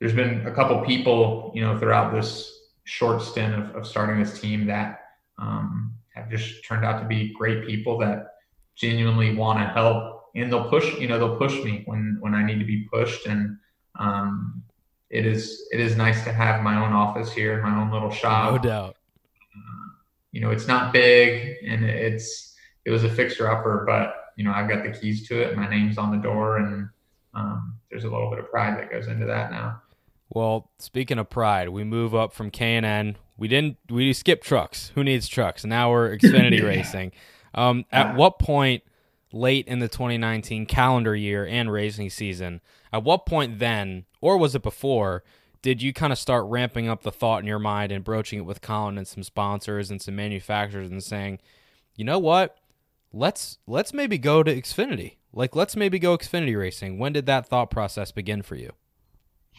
there's 0.00 0.12
been 0.12 0.46
a 0.46 0.52
couple 0.52 0.84
people, 0.84 1.52
you 1.54 1.62
know, 1.62 1.78
throughout 1.78 2.12
this 2.12 2.52
short 2.84 3.22
stint 3.22 3.54
of, 3.54 3.74
of 3.74 3.86
starting 3.86 4.22
this 4.22 4.40
team 4.40 4.66
that 4.66 5.00
um, 5.38 5.94
have 6.14 6.30
just 6.30 6.64
turned 6.64 6.84
out 6.84 7.00
to 7.00 7.06
be 7.06 7.32
great 7.34 7.66
people 7.66 7.98
that 7.98 8.34
genuinely 8.74 9.34
want 9.34 9.58
to 9.58 9.66
help 9.66 10.16
and 10.36 10.52
they'll 10.52 10.68
push 10.68 10.94
you 10.98 11.08
know 11.08 11.18
they'll 11.18 11.36
push 11.36 11.62
me 11.64 11.82
when 11.86 12.18
when 12.20 12.34
i 12.34 12.44
need 12.44 12.58
to 12.58 12.64
be 12.64 12.86
pushed 12.92 13.26
and 13.26 13.56
um, 13.98 14.62
it 15.10 15.24
is 15.26 15.66
it 15.72 15.80
is 15.80 15.96
nice 15.96 16.24
to 16.24 16.32
have 16.32 16.62
my 16.62 16.84
own 16.84 16.92
office 16.92 17.30
here 17.32 17.62
my 17.62 17.80
own 17.80 17.90
little 17.92 18.10
shop 18.10 18.52
No 18.52 18.58
doubt. 18.58 18.96
you 20.32 20.40
know 20.40 20.50
it's 20.50 20.66
not 20.66 20.92
big 20.92 21.56
and 21.66 21.84
it's 21.84 22.54
it 22.84 22.90
was 22.90 23.04
a 23.04 23.08
fixer 23.10 23.50
upper 23.50 23.84
but 23.86 24.32
you 24.36 24.44
know 24.44 24.52
i've 24.52 24.68
got 24.68 24.82
the 24.82 24.90
keys 24.90 25.26
to 25.28 25.40
it 25.40 25.56
my 25.56 25.68
name's 25.68 25.98
on 25.98 26.10
the 26.10 26.18
door 26.18 26.58
and 26.58 26.88
um, 27.34 27.74
there's 27.90 28.04
a 28.04 28.08
little 28.08 28.30
bit 28.30 28.38
of 28.38 28.50
pride 28.50 28.78
that 28.78 28.90
goes 28.90 29.06
into 29.08 29.26
that 29.26 29.50
now 29.50 29.80
Well, 30.30 30.70
speaking 30.78 31.18
of 31.18 31.28
pride, 31.30 31.68
we 31.68 31.84
move 31.84 32.14
up 32.14 32.32
from 32.32 32.50
K 32.50 32.74
and 32.76 32.84
N. 32.86 33.16
We 33.36 33.46
didn't 33.46 33.76
we 33.90 34.12
skipped 34.14 34.44
trucks. 34.44 34.90
Who 34.94 35.04
needs 35.04 35.28
trucks? 35.28 35.64
Now 35.64 35.90
we're 35.92 36.16
Xfinity 36.16 36.58
Yeah. 36.60 36.64
racing. 36.66 37.12
Um, 37.54 37.84
at 37.92 38.16
what 38.16 38.38
point 38.38 38.82
late 39.36 39.66
in 39.68 39.78
the 39.78 39.88
2019 39.88 40.66
calendar 40.66 41.14
year 41.14 41.46
and 41.46 41.70
racing 41.70 42.10
season, 42.10 42.60
at 42.92 43.04
what 43.04 43.26
point 43.26 43.58
then, 43.58 44.06
or 44.20 44.36
was 44.36 44.54
it 44.54 44.62
before, 44.62 45.22
did 45.62 45.82
you 45.82 45.92
kind 45.92 46.12
of 46.12 46.18
start 46.18 46.44
ramping 46.46 46.88
up 46.88 47.02
the 47.02 47.12
thought 47.12 47.40
in 47.40 47.46
your 47.46 47.58
mind 47.58 47.90
and 47.90 48.04
broaching 48.04 48.38
it 48.40 48.44
with 48.44 48.60
Colin 48.60 48.98
and 48.98 49.06
some 49.06 49.22
sponsors 49.22 49.90
and 49.90 50.00
some 50.00 50.16
manufacturers 50.16 50.90
and 50.90 51.02
saying, 51.02 51.40
you 51.96 52.04
know 52.04 52.18
what? 52.18 52.56
Let's 53.12 53.58
let's 53.66 53.92
maybe 53.92 54.18
go 54.18 54.42
to 54.42 54.54
Xfinity. 54.54 55.16
Like 55.32 55.56
let's 55.56 55.74
maybe 55.76 55.98
go 55.98 56.16
Xfinity 56.16 56.58
racing. 56.58 56.98
When 56.98 57.12
did 57.12 57.26
that 57.26 57.48
thought 57.48 57.70
process 57.70 58.12
begin 58.12 58.42
for 58.42 58.54
you? 58.54 58.72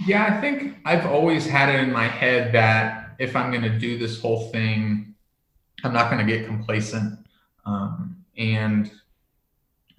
Yeah, 0.05 0.25
I 0.25 0.41
think 0.41 0.77
I've 0.85 1.05
always 1.07 1.45
had 1.45 1.73
it 1.73 1.79
in 1.79 1.91
my 1.91 2.07
head 2.07 2.53
that 2.53 3.15
if 3.19 3.35
I'm 3.35 3.51
going 3.51 3.63
to 3.63 3.79
do 3.79 3.97
this 3.97 4.21
whole 4.21 4.49
thing, 4.51 5.15
I'm 5.83 5.93
not 5.93 6.11
going 6.11 6.25
to 6.25 6.31
get 6.31 6.45
complacent, 6.45 7.19
um, 7.65 8.23
and 8.37 8.91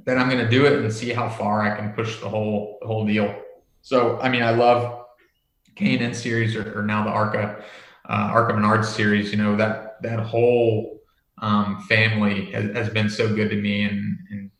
then 0.08 0.18
I'm 0.18 0.30
going 0.30 0.42
to 0.42 0.48
do 0.48 0.64
it 0.64 0.72
and 0.72 0.90
see 0.90 1.10
how 1.10 1.28
far 1.28 1.60
I 1.60 1.76
can 1.76 1.92
push 1.92 2.18
the 2.18 2.28
whole 2.30 2.78
the 2.80 2.86
whole 2.86 3.06
deal. 3.06 3.42
So, 3.82 4.18
I 4.20 4.30
mean, 4.30 4.42
I 4.42 4.50
love 4.50 5.04
K&N 5.76 6.14
series 6.14 6.56
or, 6.56 6.78
or 6.78 6.82
now 6.82 7.04
the 7.04 7.10
ARCA 7.10 7.62
uh, 8.08 8.30
ARCA 8.32 8.54
Menards 8.54 8.86
series. 8.86 9.30
You 9.30 9.36
know 9.36 9.54
that 9.56 10.00
that 10.02 10.20
whole 10.20 11.00
um, 11.42 11.82
family 11.82 12.50
has, 12.52 12.74
has, 12.74 12.88
been 12.88 13.10
so 13.10 13.32
good 13.34 13.50
to 13.50 13.56
me, 13.56 13.84
and, 13.84 14.18
and 14.30 14.50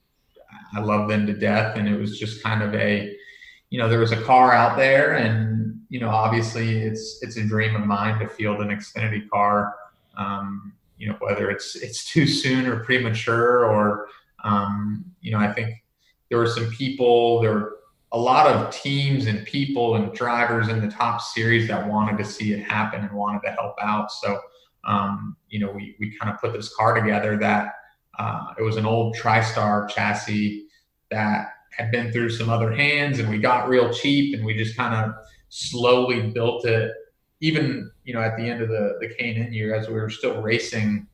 I 0.75 0.81
love 0.81 1.09
them 1.09 1.27
to 1.27 1.33
death. 1.33 1.79
And 1.79 1.89
it 1.89 1.99
was 1.99 2.19
just 2.19 2.43
kind 2.43 2.63
of 2.63 2.75
a 2.75 3.17
you 3.71 3.79
know, 3.79 3.89
there 3.89 4.01
was 4.01 4.13
a 4.13 4.23
car 4.23 4.53
out 4.53 4.77
there, 4.77 5.15
and 5.15 5.81
you 5.89 5.99
know, 6.01 6.11
obviously, 6.11 6.79
it's 6.79 7.21
it's 7.23 7.39
a 7.39 7.45
dream 7.45 7.75
of 7.75 7.87
mine 7.87 8.19
to 8.21 8.29
field 8.29 8.61
an 8.61 8.69
Xfinity 8.69 9.29
car. 9.31 9.75
Um, 10.17 10.75
you 10.99 11.09
know, 11.09 11.17
whether 11.21 11.51
it's 11.51 11.75
it's 11.75 12.11
too 12.11 12.27
soon 12.27 12.67
or 12.67 12.85
premature, 12.85 13.65
or 13.65 14.09
um, 14.45 15.05
you 15.21 15.33
know, 15.33 15.39
I 15.39 15.53
think 15.53 15.75
there 16.29 16.39
were 16.39 16.47
some 16.47 16.71
people, 16.71 17.41
there 17.41 17.53
were 17.53 17.79
a 18.13 18.19
lot 18.19 18.47
of 18.47 18.73
teams 18.73 19.27
and 19.27 19.47
people 19.47 19.97
and 19.97 20.13
drivers 20.13 20.69
in 20.69 20.81
the 20.81 20.91
top 20.91 21.21
series 21.21 21.69
that 21.69 21.87
wanted 21.87 22.17
to 22.19 22.25
see 22.25 22.53
it 22.53 22.63
happen 22.63 23.03
and 23.03 23.13
wanted 23.13 23.43
to 23.43 23.53
help 23.53 23.75
out. 23.83 24.11
So, 24.11 24.41
um, 24.85 25.37
you 25.49 25.59
know, 25.59 25.71
we 25.71 25.95
we 26.01 26.17
kind 26.17 26.33
of 26.33 26.41
put 26.41 26.53
this 26.53 26.75
car 26.75 26.95
together 26.95 27.37
that 27.39 27.75
uh, 28.19 28.55
it 28.59 28.63
was 28.63 28.77
an 28.77 28.87
old 28.87 29.17
TriStar 29.17 29.89
chassis 29.89 30.67
that 31.11 31.51
had 31.77 31.91
been 31.91 32.11
through 32.13 32.31
some 32.31 32.49
other 32.49 32.73
hands 32.73 33.19
and 33.19 33.29
we 33.29 33.39
got 33.39 33.69
real 33.69 33.93
cheap 33.93 34.35
and 34.35 34.45
we 34.45 34.57
just 34.57 34.77
kind 34.77 34.95
of 34.95 35.15
slowly 35.49 36.31
built 36.31 36.67
it 36.67 36.91
even 37.41 37.91
you 38.05 38.13
know 38.13 38.21
at 38.21 38.37
the 38.37 38.43
end 38.43 38.61
of 38.61 38.69
the 38.69 38.99
the 39.01 39.09
K&N 39.15 39.53
year 39.53 39.75
as 39.75 39.87
we 39.89 39.95
were 39.95 40.11
still 40.11 40.43
racing 40.43 41.07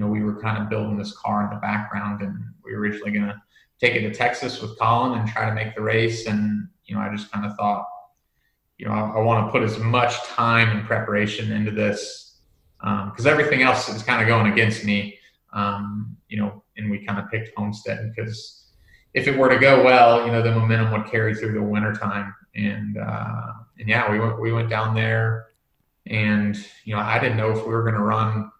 you 0.00 0.06
know 0.06 0.10
we 0.10 0.22
were 0.22 0.40
kind 0.40 0.56
of 0.56 0.70
building 0.70 0.96
this 0.96 1.12
car 1.12 1.44
in 1.44 1.50
the 1.50 1.60
background 1.60 2.22
and 2.22 2.42
we 2.64 2.72
were 2.72 2.80
originally 2.80 3.10
going 3.10 3.26
to 3.26 3.40
take 3.78 3.94
it 3.94 4.00
to 4.00 4.14
Texas 4.14 4.62
with 4.62 4.78
Colin 4.78 5.18
and 5.18 5.28
try 5.28 5.46
to 5.46 5.54
make 5.54 5.74
the 5.74 5.82
race 5.82 6.26
and 6.26 6.66
you 6.86 6.94
know 6.94 7.02
I 7.02 7.14
just 7.14 7.30
kind 7.30 7.44
of 7.44 7.54
thought 7.56 7.84
you 8.78 8.86
know 8.86 8.92
I, 8.92 9.00
I 9.00 9.20
want 9.20 9.46
to 9.46 9.52
put 9.52 9.62
as 9.62 9.78
much 9.78 10.16
time 10.24 10.74
and 10.74 10.86
preparation 10.86 11.52
into 11.52 11.70
this 11.70 12.38
because 12.78 13.26
um, 13.26 13.32
everything 13.32 13.60
else 13.60 13.90
is 13.90 14.02
kind 14.02 14.22
of 14.22 14.26
going 14.26 14.50
against 14.50 14.86
me 14.86 15.18
um, 15.52 16.16
you 16.30 16.38
know 16.38 16.62
and 16.78 16.90
we 16.90 17.04
kind 17.04 17.18
of 17.18 17.30
picked 17.30 17.54
Homestead 17.58 18.10
because 18.16 18.56
if 19.12 19.26
it 19.26 19.36
were 19.36 19.48
to 19.48 19.58
go 19.58 19.84
well, 19.84 20.24
you 20.24 20.30
know, 20.30 20.40
the 20.40 20.52
momentum 20.52 20.92
would 20.92 21.10
carry 21.10 21.34
through 21.34 21.52
the 21.52 21.60
wintertime. 21.62 22.32
And 22.54 22.96
uh, 22.96 23.52
and 23.78 23.88
yeah, 23.88 24.08
we 24.08 24.20
went 24.20 24.40
we 24.40 24.52
went 24.52 24.70
down 24.70 24.94
there, 24.94 25.46
and 26.06 26.56
you 26.84 26.94
know, 26.94 27.00
I 27.00 27.18
didn't 27.18 27.36
know 27.36 27.50
if 27.50 27.58
we 27.58 27.72
were 27.72 27.82
going 27.82 27.94
to 27.94 28.02
run 28.02 28.50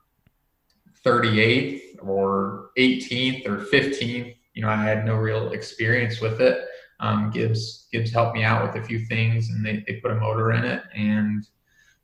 38th 1.04 1.96
or 2.02 2.70
18th 2.78 3.46
or 3.46 3.58
15th. 3.58 4.36
You 4.54 4.62
know, 4.62 4.68
I 4.68 4.76
had 4.76 5.04
no 5.04 5.16
real 5.16 5.52
experience 5.52 6.20
with 6.20 6.40
it. 6.40 6.66
Um, 7.00 7.30
Gibbs 7.30 7.88
Gibbs 7.92 8.12
helped 8.12 8.36
me 8.36 8.44
out 8.44 8.62
with 8.62 8.82
a 8.82 8.86
few 8.86 8.98
things, 9.06 9.48
and 9.48 9.64
they, 9.64 9.82
they 9.86 9.94
put 10.00 10.10
a 10.10 10.16
motor 10.16 10.52
in 10.52 10.64
it, 10.64 10.82
and 10.94 11.46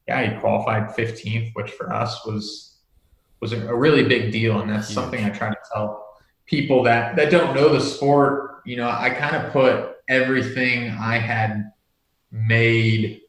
yeah, 0.09 0.33
he 0.33 0.41
qualified 0.41 0.97
15th, 0.97 1.51
which 1.55 1.73
for 1.73 1.93
us 1.93 2.25
was 2.25 2.79
was 3.41 3.53
a, 3.53 3.69
a 3.69 3.75
really 3.75 4.05
big 4.05 4.33
deal, 4.33 4.61
and 4.61 4.71
that's 4.71 4.89
Huge. 4.89 4.95
something 4.95 5.25
I 5.25 5.31
try 5.31 5.51
to 5.51 5.57
tell 5.73 6.07
people 6.47 6.83
that 6.85 7.17
that 7.17 7.31
don't 7.31 7.55
know 7.55 7.73
the 7.73 7.81
sport, 7.81 8.63
you 8.65 8.77
know, 8.77 8.89
I 8.89 9.11
kind 9.11 9.37
of 9.37 9.53
put 9.53 9.97
everything 10.09 10.91
I 10.91 11.19
had 11.19 11.73
made 12.31 13.21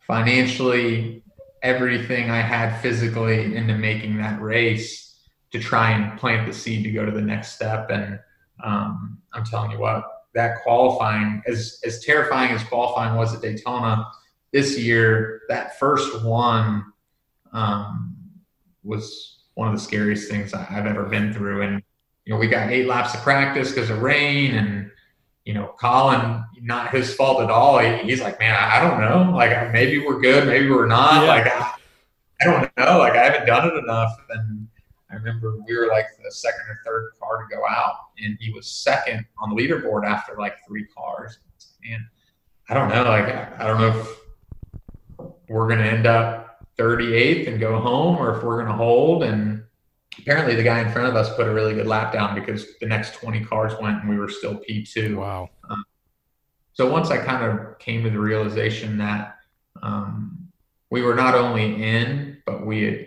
financially, 0.00 1.19
everything 1.62 2.30
I 2.30 2.40
had 2.40 2.80
physically 2.80 3.54
into 3.56 3.76
making 3.76 4.16
that 4.18 4.40
race 4.40 5.18
to 5.52 5.58
try 5.58 5.90
and 5.90 6.18
plant 6.18 6.46
the 6.46 6.52
seed 6.52 6.84
to 6.84 6.90
go 6.90 7.04
to 7.04 7.12
the 7.12 7.20
next 7.20 7.52
step. 7.52 7.90
And 7.90 8.18
um, 8.62 9.18
I'm 9.32 9.44
telling 9.44 9.70
you 9.70 9.78
what, 9.78 10.04
that 10.34 10.62
qualifying, 10.62 11.42
as 11.46 11.80
as 11.84 12.04
terrifying 12.04 12.52
as 12.52 12.62
qualifying 12.64 13.16
was 13.16 13.34
at 13.34 13.42
Daytona 13.42 14.06
this 14.52 14.78
year, 14.78 15.42
that 15.48 15.78
first 15.78 16.24
one 16.24 16.84
um, 17.52 18.16
was 18.84 19.40
one 19.54 19.68
of 19.68 19.74
the 19.74 19.80
scariest 19.80 20.30
things 20.30 20.54
I've 20.54 20.86
ever 20.86 21.04
been 21.04 21.32
through. 21.32 21.62
And 21.62 21.82
you 22.24 22.34
know, 22.34 22.38
we 22.38 22.46
got 22.46 22.70
eight 22.70 22.86
laps 22.86 23.14
of 23.14 23.20
practice 23.22 23.70
because 23.70 23.90
of 23.90 24.02
rain 24.02 24.54
and, 24.54 24.90
you 25.44 25.54
know, 25.54 25.74
Colin, 25.80 26.44
not 26.60 26.90
his 26.90 27.14
fault 27.14 27.42
at 27.42 27.50
all. 27.50 27.78
He, 27.78 27.98
he's 28.10 28.20
like, 28.20 28.38
man, 28.38 28.54
I, 28.54 28.76
I, 28.76 28.88
don't 28.88 29.00
know. 29.00 29.36
Like, 29.36 29.72
maybe 29.72 29.98
we're 29.98 30.20
good, 30.20 30.46
maybe 30.46 30.70
we're 30.70 30.86
not. 30.86 31.22
Yeah. 31.22 31.28
Like, 31.28 31.46
I, 31.46 31.72
I, 32.40 32.44
don't 32.44 32.76
know. 32.76 32.98
Like, 32.98 33.14
I 33.14 33.24
haven't 33.24 33.46
done 33.46 33.68
it 33.68 33.74
enough. 33.74 34.12
And 34.30 34.68
I 35.10 35.14
remember 35.14 35.56
we 35.66 35.76
were 35.76 35.88
like 35.88 36.06
the 36.22 36.30
second 36.30 36.60
or 36.68 36.80
third 36.84 37.12
car 37.18 37.38
to 37.38 37.56
go 37.56 37.62
out, 37.68 37.94
and 38.18 38.36
he 38.40 38.52
was 38.52 38.70
second 38.70 39.24
on 39.38 39.54
the 39.54 39.56
leaderboard 39.56 40.06
after 40.06 40.36
like 40.38 40.56
three 40.66 40.86
cars. 40.96 41.38
And 41.90 42.02
I 42.68 42.74
don't 42.74 42.88
know. 42.88 43.04
Like, 43.04 43.60
I 43.60 43.66
don't 43.66 43.80
know 43.80 43.98
if 43.98 45.28
we're 45.48 45.66
going 45.66 45.80
to 45.80 45.90
end 45.90 46.06
up 46.06 46.66
38th 46.78 47.48
and 47.48 47.60
go 47.60 47.80
home 47.80 48.16
or 48.16 48.36
if 48.36 48.44
we're 48.44 48.56
going 48.56 48.68
to 48.68 48.74
hold. 48.74 49.24
And 49.24 49.64
apparently 50.18 50.54
the 50.54 50.62
guy 50.62 50.80
in 50.80 50.90
front 50.90 51.08
of 51.08 51.16
us 51.16 51.34
put 51.36 51.46
a 51.46 51.52
really 51.52 51.74
good 51.74 51.86
lap 51.86 52.12
down 52.12 52.34
because 52.34 52.78
the 52.78 52.86
next 52.86 53.14
20 53.14 53.44
cars 53.44 53.72
went 53.80 54.00
and 54.00 54.10
we 54.10 54.18
were 54.18 54.28
still 54.28 54.60
P2. 54.68 55.16
Wow. 55.16 55.50
Um, 55.68 55.84
so 56.72 56.90
once 56.90 57.10
I 57.10 57.18
kind 57.18 57.44
of 57.44 57.78
came 57.78 58.02
to 58.04 58.10
the 58.10 58.18
realization 58.18 58.98
that 58.98 59.36
um, 59.82 60.48
we 60.90 61.02
were 61.02 61.14
not 61.14 61.34
only 61.34 61.82
in, 61.82 62.38
but 62.44 62.66
we 62.66 62.82
had, 62.82 63.06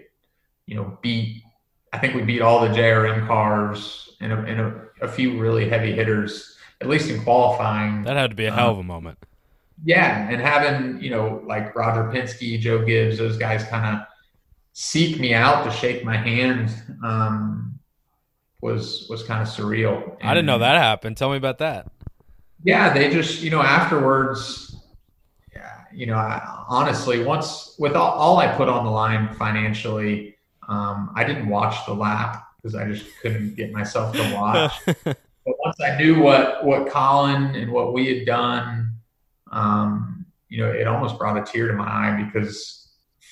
you 0.65 0.75
know, 0.75 0.97
beat, 1.01 1.43
I 1.91 1.97
think 1.97 2.15
we 2.15 2.21
beat 2.21 2.41
all 2.41 2.61
the 2.61 2.69
JRM 2.69 3.27
cars 3.27 4.15
and 4.21 4.31
a, 4.31 4.37
and 4.39 4.59
a, 4.59 4.81
a 5.01 5.07
few 5.07 5.39
really 5.39 5.67
heavy 5.67 5.91
hitters, 5.91 6.55
at 6.81 6.87
least 6.87 7.09
in 7.09 7.21
qualifying. 7.23 8.03
That 8.03 8.15
had 8.15 8.29
to 8.29 8.35
be 8.35 8.45
a 8.45 8.51
um, 8.51 8.57
hell 8.57 8.71
of 8.71 8.77
a 8.79 8.83
moment. 8.83 9.17
Yeah. 9.83 10.29
And 10.29 10.41
having, 10.41 11.01
you 11.01 11.09
know, 11.09 11.43
like 11.45 11.75
Roger 11.75 12.03
Penske, 12.03 12.59
Joe 12.59 12.85
Gibbs, 12.85 13.17
those 13.17 13.37
guys 13.37 13.65
kind 13.65 13.97
of 13.97 14.05
seek 14.73 15.19
me 15.19 15.33
out 15.33 15.63
to 15.63 15.71
shake 15.71 16.03
my 16.03 16.17
hand 16.17 16.73
um, 17.03 17.79
was 18.61 19.07
was 19.09 19.23
kind 19.23 19.41
of 19.41 19.47
surreal. 19.47 20.17
And, 20.19 20.29
I 20.29 20.33
didn't 20.33 20.47
know 20.47 20.59
that 20.59 20.75
happened. 20.75 21.15
Tell 21.15 21.29
me 21.29 21.37
about 21.37 21.59
that. 21.59 21.87
Yeah, 22.63 22.93
they 22.93 23.09
just 23.09 23.41
you 23.41 23.51
know 23.51 23.61
afterwards. 23.61 24.75
Yeah, 25.55 25.81
you 25.93 26.07
know, 26.07 26.15
I, 26.15 26.65
honestly, 26.67 27.23
once 27.23 27.75
with 27.77 27.93
all, 27.93 28.11
all, 28.11 28.37
I 28.39 28.47
put 28.55 28.67
on 28.67 28.83
the 28.83 28.91
line 28.91 29.33
financially, 29.35 30.35
um, 30.67 31.11
I 31.15 31.23
didn't 31.23 31.47
watch 31.47 31.85
the 31.85 31.93
lap 31.93 32.47
because 32.57 32.75
I 32.75 32.87
just 32.87 33.05
couldn't 33.21 33.55
get 33.55 33.71
myself 33.71 34.15
to 34.15 34.33
watch. 34.33 34.73
but 35.03 35.17
once 35.45 35.77
I 35.81 35.97
knew 35.97 36.19
what 36.19 36.65
what 36.65 36.89
Colin 36.89 37.55
and 37.55 37.71
what 37.71 37.93
we 37.93 38.17
had 38.17 38.25
done, 38.25 38.95
um, 39.51 40.25
you 40.49 40.57
know, 40.57 40.71
it 40.71 40.87
almost 40.87 41.19
brought 41.19 41.37
a 41.37 41.43
tear 41.43 41.67
to 41.67 41.73
my 41.73 41.85
eye 41.85 42.23
because 42.23 42.82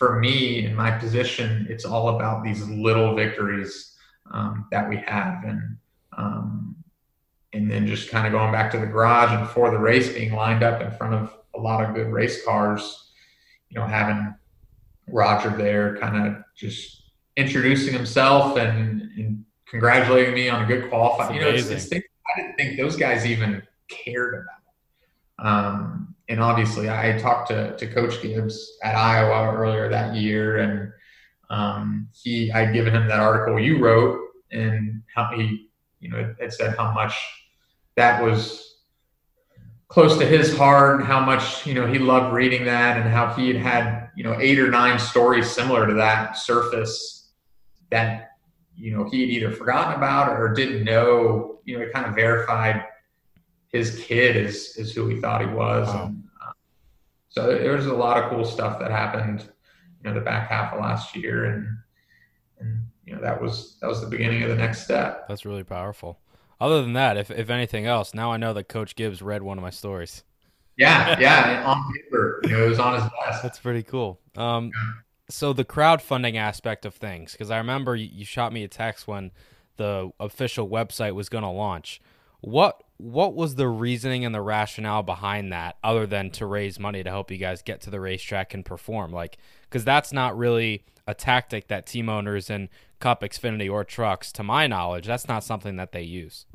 for 0.01 0.19
me 0.19 0.65
in 0.65 0.73
my 0.73 0.89
position, 0.89 1.67
it's 1.69 1.85
all 1.85 2.15
about 2.15 2.43
these 2.43 2.67
little 2.67 3.13
victories 3.15 3.95
um, 4.31 4.65
that 4.71 4.89
we 4.89 4.97
have, 4.97 5.43
and 5.43 5.77
um, 6.17 6.75
and 7.53 7.69
then 7.69 7.85
just 7.85 8.09
kind 8.09 8.25
of 8.25 8.33
going 8.33 8.51
back 8.51 8.71
to 8.71 8.79
the 8.79 8.87
garage 8.87 9.31
and 9.31 9.47
for 9.49 9.69
the 9.69 9.77
race 9.77 10.11
being 10.11 10.33
lined 10.33 10.63
up 10.63 10.81
in 10.81 10.89
front 10.89 11.13
of 11.13 11.37
a 11.55 11.59
lot 11.59 11.87
of 11.87 11.93
good 11.93 12.07
race 12.07 12.43
cars, 12.43 13.11
you 13.69 13.79
know, 13.79 13.85
having 13.85 14.33
Roger 15.07 15.55
there, 15.55 15.95
kind 15.97 16.25
of 16.25 16.43
just 16.55 17.03
introducing 17.37 17.93
himself 17.93 18.57
and, 18.57 19.03
and 19.19 19.45
congratulating 19.67 20.33
me 20.33 20.49
on 20.49 20.63
a 20.63 20.65
good 20.65 20.89
qualifying. 20.89 21.35
You 21.35 21.41
know, 21.41 21.49
it's, 21.49 21.69
it's 21.69 21.85
things 21.89 22.05
I 22.35 22.41
didn't 22.41 22.55
think 22.55 22.79
those 22.79 22.95
guys 22.95 23.23
even 23.27 23.61
cared 23.87 24.33
about. 24.33 25.47
Um, 25.47 26.10
and 26.31 26.41
obviously 26.41 26.89
I 26.89 27.17
talked 27.19 27.49
to, 27.49 27.75
to 27.75 27.87
Coach 27.87 28.21
Gibbs 28.21 28.77
at 28.83 28.95
Iowa 28.95 29.53
earlier 29.53 29.89
that 29.89 30.15
year, 30.15 30.59
and 30.59 30.91
um, 31.49 32.07
he 32.13 32.49
I'd 32.53 32.73
given 32.73 32.95
him 32.95 33.07
that 33.09 33.19
article 33.19 33.59
you 33.59 33.79
wrote, 33.79 34.17
and 34.49 35.03
how 35.13 35.29
he 35.35 35.67
you 35.99 36.09
know 36.09 36.33
it, 36.39 36.53
said 36.53 36.77
how 36.77 36.93
much 36.93 37.13
that 37.97 38.23
was 38.23 38.77
close 39.89 40.17
to 40.19 40.25
his 40.25 40.55
heart, 40.55 41.03
how 41.03 41.19
much 41.19 41.67
you 41.67 41.73
know 41.73 41.85
he 41.85 41.99
loved 41.99 42.33
reading 42.33 42.63
that, 42.63 42.95
and 42.95 43.09
how 43.09 43.33
he 43.33 43.49
had 43.49 43.57
had 43.57 44.09
you 44.15 44.23
know 44.23 44.37
eight 44.39 44.57
or 44.57 44.71
nine 44.71 44.97
stories 44.97 45.51
similar 45.51 45.85
to 45.85 45.95
that 45.95 46.37
surface 46.37 47.33
that 47.89 48.29
you 48.77 48.95
know 48.95 49.03
he 49.09 49.19
had 49.19 49.29
either 49.29 49.51
forgotten 49.51 49.95
about 49.95 50.29
or 50.29 50.53
didn't 50.53 50.85
know. 50.85 51.59
You 51.65 51.77
know, 51.77 51.83
it 51.83 51.91
kind 51.91 52.05
of 52.05 52.15
verified 52.15 52.85
his 53.71 54.03
kid 54.03 54.35
is 54.35 54.75
is 54.77 54.93
who 54.93 55.07
he 55.07 55.19
thought 55.19 55.41
he 55.41 55.47
was. 55.47 55.87
Wow. 55.87 56.05
And, 56.07 56.23
uh, 56.45 56.51
so 57.29 57.47
there's 57.47 57.85
a 57.85 57.93
lot 57.93 58.21
of 58.21 58.29
cool 58.29 58.45
stuff 58.45 58.79
that 58.79 58.91
happened, 58.91 59.47
you 60.03 60.09
know, 60.09 60.13
the 60.13 60.21
back 60.21 60.49
half 60.49 60.73
of 60.73 60.79
last 60.79 61.15
year, 61.15 61.45
and 61.45 61.77
and 62.59 62.85
you 63.05 63.15
know 63.15 63.21
that 63.21 63.41
was 63.41 63.77
that 63.81 63.87
was 63.87 64.01
the 64.01 64.07
beginning 64.07 64.43
of 64.43 64.49
the 64.49 64.55
next 64.55 64.83
step. 64.83 65.27
That's 65.27 65.45
really 65.45 65.63
powerful. 65.63 66.19
Other 66.59 66.81
than 66.81 66.93
that, 66.93 67.17
if 67.17 67.31
if 67.31 67.49
anything 67.49 67.85
else, 67.85 68.13
now 68.13 68.31
I 68.31 68.37
know 68.37 68.53
that 68.53 68.65
Coach 68.65 68.95
Gibbs 68.95 69.21
read 69.21 69.41
one 69.41 69.57
of 69.57 69.61
my 69.61 69.69
stories. 69.69 70.23
Yeah, 70.77 71.19
yeah, 71.19 71.63
on 71.65 71.91
paper. 71.93 72.41
You 72.43 72.49
know, 72.51 72.65
it 72.65 72.69
was 72.69 72.79
on 72.79 72.95
his 72.95 73.03
best. 73.25 73.43
That's 73.43 73.59
pretty 73.59 73.83
cool. 73.83 74.19
Um, 74.35 74.71
so 75.29 75.53
the 75.53 75.65
crowdfunding 75.65 76.35
aspect 76.35 76.85
of 76.85 76.95
things, 76.95 77.31
because 77.31 77.49
I 77.49 77.57
remember 77.57 77.95
you, 77.95 78.09
you 78.11 78.25
shot 78.25 78.51
me 78.51 78.63
a 78.63 78.67
text 78.67 79.07
when 79.07 79.31
the 79.77 80.11
official 80.19 80.67
website 80.67 81.15
was 81.15 81.29
going 81.29 81.43
to 81.43 81.49
launch. 81.49 82.01
What 82.41 82.83
what 83.01 83.33
was 83.33 83.55
the 83.55 83.67
reasoning 83.67 84.23
and 84.23 84.33
the 84.33 84.41
rationale 84.41 85.01
behind 85.01 85.51
that, 85.51 85.77
other 85.83 86.05
than 86.05 86.29
to 86.31 86.45
raise 86.45 86.79
money 86.79 87.03
to 87.03 87.09
help 87.09 87.31
you 87.31 87.37
guys 87.37 87.61
get 87.61 87.81
to 87.81 87.89
the 87.89 87.99
racetrack 87.99 88.53
and 88.53 88.63
perform? 88.63 89.11
Like, 89.11 89.37
because 89.63 89.83
that's 89.83 90.13
not 90.13 90.37
really 90.37 90.85
a 91.07 91.13
tactic 91.13 91.67
that 91.67 91.87
team 91.87 92.09
owners 92.09 92.49
in 92.49 92.69
Cup, 92.99 93.21
Xfinity, 93.21 93.71
or 93.71 93.83
trucks, 93.83 94.31
to 94.33 94.43
my 94.43 94.67
knowledge, 94.67 95.07
that's 95.07 95.27
not 95.27 95.43
something 95.43 95.77
that 95.77 95.91
they 95.91 96.03
use. 96.03 96.45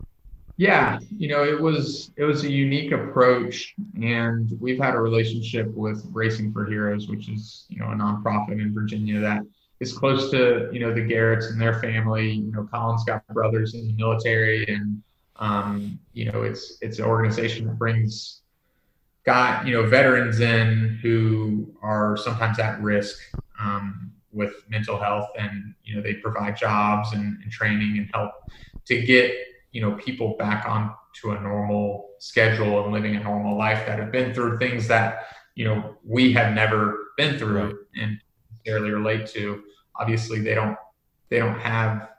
Yeah, 0.56 1.00
you 1.10 1.28
know, 1.28 1.44
it 1.44 1.60
was 1.60 2.12
it 2.16 2.24
was 2.24 2.44
a 2.44 2.50
unique 2.50 2.92
approach, 2.92 3.74
and 4.00 4.50
we've 4.58 4.78
had 4.78 4.94
a 4.94 5.00
relationship 5.00 5.66
with 5.74 6.06
Racing 6.12 6.52
for 6.52 6.64
Heroes, 6.64 7.08
which 7.08 7.28
is 7.28 7.66
you 7.68 7.78
know 7.78 7.86
a 7.86 7.94
nonprofit 7.94 8.52
in 8.52 8.72
Virginia 8.72 9.20
that 9.20 9.42
is 9.80 9.92
close 9.92 10.30
to 10.30 10.70
you 10.72 10.80
know 10.80 10.94
the 10.94 11.02
Garretts 11.02 11.50
and 11.50 11.60
their 11.60 11.78
family. 11.80 12.30
You 12.30 12.52
know, 12.52 12.66
Colin's 12.72 13.04
got 13.04 13.26
brothers 13.28 13.74
in 13.74 13.86
the 13.86 13.92
military, 13.94 14.64
and 14.68 15.02
um, 15.38 15.98
you 16.12 16.30
know 16.30 16.42
it's 16.42 16.78
it's 16.80 16.98
an 16.98 17.04
organization 17.04 17.66
that 17.66 17.78
brings 17.78 18.42
got 19.24 19.66
you 19.66 19.74
know 19.74 19.86
veterans 19.86 20.40
in 20.40 20.98
who 21.02 21.74
are 21.82 22.16
sometimes 22.16 22.58
at 22.58 22.80
risk 22.80 23.18
um, 23.60 24.12
with 24.32 24.54
mental 24.68 24.98
health, 24.98 25.28
and 25.38 25.74
you 25.84 25.96
know 25.96 26.02
they 26.02 26.14
provide 26.14 26.56
jobs 26.56 27.12
and, 27.12 27.38
and 27.42 27.50
training 27.50 27.98
and 27.98 28.10
help 28.14 28.32
to 28.86 29.02
get 29.02 29.32
you 29.72 29.80
know 29.80 29.92
people 29.92 30.36
back 30.38 30.66
on 30.66 30.94
to 31.20 31.32
a 31.32 31.40
normal 31.40 32.10
schedule 32.18 32.84
and 32.84 32.92
living 32.92 33.16
a 33.16 33.22
normal 33.22 33.56
life 33.58 33.86
that 33.86 33.98
have 33.98 34.12
been 34.12 34.32
through 34.32 34.58
things 34.58 34.86
that 34.88 35.26
you 35.54 35.64
know 35.64 35.96
we 36.04 36.32
have 36.32 36.54
never 36.54 37.08
been 37.16 37.38
through 37.38 37.78
and 38.00 38.18
necessarily 38.50 38.90
relate 38.90 39.26
to. 39.26 39.62
Obviously 39.98 40.40
they 40.40 40.54
don't 40.54 40.76
they 41.30 41.38
don't 41.38 41.58
have 41.58 42.10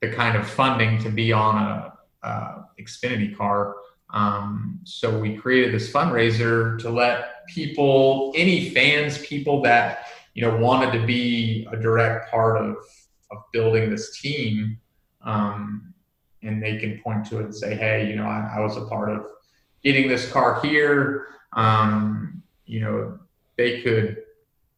the 0.00 0.10
kind 0.10 0.36
of 0.36 0.46
funding 0.46 0.98
to 1.02 1.08
be 1.08 1.32
on 1.32 1.56
a, 1.56 1.93
a 2.24 2.64
xfinity 2.80 3.36
car 3.36 3.76
um, 4.10 4.80
so 4.84 5.18
we 5.18 5.36
created 5.36 5.74
this 5.74 5.92
fundraiser 5.92 6.78
to 6.78 6.90
let 6.90 7.46
people 7.48 8.32
any 8.36 8.70
fans 8.70 9.18
people 9.18 9.62
that 9.62 10.06
you 10.34 10.42
know 10.42 10.56
wanted 10.56 10.98
to 10.98 11.04
be 11.06 11.66
a 11.72 11.76
direct 11.76 12.30
part 12.30 12.56
of 12.56 12.76
of 13.30 13.38
building 13.52 13.90
this 13.90 14.20
team 14.20 14.78
um, 15.24 15.94
and 16.44 16.62
they 16.62 16.76
can 16.76 17.00
point 17.00 17.24
to 17.26 17.40
it 17.40 17.44
and 17.44 17.54
say, 17.54 17.74
hey, 17.74 18.08
you 18.08 18.16
know, 18.16 18.24
I, 18.24 18.54
I 18.56 18.60
was 18.60 18.76
a 18.76 18.84
part 18.84 19.10
of 19.10 19.26
getting 19.82 20.08
this 20.08 20.30
car 20.30 20.60
here. 20.62 21.26
Um, 21.54 22.42
you 22.66 22.80
know, 22.80 23.18
they 23.56 23.80
could 23.80 24.18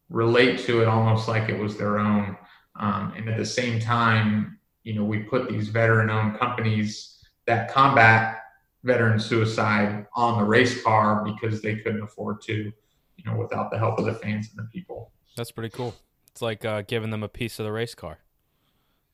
relate 0.09 0.59
to 0.59 0.81
it 0.81 0.87
almost 0.87 1.27
like 1.27 1.49
it 1.49 1.59
was 1.59 1.77
their 1.77 1.99
own. 1.99 2.37
Um, 2.79 3.13
and 3.15 3.29
at 3.29 3.37
the 3.37 3.45
same 3.45 3.79
time, 3.79 4.59
you 4.83 4.93
know, 4.93 5.03
we 5.03 5.19
put 5.19 5.49
these 5.49 5.67
veteran 5.67 6.09
owned 6.09 6.39
companies 6.39 7.16
that 7.47 7.71
combat 7.71 8.43
veteran 8.83 9.19
suicide 9.19 10.05
on 10.15 10.37
the 10.39 10.45
race 10.45 10.83
car 10.83 11.23
because 11.23 11.61
they 11.61 11.77
couldn't 11.77 12.03
afford 12.03 12.41
to, 12.41 12.53
you 12.53 13.25
know, 13.25 13.35
without 13.35 13.71
the 13.71 13.77
help 13.77 13.97
of 13.99 14.05
the 14.05 14.13
fans 14.13 14.49
and 14.55 14.65
the 14.65 14.69
people. 14.69 15.11
That's 15.35 15.51
pretty 15.51 15.69
cool. 15.69 15.95
It's 16.31 16.41
like 16.41 16.63
uh, 16.65 16.83
giving 16.87 17.09
them 17.09 17.23
a 17.23 17.27
piece 17.27 17.59
of 17.59 17.65
the 17.65 17.71
race 17.71 17.95
car. 17.95 18.19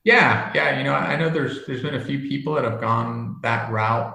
Yeah, 0.03 0.51
yeah. 0.53 0.77
You 0.77 0.83
know, 0.83 0.93
I 0.93 1.15
know 1.15 1.29
there's 1.29 1.65
there's 1.65 1.81
been 1.81 1.95
a 1.95 2.03
few 2.03 2.19
people 2.19 2.53
that 2.55 2.65
have 2.65 2.81
gone 2.81 3.39
that 3.41 3.71
route, 3.71 4.13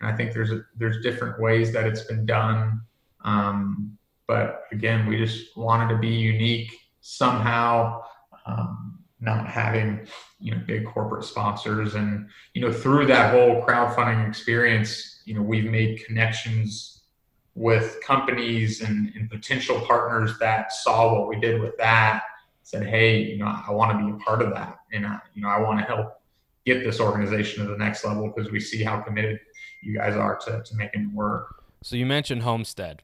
and 0.00 0.12
I 0.12 0.16
think 0.16 0.34
there's 0.34 0.52
a, 0.52 0.62
there's 0.76 1.02
different 1.02 1.40
ways 1.40 1.72
that 1.72 1.86
it's 1.86 2.02
been 2.02 2.26
done. 2.26 2.82
Um, 3.24 3.96
but 4.26 4.64
again, 4.70 5.06
we 5.06 5.16
just 5.16 5.56
wanted 5.56 5.92
to 5.94 5.98
be 5.98 6.08
unique 6.08 6.72
somehow, 7.00 8.02
um, 8.46 8.79
not 9.20 9.46
having 9.46 10.06
you 10.38 10.54
know 10.54 10.60
big 10.66 10.86
corporate 10.86 11.24
sponsors, 11.24 11.94
and 11.94 12.28
you 12.54 12.62
know 12.62 12.72
through 12.72 13.06
that 13.06 13.32
whole 13.32 13.62
crowdfunding 13.64 14.28
experience, 14.28 15.22
you 15.24 15.34
know 15.34 15.42
we've 15.42 15.70
made 15.70 16.04
connections 16.04 17.02
with 17.54 17.98
companies 18.02 18.80
and, 18.80 19.12
and 19.14 19.28
potential 19.28 19.80
partners 19.80 20.38
that 20.38 20.72
saw 20.72 21.12
what 21.12 21.28
we 21.28 21.38
did 21.38 21.60
with 21.60 21.76
that 21.76 22.22
said, 22.62 22.86
hey, 22.86 23.20
you 23.20 23.36
know, 23.36 23.46
I 23.46 23.72
want 23.72 23.98
to 23.98 24.04
be 24.04 24.12
a 24.12 24.16
part 24.24 24.42
of 24.42 24.54
that, 24.54 24.78
and 24.92 25.06
I, 25.06 25.18
you 25.34 25.42
know, 25.42 25.48
I 25.48 25.60
want 25.60 25.80
to 25.80 25.84
help 25.84 26.20
get 26.64 26.84
this 26.84 27.00
organization 27.00 27.64
to 27.64 27.70
the 27.70 27.76
next 27.76 28.04
level 28.04 28.32
because 28.34 28.52
we 28.52 28.60
see 28.60 28.84
how 28.84 29.00
committed 29.00 29.40
you 29.82 29.96
guys 29.96 30.14
are 30.14 30.36
to, 30.36 30.62
to 30.62 30.76
making 30.76 31.02
it 31.02 31.14
work. 31.14 31.64
So 31.82 31.96
you 31.96 32.06
mentioned 32.06 32.42
Homestead. 32.42 33.02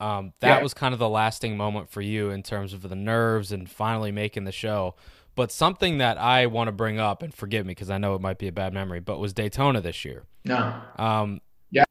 Um, 0.00 0.32
that 0.40 0.58
yeah. 0.58 0.62
was 0.62 0.74
kind 0.74 0.92
of 0.92 1.00
the 1.00 1.08
lasting 1.08 1.56
moment 1.56 1.90
for 1.90 2.00
you 2.00 2.30
in 2.30 2.44
terms 2.44 2.72
of 2.72 2.82
the 2.82 2.94
nerves 2.94 3.50
and 3.50 3.68
finally 3.68 4.12
making 4.12 4.44
the 4.44 4.52
show. 4.52 4.94
But 5.38 5.52
something 5.52 5.98
that 5.98 6.18
I 6.18 6.46
want 6.46 6.66
to 6.66 6.72
bring 6.72 6.98
up, 6.98 7.22
and 7.22 7.32
forgive 7.32 7.64
me 7.64 7.70
because 7.70 7.90
I 7.90 7.98
know 7.98 8.16
it 8.16 8.20
might 8.20 8.38
be 8.38 8.48
a 8.48 8.52
bad 8.52 8.74
memory, 8.74 8.98
but 8.98 9.20
was 9.20 9.32
Daytona 9.32 9.80
this 9.80 10.04
year. 10.04 10.24
No. 10.44 10.74
Um, 10.96 11.40
yeah. 11.70 11.84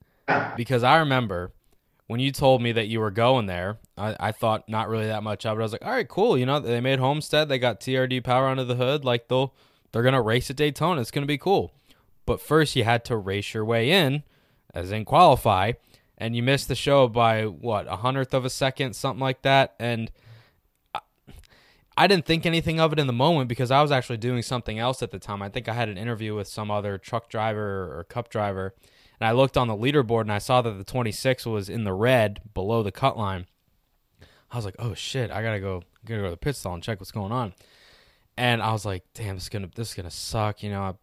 Because 0.58 0.84
I 0.84 0.98
remember 0.98 1.54
when 2.08 2.20
you 2.20 2.34
told 2.34 2.62
me 2.62 2.74
that 2.74 2.88
you 2.88 3.00
were 3.00 3.10
going 3.10 3.46
there, 3.46 3.78
I, 3.98 4.18
I 4.20 4.32
thought 4.34 4.68
not 4.68 4.90
really 4.90 5.08
that 5.08 5.24
much 5.24 5.46
of 5.46 5.58
it. 5.58 5.62
I 5.62 5.64
was 5.64 5.72
like, 5.72 5.86
all 5.86 5.94
right, 5.94 6.10
cool. 6.10 6.38
You 6.38 6.46
know, 6.46 6.60
they 6.60 6.82
made 6.82 7.00
Homestead. 7.00 7.48
They 7.48 7.58
got 7.58 7.80
TRD 7.80 8.22
power 8.22 8.48
under 8.48 8.66
the 8.66 8.76
hood. 8.76 9.06
Like 9.06 9.30
they'll 9.30 9.54
they're 9.94 10.04
gonna 10.04 10.22
race 10.22 10.50
at 10.50 10.58
Daytona. 10.58 11.00
It's 11.00 11.10
gonna 11.10 11.26
be 11.26 11.38
cool. 11.38 11.72
But 12.26 12.42
first, 12.42 12.76
you 12.76 12.84
had 12.84 13.06
to 13.06 13.16
race 13.16 13.54
your 13.54 13.64
way 13.64 13.90
in, 13.90 14.24
as 14.74 14.92
in 14.92 15.06
qualify, 15.06 15.72
and 16.18 16.36
you 16.36 16.44
missed 16.44 16.68
the 16.68 16.76
show 16.76 17.08
by 17.08 17.46
what 17.46 17.88
a 17.88 17.96
hundredth 17.96 18.34
of 18.34 18.44
a 18.44 18.50
second, 18.50 18.94
something 18.94 19.22
like 19.22 19.44
that. 19.44 19.74
And 19.80 20.12
I 21.98 22.08
didn't 22.08 22.26
think 22.26 22.46
anything 22.46 22.80
of 22.80 22.94
it 22.94 23.00
in 23.00 23.08
the 23.08 23.14
moment 23.14 23.50
because 23.50 23.72
I 23.72 23.82
was 23.82 23.92
actually 23.92 24.18
doing 24.18 24.44
something 24.44 24.78
else 24.78 25.02
at 25.02 25.12
the 25.12 25.20
time. 25.20 25.42
I 25.42 25.50
think 25.50 25.68
I 25.68 25.74
had 25.74 25.90
an 25.90 25.98
interview 25.98 26.36
with 26.36 26.48
some 26.48 26.70
other 26.70 26.98
truck 26.98 27.28
driver 27.30 27.98
or 27.98 28.06
cup 28.06 28.30
driver 28.30 28.76
and 29.20 29.28
I 29.28 29.32
looked 29.32 29.58
on 29.58 29.68
the 29.68 29.76
leaderboard 29.76 30.22
and 30.22 30.32
I 30.32 30.38
saw 30.38 30.62
that 30.62 30.72
the 30.72 30.84
26 30.84 31.46
was 31.46 31.70
in 31.70 31.84
the 31.84 31.94
red 31.94 32.42
below 32.54 32.84
the 32.84 32.92
cut 32.92 33.18
line. 33.18 33.48
I 34.52 34.56
was 34.56 34.66
like, 34.66 34.76
"Oh 34.80 34.94
shit, 34.94 35.32
I 35.32 35.42
gotta 35.42 35.60
go, 35.60 35.84
gotta 36.06 36.22
go 36.22 36.26
to 36.26 36.32
the 36.32 36.38
pit 36.38 36.56
stall 36.56 36.74
and 36.74 36.84
check 36.84 37.00
what's 37.00 37.12
going 37.12 37.32
on." 37.32 37.54
And 38.38 38.62
I 38.62 38.72
was 38.72 38.86
like, 38.86 39.04
"Damn, 39.14 39.36
this 39.36 39.44
is 39.44 39.50
gonna 39.50 39.70
this 39.76 39.90
is 39.90 39.94
gonna 39.96 40.12
suck," 40.12 40.64
you 40.64 40.70
know. 40.70 40.82
I, 40.84 40.94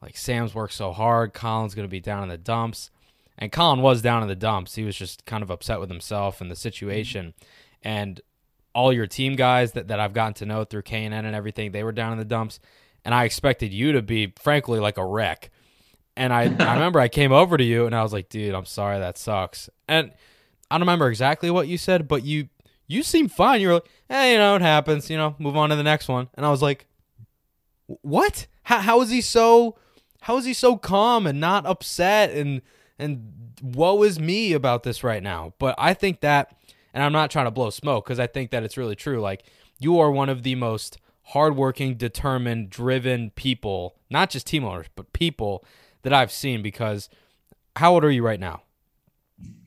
like 0.00 0.16
Sam's 0.16 0.54
worked 0.54 0.74
so 0.74 0.92
hard, 0.92 1.32
Colin's 1.32 1.74
gonna 1.74 1.88
be 1.88 2.00
down 2.00 2.22
in 2.22 2.28
the 2.28 2.38
dumps, 2.38 2.90
and 3.38 3.50
Colin 3.50 3.80
was 3.80 4.02
down 4.02 4.22
in 4.22 4.28
the 4.28 4.36
dumps. 4.36 4.74
He 4.74 4.84
was 4.84 4.96
just 4.96 5.24
kind 5.24 5.42
of 5.42 5.50
upset 5.50 5.80
with 5.80 5.88
himself 5.88 6.40
and 6.40 6.50
the 6.50 6.56
situation, 6.56 7.34
and 7.82 8.20
all 8.74 8.92
your 8.92 9.06
team 9.06 9.36
guys 9.36 9.72
that, 9.72 9.88
that 9.88 10.00
I've 10.00 10.12
gotten 10.12 10.34
to 10.34 10.46
know 10.46 10.64
through 10.64 10.82
K 10.82 11.04
and 11.04 11.14
N 11.14 11.24
and 11.24 11.34
everything, 11.34 11.72
they 11.72 11.84
were 11.84 11.92
down 11.92 12.12
in 12.12 12.18
the 12.18 12.24
dumps, 12.24 12.60
and 13.04 13.14
I 13.14 13.24
expected 13.24 13.72
you 13.72 13.92
to 13.92 14.02
be, 14.02 14.32
frankly, 14.38 14.80
like 14.80 14.98
a 14.98 15.04
wreck. 15.04 15.50
And 16.16 16.32
I, 16.32 16.42
I 16.42 16.44
remember 16.74 17.00
I 17.00 17.08
came 17.08 17.32
over 17.32 17.56
to 17.56 17.64
you 17.64 17.86
and 17.86 17.94
I 17.94 18.02
was 18.02 18.12
like, 18.12 18.28
dude, 18.28 18.54
I'm 18.54 18.66
sorry, 18.66 18.98
that 18.98 19.18
sucks. 19.18 19.68
And 19.88 20.12
I 20.70 20.76
don't 20.76 20.82
remember 20.82 21.08
exactly 21.08 21.50
what 21.50 21.68
you 21.68 21.78
said, 21.78 22.08
but 22.08 22.24
you 22.24 22.48
you 22.86 23.02
seemed 23.02 23.32
fine. 23.32 23.60
You 23.60 23.68
were 23.68 23.74
like, 23.74 23.88
hey, 24.08 24.32
you 24.32 24.38
know, 24.38 24.56
it 24.56 24.62
happens, 24.62 25.08
you 25.08 25.16
know, 25.16 25.34
move 25.38 25.56
on 25.56 25.70
to 25.70 25.76
the 25.76 25.82
next 25.82 26.08
one. 26.08 26.28
And 26.34 26.44
I 26.44 26.50
was 26.50 26.60
like, 26.60 26.86
what? 27.86 28.46
How, 28.64 28.80
how 28.80 29.00
is 29.00 29.10
he 29.10 29.20
so 29.20 29.76
how 30.22 30.36
is 30.36 30.44
he 30.44 30.54
so 30.54 30.76
calm 30.76 31.26
and 31.26 31.40
not 31.40 31.66
upset 31.66 32.30
and 32.30 32.62
and 32.98 33.32
woe 33.62 34.02
is 34.02 34.18
me 34.18 34.52
about 34.52 34.82
this 34.82 35.04
right 35.04 35.22
now? 35.22 35.54
But 35.58 35.74
I 35.78 35.94
think 35.94 36.20
that 36.20 36.56
and 36.94 37.02
I'm 37.02 37.12
not 37.12 37.30
trying 37.30 37.46
to 37.46 37.50
blow 37.50 37.68
smoke 37.70 38.06
because 38.06 38.20
I 38.20 38.28
think 38.28 38.52
that 38.52 38.62
it's 38.62 38.78
really 38.78 38.96
true. 38.96 39.20
Like 39.20 39.44
you 39.78 39.98
are 39.98 40.10
one 40.10 40.30
of 40.30 40.44
the 40.44 40.54
most 40.54 40.96
hardworking, 41.28 41.96
determined, 41.96 42.70
driven 42.70 43.30
people, 43.30 43.96
not 44.08 44.30
just 44.30 44.46
team 44.46 44.64
owners, 44.64 44.86
but 44.94 45.12
people 45.12 45.64
that 46.02 46.12
I've 46.12 46.32
seen 46.32 46.62
because 46.62 47.08
how 47.76 47.94
old 47.94 48.04
are 48.04 48.10
you 48.10 48.24
right 48.24 48.40
now? 48.40 48.62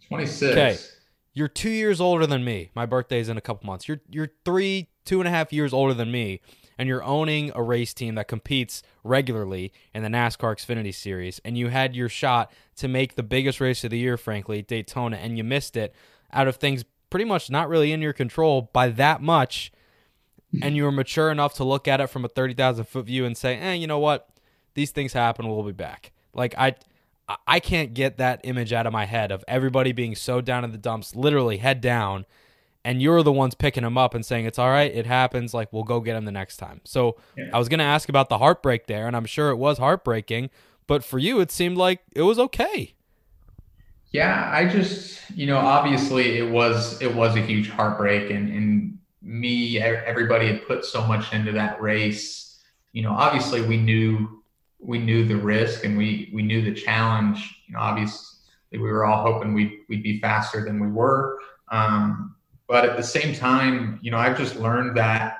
26. 0.07 0.51
Okay. 0.51 0.77
You're 1.33 1.49
two 1.49 1.69
years 1.69 1.99
older 1.99 2.25
than 2.25 2.45
me. 2.45 2.71
My 2.73 2.85
birthday's 2.85 3.29
in 3.29 3.37
a 3.37 3.41
couple 3.41 3.67
months. 3.67 3.87
You're 3.87 4.01
you're 4.09 4.31
three, 4.45 4.89
two 5.05 5.19
and 5.19 5.27
a 5.27 5.31
half 5.31 5.53
years 5.53 5.73
older 5.73 5.93
than 5.93 6.11
me, 6.11 6.41
and 6.79 6.87
you're 6.87 7.03
owning 7.03 7.51
a 7.53 7.61
race 7.61 7.93
team 7.93 8.15
that 8.15 8.27
competes 8.27 8.81
regularly 9.03 9.71
in 9.93 10.01
the 10.01 10.09
NASCAR 10.09 10.55
Xfinity 10.55 10.95
Series, 10.95 11.39
and 11.45 11.55
you 11.57 11.67
had 11.67 11.95
your 11.95 12.09
shot 12.09 12.51
to 12.77 12.87
make 12.87 13.15
the 13.15 13.23
biggest 13.23 13.59
race 13.59 13.83
of 13.83 13.91
the 13.91 13.99
year, 13.99 14.17
frankly, 14.17 14.63
Daytona, 14.63 15.17
and 15.17 15.37
you 15.37 15.43
missed 15.43 15.77
it 15.77 15.93
out 16.31 16.47
of 16.47 16.55
things 16.55 16.85
pretty 17.09 17.25
much 17.25 17.49
not 17.49 17.69
really 17.69 17.91
in 17.91 18.01
your 18.01 18.13
control 18.13 18.69
by 18.73 18.89
that 18.89 19.21
much. 19.21 19.71
And 20.61 20.75
you 20.75 20.85
were 20.85 20.91
mature 20.91 21.29
enough 21.29 21.53
to 21.55 21.63
look 21.63 21.87
at 21.87 21.99
it 21.99 22.07
from 22.07 22.23
a 22.23 22.29
30,000 22.29 22.85
foot 22.85 23.05
view 23.05 23.25
and 23.25 23.37
say, 23.37 23.57
eh, 23.57 23.73
you 23.73 23.85
know 23.85 23.99
what? 23.99 24.29
These 24.75 24.91
things 24.91 25.13
happen. 25.13 25.47
We'll 25.47 25.63
be 25.63 25.71
back. 25.71 26.11
Like 26.33 26.55
I 26.57 26.75
I 27.45 27.59
can't 27.59 27.93
get 27.93 28.17
that 28.17 28.41
image 28.45 28.71
out 28.71 28.87
of 28.87 28.93
my 28.93 29.05
head 29.05 29.31
of 29.31 29.43
everybody 29.47 29.91
being 29.91 30.15
so 30.15 30.39
down 30.39 30.63
in 30.63 30.71
the 30.71 30.77
dumps, 30.77 31.15
literally 31.15 31.57
head 31.57 31.81
down, 31.81 32.25
and 32.85 33.01
you're 33.01 33.21
the 33.21 33.33
ones 33.33 33.53
picking 33.53 33.83
them 33.83 33.97
up 33.97 34.13
and 34.13 34.25
saying 34.25 34.45
it's 34.45 34.57
all 34.57 34.69
right, 34.69 34.93
it 34.93 35.05
happens, 35.05 35.53
like 35.53 35.73
we'll 35.73 35.83
go 35.83 35.99
get 35.99 36.13
them 36.13 36.23
the 36.23 36.31
next 36.31 36.55
time. 36.55 36.79
So 36.85 37.17
yeah. 37.35 37.49
I 37.53 37.59
was 37.59 37.67
gonna 37.67 37.83
ask 37.83 38.07
about 38.07 38.29
the 38.29 38.37
heartbreak 38.37 38.87
there, 38.87 39.07
and 39.07 39.15
I'm 39.15 39.25
sure 39.25 39.49
it 39.49 39.57
was 39.57 39.77
heartbreaking, 39.77 40.49
but 40.85 41.03
for 41.03 41.19
you 41.19 41.41
it 41.41 41.51
seemed 41.51 41.75
like 41.75 41.99
it 42.15 42.21
was 42.21 42.39
okay. 42.39 42.93
Yeah, 44.11 44.49
I 44.53 44.65
just, 44.65 45.19
you 45.31 45.47
know, 45.47 45.57
obviously 45.57 46.37
it 46.37 46.49
was 46.49 47.01
it 47.01 47.13
was 47.13 47.35
a 47.35 47.41
huge 47.41 47.69
heartbreak 47.69 48.31
and 48.31 48.49
and 48.49 48.97
me 49.21 49.79
everybody 49.79 50.47
had 50.47 50.65
put 50.65 50.85
so 50.85 51.05
much 51.05 51.33
into 51.33 51.51
that 51.53 51.81
race. 51.81 52.59
You 52.93 53.03
know, 53.03 53.11
obviously 53.11 53.61
we 53.61 53.77
knew 53.77 54.41
we 54.79 54.99
knew 54.99 55.25
the 55.25 55.35
risk 55.35 55.83
and 55.83 55.97
we 55.97 56.31
we 56.33 56.41
knew 56.41 56.61
the 56.61 56.73
challenge. 56.73 57.59
You 57.67 57.73
know, 57.73 57.79
obviously 57.79 58.37
we 58.71 58.79
were 58.79 59.05
all 59.05 59.23
hoping 59.23 59.53
we'd 59.53 59.79
we'd 59.89 60.03
be 60.03 60.19
faster 60.21 60.63
than 60.63 60.79
we 60.79 60.87
were. 60.87 61.39
Um, 61.69 62.35
but 62.67 62.85
at 62.85 62.97
the 62.97 63.03
same 63.03 63.33
time, 63.33 63.99
you 64.01 64.11
know, 64.11 64.17
I've 64.17 64.37
just 64.37 64.57
learned 64.57 64.97
that 64.97 65.39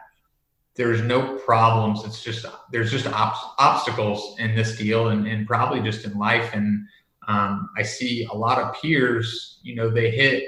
there's 0.75 1.01
no 1.01 1.35
problems. 1.39 2.05
It's 2.05 2.23
just 2.23 2.45
there's 2.71 2.91
just 2.91 3.07
obstacles 3.07 4.37
in 4.39 4.55
this 4.55 4.77
deal 4.77 5.09
and, 5.09 5.27
and 5.27 5.47
probably 5.47 5.81
just 5.81 6.05
in 6.05 6.17
life. 6.17 6.51
And 6.53 6.87
um, 7.27 7.69
I 7.75 7.83
see 7.83 8.25
a 8.25 8.33
lot 8.33 8.57
of 8.57 8.81
peers, 8.81 9.59
you 9.61 9.75
know, 9.75 9.89
they 9.89 10.11
hit 10.11 10.45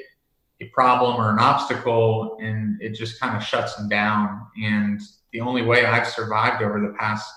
a 0.62 0.66
problem 0.70 1.16
or 1.16 1.32
an 1.32 1.40
obstacle 1.40 2.38
and 2.42 2.82
it 2.82 2.92
just 2.92 3.20
kind 3.20 3.36
of 3.36 3.44
shuts 3.44 3.76
them 3.76 3.90
down. 3.90 4.48
And 4.62 5.02
the 5.34 5.42
only 5.42 5.62
way 5.62 5.86
I've 5.86 6.08
survived 6.08 6.64
over 6.64 6.80
the 6.80 6.94
past 6.98 7.30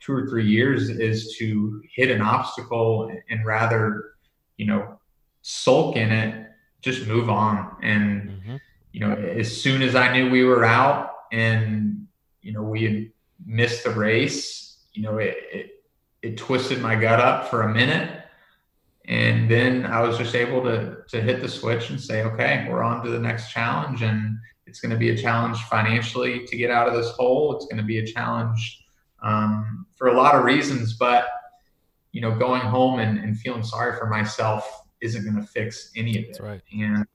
two 0.00 0.12
or 0.12 0.26
three 0.26 0.46
years 0.46 0.90
is 0.90 1.36
to 1.38 1.80
hit 1.94 2.10
an 2.10 2.20
obstacle 2.20 3.10
and 3.30 3.46
rather, 3.46 4.14
you 4.56 4.66
know, 4.66 4.98
sulk 5.42 5.96
in 5.96 6.10
it, 6.10 6.48
just 6.80 7.06
move 7.06 7.30
on. 7.30 7.76
And, 7.82 8.30
mm-hmm. 8.30 8.56
you 8.92 9.00
know, 9.00 9.12
as 9.14 9.60
soon 9.60 9.82
as 9.82 9.94
I 9.94 10.12
knew 10.12 10.28
we 10.28 10.42
were 10.42 10.64
out 10.64 11.10
and, 11.30 12.08
you 12.42 12.52
know, 12.52 12.62
we 12.62 12.82
had 12.82 13.10
missed 13.46 13.84
the 13.84 13.90
race, 13.90 14.78
you 14.92 15.02
know, 15.02 15.18
it, 15.18 15.36
it, 15.52 15.84
it 16.20 16.36
twisted 16.36 16.80
my 16.80 16.96
gut 16.96 17.20
up 17.20 17.48
for 17.48 17.62
a 17.62 17.72
minute 17.72 18.21
and 19.06 19.50
then 19.50 19.84
I 19.84 20.00
was 20.00 20.16
just 20.16 20.34
able 20.34 20.62
to 20.64 20.98
to 21.08 21.20
hit 21.20 21.40
the 21.40 21.48
switch 21.48 21.90
and 21.90 22.00
say, 22.00 22.22
okay, 22.22 22.66
we're 22.68 22.82
on 22.82 23.04
to 23.04 23.10
the 23.10 23.18
next 23.18 23.50
challenge, 23.50 24.02
and 24.02 24.38
it's 24.66 24.80
going 24.80 24.92
to 24.92 24.98
be 24.98 25.10
a 25.10 25.16
challenge 25.16 25.58
financially 25.62 26.46
to 26.46 26.56
get 26.56 26.70
out 26.70 26.88
of 26.88 26.94
this 26.94 27.10
hole. 27.10 27.56
It's 27.56 27.66
going 27.66 27.78
to 27.78 27.82
be 27.84 27.98
a 27.98 28.06
challenge 28.06 28.84
um, 29.22 29.86
for 29.96 30.08
a 30.08 30.16
lot 30.16 30.34
of 30.34 30.44
reasons, 30.44 30.94
but 30.94 31.26
you 32.12 32.20
know, 32.20 32.34
going 32.34 32.60
home 32.60 33.00
and, 33.00 33.18
and 33.18 33.38
feeling 33.38 33.62
sorry 33.62 33.98
for 33.98 34.06
myself 34.06 34.84
isn't 35.00 35.24
going 35.24 35.36
to 35.36 35.46
fix 35.46 35.90
any 35.96 36.18
of 36.18 36.24
it. 36.24 36.26
That's 36.28 36.40
right. 36.40 36.60
And 36.72 37.06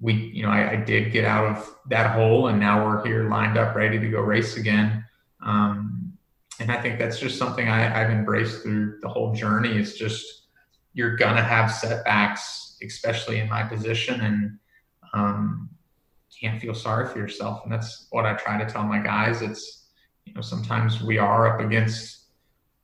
we, 0.00 0.14
you 0.14 0.42
know, 0.42 0.50
I, 0.50 0.72
I, 0.72 0.76
did 0.76 1.12
get 1.12 1.24
out 1.24 1.44
of 1.44 1.76
that 1.90 2.14
hole, 2.14 2.46
and 2.46 2.58
now 2.58 2.86
we're 2.86 3.04
here 3.04 3.28
lined 3.28 3.58
up, 3.58 3.74
ready 3.74 3.98
to 3.98 4.08
go 4.08 4.20
race 4.20 4.56
again. 4.56 5.04
Um, 5.44 6.12
and 6.58 6.70
I 6.70 6.80
think 6.80 6.98
that's 6.98 7.18
just 7.18 7.38
something 7.38 7.68
I, 7.68 8.02
I've 8.02 8.10
embraced 8.10 8.62
through 8.62 9.00
the 9.02 9.08
whole 9.08 9.34
journey. 9.34 9.76
It's 9.76 9.94
just 9.94 10.39
you're 10.92 11.16
gonna 11.16 11.42
have 11.42 11.70
setbacks, 11.70 12.76
especially 12.82 13.38
in 13.38 13.48
my 13.48 13.62
position, 13.62 14.20
and 14.20 14.58
um, 15.14 15.70
can't 16.40 16.60
feel 16.60 16.74
sorry 16.74 17.06
for 17.06 17.18
yourself. 17.18 17.62
And 17.64 17.72
that's 17.72 18.06
what 18.10 18.26
I 18.26 18.34
try 18.34 18.62
to 18.62 18.70
tell 18.70 18.84
my 18.84 18.98
guys. 18.98 19.42
It's 19.42 19.88
you 20.24 20.34
know 20.34 20.40
sometimes 20.40 21.02
we 21.02 21.18
are 21.18 21.54
up 21.54 21.60
against 21.64 22.26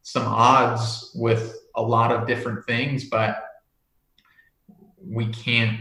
some 0.02 0.26
odds 0.26 1.10
with 1.14 1.56
a 1.74 1.82
lot 1.82 2.12
of 2.12 2.26
different 2.26 2.64
things, 2.66 3.08
but 3.08 3.42
we 4.98 5.26
can't 5.28 5.80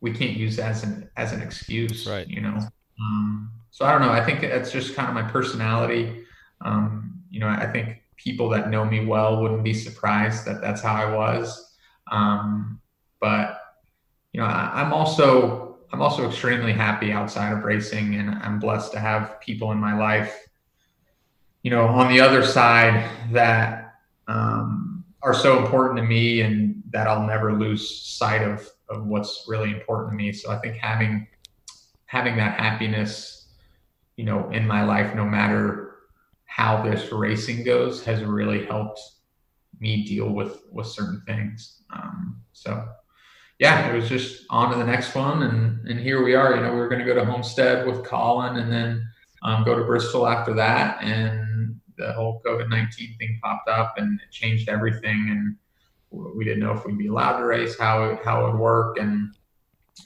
we 0.00 0.12
can't 0.12 0.36
use 0.36 0.56
that 0.56 0.70
as 0.70 0.84
an 0.84 1.10
as 1.16 1.32
an 1.32 1.40
excuse, 1.40 2.06
right? 2.06 2.28
You 2.28 2.40
know. 2.40 2.58
Um, 3.00 3.52
so 3.70 3.84
I 3.84 3.92
don't 3.92 4.00
know. 4.00 4.10
I 4.10 4.24
think 4.24 4.40
that's 4.40 4.70
just 4.70 4.94
kind 4.94 5.08
of 5.08 5.14
my 5.14 5.30
personality. 5.30 6.24
Um, 6.62 7.20
you 7.30 7.40
know, 7.40 7.48
I 7.48 7.66
think 7.66 8.02
people 8.16 8.48
that 8.50 8.70
know 8.70 8.84
me 8.84 9.04
well 9.04 9.40
wouldn't 9.40 9.62
be 9.64 9.74
surprised 9.74 10.44
that 10.46 10.60
that's 10.60 10.82
how 10.82 10.94
I 10.94 11.14
was. 11.14 11.74
Um, 12.10 12.80
but 13.20 13.60
you 14.32 14.40
know, 14.40 14.46
I, 14.46 14.82
I'm 14.82 14.92
also 14.92 15.78
I'm 15.92 16.02
also 16.02 16.28
extremely 16.28 16.72
happy 16.72 17.12
outside 17.12 17.52
of 17.52 17.64
racing, 17.64 18.16
and 18.16 18.30
I'm 18.30 18.58
blessed 18.58 18.92
to 18.92 18.98
have 18.98 19.40
people 19.40 19.72
in 19.72 19.78
my 19.78 19.96
life, 19.96 20.48
you 21.62 21.70
know, 21.70 21.86
on 21.86 22.12
the 22.12 22.20
other 22.20 22.44
side 22.44 23.08
that 23.32 23.94
um, 24.28 25.04
are 25.22 25.34
so 25.34 25.58
important 25.58 25.98
to 25.98 26.04
me, 26.04 26.40
and 26.40 26.82
that 26.90 27.06
I'll 27.06 27.26
never 27.26 27.54
lose 27.54 28.02
sight 28.02 28.42
of 28.42 28.68
of 28.88 29.06
what's 29.06 29.44
really 29.48 29.70
important 29.72 30.12
to 30.12 30.16
me. 30.16 30.32
So 30.32 30.50
I 30.50 30.58
think 30.58 30.76
having 30.76 31.26
having 32.06 32.36
that 32.36 32.58
happiness, 32.58 33.48
you 34.16 34.24
know, 34.24 34.50
in 34.50 34.66
my 34.66 34.84
life, 34.84 35.14
no 35.14 35.24
matter 35.24 35.85
how 36.56 36.82
this 36.82 37.12
racing 37.12 37.62
goes 37.64 38.02
has 38.02 38.22
really 38.22 38.64
helped 38.64 38.98
me 39.78 40.06
deal 40.06 40.30
with 40.30 40.62
with 40.72 40.86
certain 40.86 41.22
things. 41.26 41.82
Um, 41.94 42.40
so 42.52 42.82
yeah, 43.58 43.90
it 43.90 43.94
was 43.94 44.08
just 44.08 44.44
on 44.48 44.70
to 44.72 44.78
the 44.78 44.84
next 44.84 45.14
one, 45.14 45.42
and 45.42 45.86
and 45.86 46.00
here 46.00 46.24
we 46.24 46.34
are. 46.34 46.56
You 46.56 46.62
know, 46.62 46.72
we 46.72 46.78
were 46.78 46.88
going 46.88 47.04
to 47.04 47.04
go 47.04 47.14
to 47.14 47.26
Homestead 47.26 47.86
with 47.86 48.04
Colin, 48.04 48.56
and 48.56 48.72
then 48.72 49.06
um, 49.42 49.64
go 49.64 49.78
to 49.78 49.84
Bristol 49.84 50.26
after 50.26 50.54
that, 50.54 51.02
and 51.02 51.78
the 51.98 52.14
whole 52.14 52.40
COVID 52.46 52.70
nineteen 52.70 53.14
thing 53.18 53.38
popped 53.42 53.68
up, 53.68 53.98
and 53.98 54.18
it 54.18 54.32
changed 54.32 54.70
everything, 54.70 55.26
and 55.28 55.56
we 56.10 56.42
didn't 56.42 56.60
know 56.60 56.72
if 56.72 56.86
we'd 56.86 56.96
be 56.96 57.08
allowed 57.08 57.36
to 57.36 57.44
race, 57.44 57.78
how 57.78 58.02
it, 58.04 58.24
how 58.24 58.46
it 58.46 58.52
would 58.52 58.58
work, 58.58 58.98
and 58.98 59.36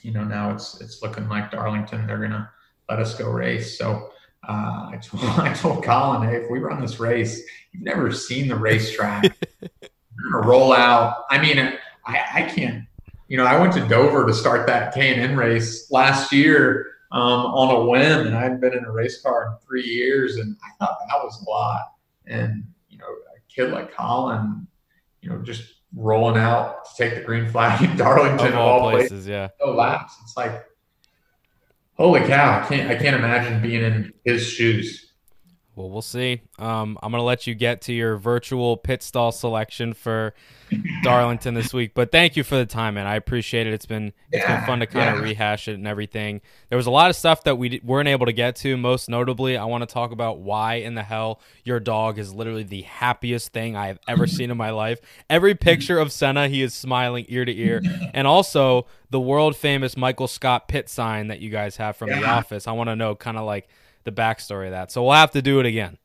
you 0.01 0.11
know 0.11 0.25
now 0.25 0.53
it's 0.53 0.81
it's 0.81 1.01
looking 1.01 1.29
like 1.29 1.49
Darlington 1.49 2.05
they're 2.07 2.17
gonna 2.17 2.49
let 2.89 2.99
us 2.99 3.15
go 3.15 3.29
race. 3.29 3.77
So 3.77 4.10
uh, 4.47 4.89
I, 4.91 4.99
told, 5.01 5.23
I 5.39 5.53
told 5.53 5.83
Colin, 5.83 6.27
hey, 6.27 6.37
if 6.37 6.49
we 6.49 6.59
run 6.59 6.81
this 6.81 6.99
race, 6.99 7.41
you've 7.71 7.83
never 7.83 8.11
seen 8.11 8.47
the 8.47 8.55
racetrack. 8.55 9.23
You're 9.61 10.31
gonna 10.31 10.47
roll 10.47 10.73
out. 10.73 11.25
I 11.29 11.41
mean, 11.41 11.59
I, 12.05 12.25
I 12.33 12.41
can't. 12.43 12.85
You 13.27 13.37
know, 13.37 13.45
I 13.45 13.59
went 13.59 13.73
to 13.73 13.87
Dover 13.87 14.25
to 14.25 14.33
start 14.33 14.67
that 14.67 14.93
K 14.93 15.13
and 15.13 15.21
N 15.21 15.37
race 15.37 15.89
last 15.89 16.33
year 16.33 16.87
um, 17.11 17.21
on 17.21 17.75
a 17.75 17.85
whim, 17.85 18.27
and 18.27 18.35
I 18.35 18.41
hadn't 18.41 18.59
been 18.59 18.73
in 18.73 18.83
a 18.83 18.91
race 18.91 19.21
car 19.21 19.45
in 19.47 19.65
three 19.65 19.85
years, 19.85 20.35
and 20.37 20.57
I 20.63 20.69
thought 20.79 20.97
that 20.99 21.23
was 21.23 21.41
a 21.41 21.49
lot. 21.49 21.93
And 22.25 22.65
you 22.89 22.97
know, 22.97 23.05
a 23.05 23.39
kid 23.53 23.71
like 23.71 23.93
Colin, 23.93 24.67
you 25.21 25.29
know, 25.29 25.37
just 25.41 25.63
rolling 25.95 26.37
out 26.37 26.85
to 26.85 26.91
take 26.97 27.15
the 27.15 27.21
green 27.21 27.49
flag 27.49 27.81
in 27.81 27.95
Darlington 27.97 28.47
of 28.47 28.55
all, 28.55 28.79
all 28.81 28.91
places, 28.91 29.09
places, 29.09 29.27
yeah. 29.27 29.49
No 29.63 29.73
laps. 29.73 30.15
It's 30.23 30.35
like 30.35 30.65
Holy 31.97 32.21
cow! 32.21 32.61
I 32.61 32.67
can't 32.67 32.89
I 32.89 32.95
can't 32.95 33.15
imagine 33.15 33.61
being 33.61 33.83
in 33.83 34.13
his 34.25 34.47
shoes. 34.47 35.10
Well, 35.81 35.89
we'll 35.89 36.03
see. 36.03 36.41
Um, 36.59 36.99
I'm 37.01 37.11
gonna 37.11 37.23
let 37.23 37.47
you 37.47 37.55
get 37.55 37.81
to 37.83 37.93
your 37.93 38.15
virtual 38.15 38.77
pit 38.77 39.01
stall 39.01 39.31
selection 39.31 39.93
for 39.95 40.35
Darlington 41.03 41.55
this 41.55 41.73
week. 41.73 41.93
But 41.95 42.11
thank 42.11 42.35
you 42.35 42.43
for 42.43 42.55
the 42.55 42.67
time, 42.67 42.93
man. 42.93 43.07
I 43.07 43.15
appreciate 43.15 43.65
it. 43.65 43.73
It's 43.73 43.87
been 43.87 44.13
it's 44.31 44.43
yeah, 44.43 44.57
been 44.57 44.67
fun 44.67 44.79
to 44.81 44.85
kind 44.85 45.05
yeah. 45.05 45.15
of 45.15 45.23
rehash 45.23 45.67
it 45.67 45.73
and 45.73 45.87
everything. 45.87 46.41
There 46.69 46.77
was 46.77 46.85
a 46.85 46.91
lot 46.91 47.09
of 47.09 47.15
stuff 47.15 47.45
that 47.45 47.57
we 47.57 47.81
weren't 47.83 48.09
able 48.09 48.27
to 48.27 48.31
get 48.31 48.55
to. 48.57 48.77
Most 48.77 49.09
notably, 49.09 49.57
I 49.57 49.65
want 49.65 49.81
to 49.81 49.91
talk 49.91 50.11
about 50.11 50.37
why 50.37 50.75
in 50.75 50.93
the 50.93 51.01
hell 51.01 51.41
your 51.63 51.79
dog 51.79 52.19
is 52.19 52.31
literally 52.31 52.61
the 52.61 52.83
happiest 52.83 53.51
thing 53.51 53.75
I 53.75 53.87
have 53.87 53.97
ever 54.07 54.27
seen 54.27 54.51
in 54.51 54.57
my 54.57 54.69
life. 54.69 54.99
Every 55.31 55.55
picture 55.55 55.97
of 55.97 56.11
Senna, 56.11 56.47
he 56.47 56.61
is 56.61 56.75
smiling 56.75 57.25
ear 57.27 57.43
to 57.43 57.57
ear, 57.57 57.81
and 58.13 58.27
also 58.27 58.85
the 59.09 59.19
world 59.19 59.55
famous 59.55 59.97
Michael 59.97 60.27
Scott 60.27 60.67
pit 60.67 60.89
sign 60.89 61.29
that 61.29 61.39
you 61.39 61.49
guys 61.49 61.77
have 61.77 61.97
from 61.97 62.09
yeah. 62.09 62.19
The 62.19 62.27
Office. 62.27 62.67
I 62.67 62.73
want 62.73 62.89
to 62.91 62.95
know 62.95 63.15
kind 63.15 63.37
of 63.37 63.45
like 63.45 63.67
the 64.03 64.11
backstory 64.11 64.65
of 64.65 64.71
that. 64.71 64.91
So 64.91 65.03
we'll 65.03 65.13
have 65.13 65.31
to 65.31 65.41
do 65.41 65.59
it 65.59 65.65
again. 65.65 65.97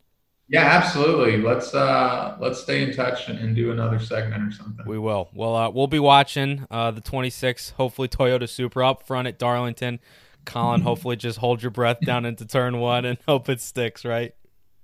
Yeah, 0.48 0.62
absolutely. 0.62 1.38
Let's 1.38 1.74
uh 1.74 2.36
let's 2.38 2.60
stay 2.60 2.82
in 2.82 2.94
touch 2.94 3.28
and, 3.28 3.38
and 3.38 3.56
do 3.56 3.72
another 3.72 3.98
segment 3.98 4.42
or 4.44 4.52
something. 4.52 4.86
We 4.86 4.98
will. 4.98 5.28
Well, 5.34 5.56
uh, 5.56 5.70
we'll 5.70 5.88
be 5.88 5.98
watching 5.98 6.66
uh, 6.70 6.92
the 6.92 7.00
26, 7.00 7.70
hopefully 7.70 8.06
Toyota 8.06 8.48
Supra 8.48 8.90
up 8.90 9.02
front 9.02 9.26
at 9.26 9.38
Darlington. 9.38 9.98
Colin, 10.44 10.80
hopefully 10.82 11.16
just 11.16 11.38
hold 11.38 11.62
your 11.62 11.72
breath 11.72 11.98
down 12.00 12.24
into 12.24 12.46
turn 12.46 12.78
one 12.78 13.04
and 13.04 13.18
hope 13.28 13.48
it 13.48 13.60
sticks, 13.60 14.04
right? 14.04 14.34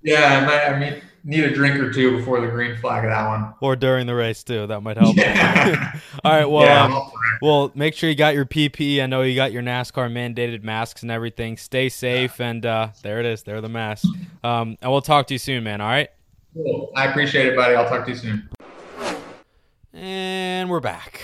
Yeah, 0.02 0.38
I 0.38 0.46
might. 0.46 0.64
I 0.66 0.78
mean, 0.78 1.02
need 1.24 1.44
a 1.44 1.54
drink 1.54 1.78
or 1.78 1.92
two 1.92 2.16
before 2.16 2.40
the 2.40 2.48
green 2.48 2.76
flag 2.76 3.04
of 3.04 3.10
that 3.10 3.28
one, 3.28 3.54
or 3.60 3.76
during 3.76 4.06
the 4.06 4.14
race 4.14 4.42
too. 4.42 4.66
That 4.66 4.80
might 4.80 4.96
help. 4.96 5.16
Yeah. 5.16 6.00
All 6.24 6.32
right. 6.32 6.44
Well, 6.44 6.64
yeah, 6.64 6.84
um, 6.84 7.10
well, 7.40 7.72
make 7.74 7.94
sure 7.94 8.10
you 8.10 8.16
got 8.16 8.34
your 8.34 8.44
PPE. 8.44 9.02
I 9.02 9.06
know 9.06 9.22
you 9.22 9.36
got 9.36 9.52
your 9.52 9.62
NASCAR 9.62 10.10
mandated 10.10 10.62
masks 10.62 11.02
and 11.02 11.10
everything. 11.10 11.56
Stay 11.56 11.88
safe, 11.88 12.38
yeah. 12.38 12.46
and 12.46 12.66
uh, 12.66 12.88
there 13.02 13.20
it 13.20 13.26
is. 13.26 13.42
There 13.42 13.56
are 13.56 13.60
the 13.60 13.68
masks. 13.68 14.08
Um, 14.42 14.76
and 14.82 14.90
we'll 14.90 15.02
talk 15.02 15.26
to 15.28 15.34
you 15.34 15.38
soon, 15.38 15.64
man. 15.64 15.80
All 15.80 15.88
right. 15.88 16.08
Cool. 16.54 16.90
I 16.96 17.06
appreciate 17.06 17.46
it, 17.46 17.56
buddy. 17.56 17.74
I'll 17.74 17.88
talk 17.88 18.04
to 18.06 18.10
you 18.10 18.16
soon. 18.16 18.48
And 19.92 20.68
we're 20.68 20.80
back. 20.80 21.20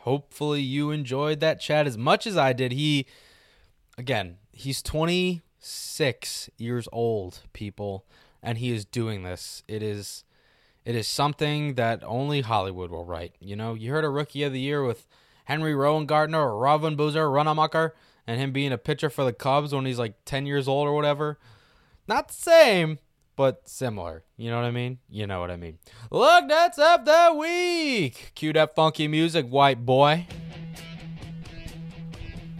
Hopefully, 0.00 0.60
you 0.60 0.90
enjoyed 0.90 1.40
that 1.40 1.60
chat 1.60 1.86
as 1.86 1.96
much 1.96 2.26
as 2.26 2.36
I 2.36 2.52
did. 2.52 2.72
He, 2.72 3.06
again, 3.96 4.38
he's 4.50 4.82
twenty 4.82 5.42
six 5.62 6.50
years 6.58 6.88
old, 6.92 7.40
people, 7.52 8.04
and 8.42 8.58
he 8.58 8.72
is 8.72 8.84
doing 8.84 9.22
this. 9.22 9.62
It 9.66 9.82
is 9.82 10.24
it 10.84 10.96
is 10.96 11.06
something 11.06 11.74
that 11.74 12.02
only 12.04 12.40
Hollywood 12.40 12.90
will 12.90 13.04
write. 13.04 13.36
You 13.40 13.54
know, 13.54 13.74
you 13.74 13.92
heard 13.92 14.04
a 14.04 14.08
rookie 14.08 14.42
of 14.42 14.52
the 14.52 14.60
year 14.60 14.82
with 14.82 15.06
Henry 15.44 15.74
Rowengartner 15.74 16.34
or 16.34 16.58
Robin 16.58 16.96
Boozer, 16.96 17.26
Runamacher, 17.26 17.92
and 18.26 18.40
him 18.40 18.52
being 18.52 18.72
a 18.72 18.78
pitcher 18.78 19.08
for 19.08 19.24
the 19.24 19.32
Cubs 19.32 19.72
when 19.72 19.86
he's 19.86 19.98
like 19.98 20.14
10 20.24 20.46
years 20.46 20.66
old 20.66 20.88
or 20.88 20.92
whatever. 20.92 21.38
Not 22.08 22.28
the 22.28 22.34
same, 22.34 22.98
but 23.36 23.68
similar. 23.68 24.24
You 24.36 24.50
know 24.50 24.56
what 24.56 24.66
I 24.66 24.72
mean? 24.72 24.98
You 25.08 25.28
know 25.28 25.40
what 25.40 25.52
I 25.52 25.56
mean. 25.56 25.78
Look, 26.10 26.48
that's 26.48 26.78
up 26.78 27.04
the 27.04 27.34
week. 27.38 28.32
Cue 28.34 28.52
that 28.52 28.74
funky 28.74 29.06
music, 29.06 29.46
white 29.46 29.86
boy. 29.86 30.26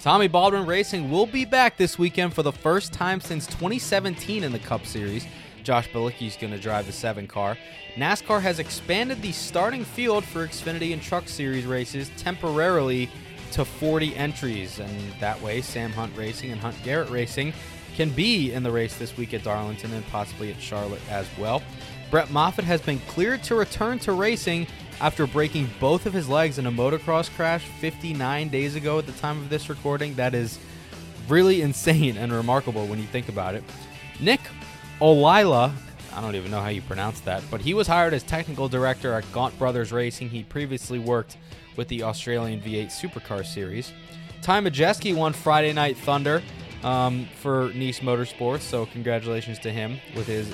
Tommy 0.02 0.26
Baldwin 0.26 0.66
Racing 0.66 1.12
will 1.12 1.26
be 1.26 1.44
back 1.44 1.76
this 1.76 1.96
weekend 1.96 2.34
for 2.34 2.42
the 2.42 2.50
first 2.50 2.92
time 2.92 3.20
since 3.20 3.46
2017 3.46 4.42
in 4.42 4.50
the 4.50 4.58
Cup 4.58 4.84
Series. 4.84 5.24
Josh 5.62 5.88
Bilicki 5.90 6.26
is 6.26 6.34
going 6.34 6.52
to 6.52 6.58
drive 6.58 6.86
the 6.86 6.92
7 6.92 7.28
car. 7.28 7.56
NASCAR 7.94 8.40
has 8.40 8.58
expanded 8.58 9.22
the 9.22 9.30
starting 9.30 9.84
field 9.84 10.24
for 10.24 10.44
Xfinity 10.44 10.92
and 10.92 11.00
Truck 11.00 11.28
Series 11.28 11.66
races 11.66 12.10
temporarily 12.16 13.08
to 13.52 13.64
40 13.64 14.16
entries, 14.16 14.80
and 14.80 15.12
that 15.20 15.40
way 15.40 15.60
Sam 15.60 15.92
Hunt 15.92 16.16
Racing 16.16 16.50
and 16.50 16.60
Hunt 16.60 16.74
Garrett 16.82 17.08
Racing 17.08 17.52
can 17.94 18.10
be 18.10 18.52
in 18.52 18.64
the 18.64 18.72
race 18.72 18.96
this 18.96 19.16
week 19.16 19.32
at 19.34 19.44
Darlington 19.44 19.92
and 19.92 20.04
possibly 20.08 20.50
at 20.50 20.60
Charlotte 20.60 21.02
as 21.10 21.28
well. 21.38 21.62
Brett 22.10 22.28
Moffitt 22.32 22.64
has 22.64 22.80
been 22.80 22.98
cleared 23.06 23.44
to 23.44 23.54
return 23.54 24.00
to 24.00 24.12
racing 24.12 24.66
after 25.02 25.26
breaking 25.26 25.68
both 25.80 26.06
of 26.06 26.12
his 26.12 26.28
legs 26.28 26.58
in 26.58 26.66
a 26.66 26.70
motocross 26.70 27.28
crash 27.34 27.64
59 27.64 28.48
days 28.50 28.76
ago 28.76 29.00
at 29.00 29.06
the 29.06 29.12
time 29.12 29.36
of 29.38 29.48
this 29.48 29.68
recording. 29.68 30.14
That 30.14 30.32
is 30.32 30.60
really 31.28 31.60
insane 31.68 32.16
and 32.16 32.32
remarkable 32.32 32.86
when 32.86 33.00
you 33.00 33.06
think 33.06 33.28
about 33.28 33.56
it. 33.56 33.64
Nick 34.20 34.40
Ollila, 35.00 35.72
I 36.14 36.20
don't 36.20 36.36
even 36.36 36.52
know 36.52 36.60
how 36.60 36.68
you 36.68 36.82
pronounce 36.82 37.18
that, 37.22 37.42
but 37.50 37.60
he 37.60 37.74
was 37.74 37.88
hired 37.88 38.14
as 38.14 38.22
technical 38.22 38.68
director 38.68 39.12
at 39.12 39.30
Gaunt 39.32 39.58
Brothers 39.58 39.90
Racing. 39.90 40.30
He 40.30 40.44
previously 40.44 41.00
worked 41.00 41.36
with 41.76 41.88
the 41.88 42.04
Australian 42.04 42.60
V8 42.60 42.86
Supercar 42.86 43.44
Series. 43.44 43.92
Ty 44.40 44.60
Majeski 44.60 45.16
won 45.16 45.32
Friday 45.32 45.72
Night 45.72 45.96
Thunder 45.96 46.40
um, 46.84 47.26
for 47.40 47.72
Niece 47.74 48.00
Motorsports, 48.00 48.60
so 48.60 48.86
congratulations 48.86 49.58
to 49.60 49.72
him 49.72 49.98
with 50.14 50.28
his 50.28 50.52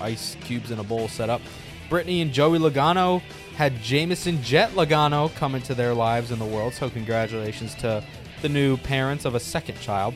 ice 0.00 0.38
cubes 0.42 0.70
in 0.70 0.78
a 0.78 0.84
bowl 0.84 1.06
setup. 1.06 1.42
Brittany 1.90 2.22
and 2.22 2.32
Joey 2.32 2.58
Logano 2.58 3.20
had 3.60 3.82
Jameson 3.82 4.42
Jet 4.42 4.70
Logano 4.70 5.30
come 5.34 5.54
into 5.54 5.74
their 5.74 5.92
lives 5.92 6.30
in 6.30 6.38
the 6.38 6.46
world, 6.46 6.72
so 6.72 6.88
congratulations 6.88 7.74
to 7.74 8.02
the 8.40 8.48
new 8.48 8.78
parents 8.78 9.26
of 9.26 9.34
a 9.34 9.40
second 9.40 9.78
child. 9.82 10.14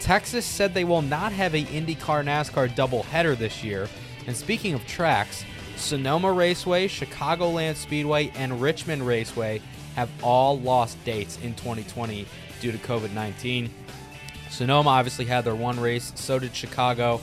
Texas 0.00 0.46
said 0.46 0.72
they 0.72 0.82
will 0.82 1.02
not 1.02 1.30
have 1.30 1.54
a 1.54 1.62
IndyCar 1.64 2.24
NASCAR 2.24 2.70
doubleheader 2.70 3.36
this 3.36 3.62
year. 3.62 3.86
And 4.26 4.34
speaking 4.34 4.72
of 4.72 4.86
tracks, 4.86 5.44
Sonoma 5.76 6.32
Raceway, 6.32 6.88
Chicagoland 6.88 7.76
Speedway, 7.76 8.32
and 8.34 8.62
Richmond 8.62 9.06
Raceway 9.06 9.60
have 9.94 10.08
all 10.22 10.58
lost 10.58 10.96
dates 11.04 11.36
in 11.42 11.52
2020 11.52 12.26
due 12.62 12.72
to 12.72 12.78
COVID 12.78 13.12
19. 13.12 13.68
Sonoma 14.48 14.88
obviously 14.88 15.26
had 15.26 15.44
their 15.44 15.54
one 15.54 15.78
race, 15.78 16.12
so 16.14 16.38
did 16.38 16.56
Chicago. 16.56 17.20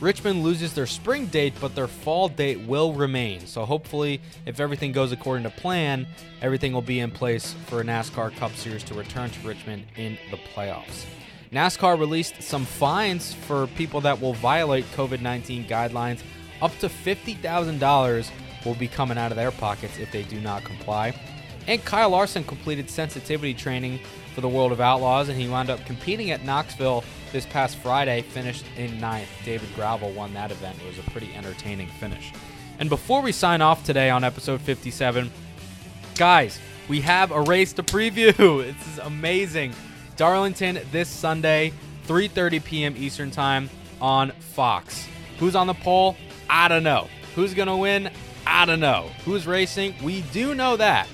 Richmond 0.00 0.42
loses 0.42 0.72
their 0.72 0.86
spring 0.86 1.26
date, 1.26 1.52
but 1.60 1.74
their 1.74 1.86
fall 1.86 2.28
date 2.28 2.60
will 2.60 2.94
remain. 2.94 3.46
So 3.46 3.66
hopefully, 3.66 4.20
if 4.46 4.58
everything 4.58 4.92
goes 4.92 5.12
according 5.12 5.44
to 5.44 5.50
plan, 5.50 6.06
everything 6.40 6.72
will 6.72 6.80
be 6.80 7.00
in 7.00 7.10
place 7.10 7.54
for 7.66 7.80
a 7.82 7.84
NASCAR 7.84 8.34
Cup 8.36 8.54
Series 8.54 8.82
to 8.84 8.94
return 8.94 9.28
to 9.28 9.46
Richmond 9.46 9.84
in 9.96 10.16
the 10.30 10.38
playoffs. 10.38 11.04
NASCAR 11.52 11.98
released 11.98 12.42
some 12.42 12.64
fines 12.64 13.34
for 13.34 13.66
people 13.68 14.00
that 14.00 14.20
will 14.20 14.34
violate 14.34 14.86
COVID 14.92 15.20
19 15.20 15.66
guidelines. 15.66 16.22
Up 16.62 16.76
to 16.78 16.88
$50,000 16.88 18.30
will 18.64 18.74
be 18.74 18.88
coming 18.88 19.18
out 19.18 19.32
of 19.32 19.36
their 19.36 19.50
pockets 19.50 19.98
if 19.98 20.10
they 20.12 20.22
do 20.22 20.40
not 20.40 20.64
comply. 20.64 21.12
And 21.66 21.84
Kyle 21.84 22.10
Larson 22.10 22.44
completed 22.44 22.88
sensitivity 22.88 23.52
training 23.52 24.00
for 24.34 24.40
the 24.40 24.48
World 24.48 24.72
of 24.72 24.80
Outlaws, 24.80 25.28
and 25.28 25.40
he 25.40 25.48
wound 25.48 25.70
up 25.70 25.84
competing 25.86 26.30
at 26.30 26.44
Knoxville 26.44 27.04
this 27.32 27.46
past 27.46 27.76
Friday, 27.76 28.22
finished 28.22 28.64
in 28.76 29.00
ninth. 29.00 29.28
David 29.44 29.68
Gravel 29.74 30.10
won 30.12 30.34
that 30.34 30.50
event. 30.50 30.78
It 30.82 30.86
was 30.86 30.98
a 30.98 31.10
pretty 31.10 31.34
entertaining 31.34 31.88
finish. 31.88 32.32
And 32.78 32.88
before 32.88 33.22
we 33.22 33.32
sign 33.32 33.60
off 33.60 33.84
today 33.84 34.10
on 34.10 34.24
episode 34.24 34.60
57, 34.60 35.30
guys, 36.16 36.58
we 36.88 37.00
have 37.02 37.30
a 37.30 37.40
race 37.42 37.72
to 37.74 37.82
preview. 37.82 38.34
This 38.74 38.86
is 38.88 38.98
amazing. 38.98 39.74
Darlington 40.16 40.80
this 40.90 41.08
Sunday, 41.08 41.72
3:30 42.06 42.64
p.m. 42.64 42.94
Eastern 42.96 43.30
Time 43.30 43.70
on 44.00 44.32
Fox. 44.32 45.06
Who's 45.38 45.54
on 45.54 45.66
the 45.66 45.74
pole? 45.74 46.16
I 46.48 46.68
don't 46.68 46.82
know. 46.82 47.08
Who's 47.34 47.54
going 47.54 47.68
to 47.68 47.76
win? 47.76 48.10
I 48.46 48.66
don't 48.66 48.80
know. 48.80 49.10
Who's 49.24 49.46
racing? 49.46 49.94
We 50.02 50.22
do 50.32 50.54
know 50.54 50.76
that. 50.76 51.08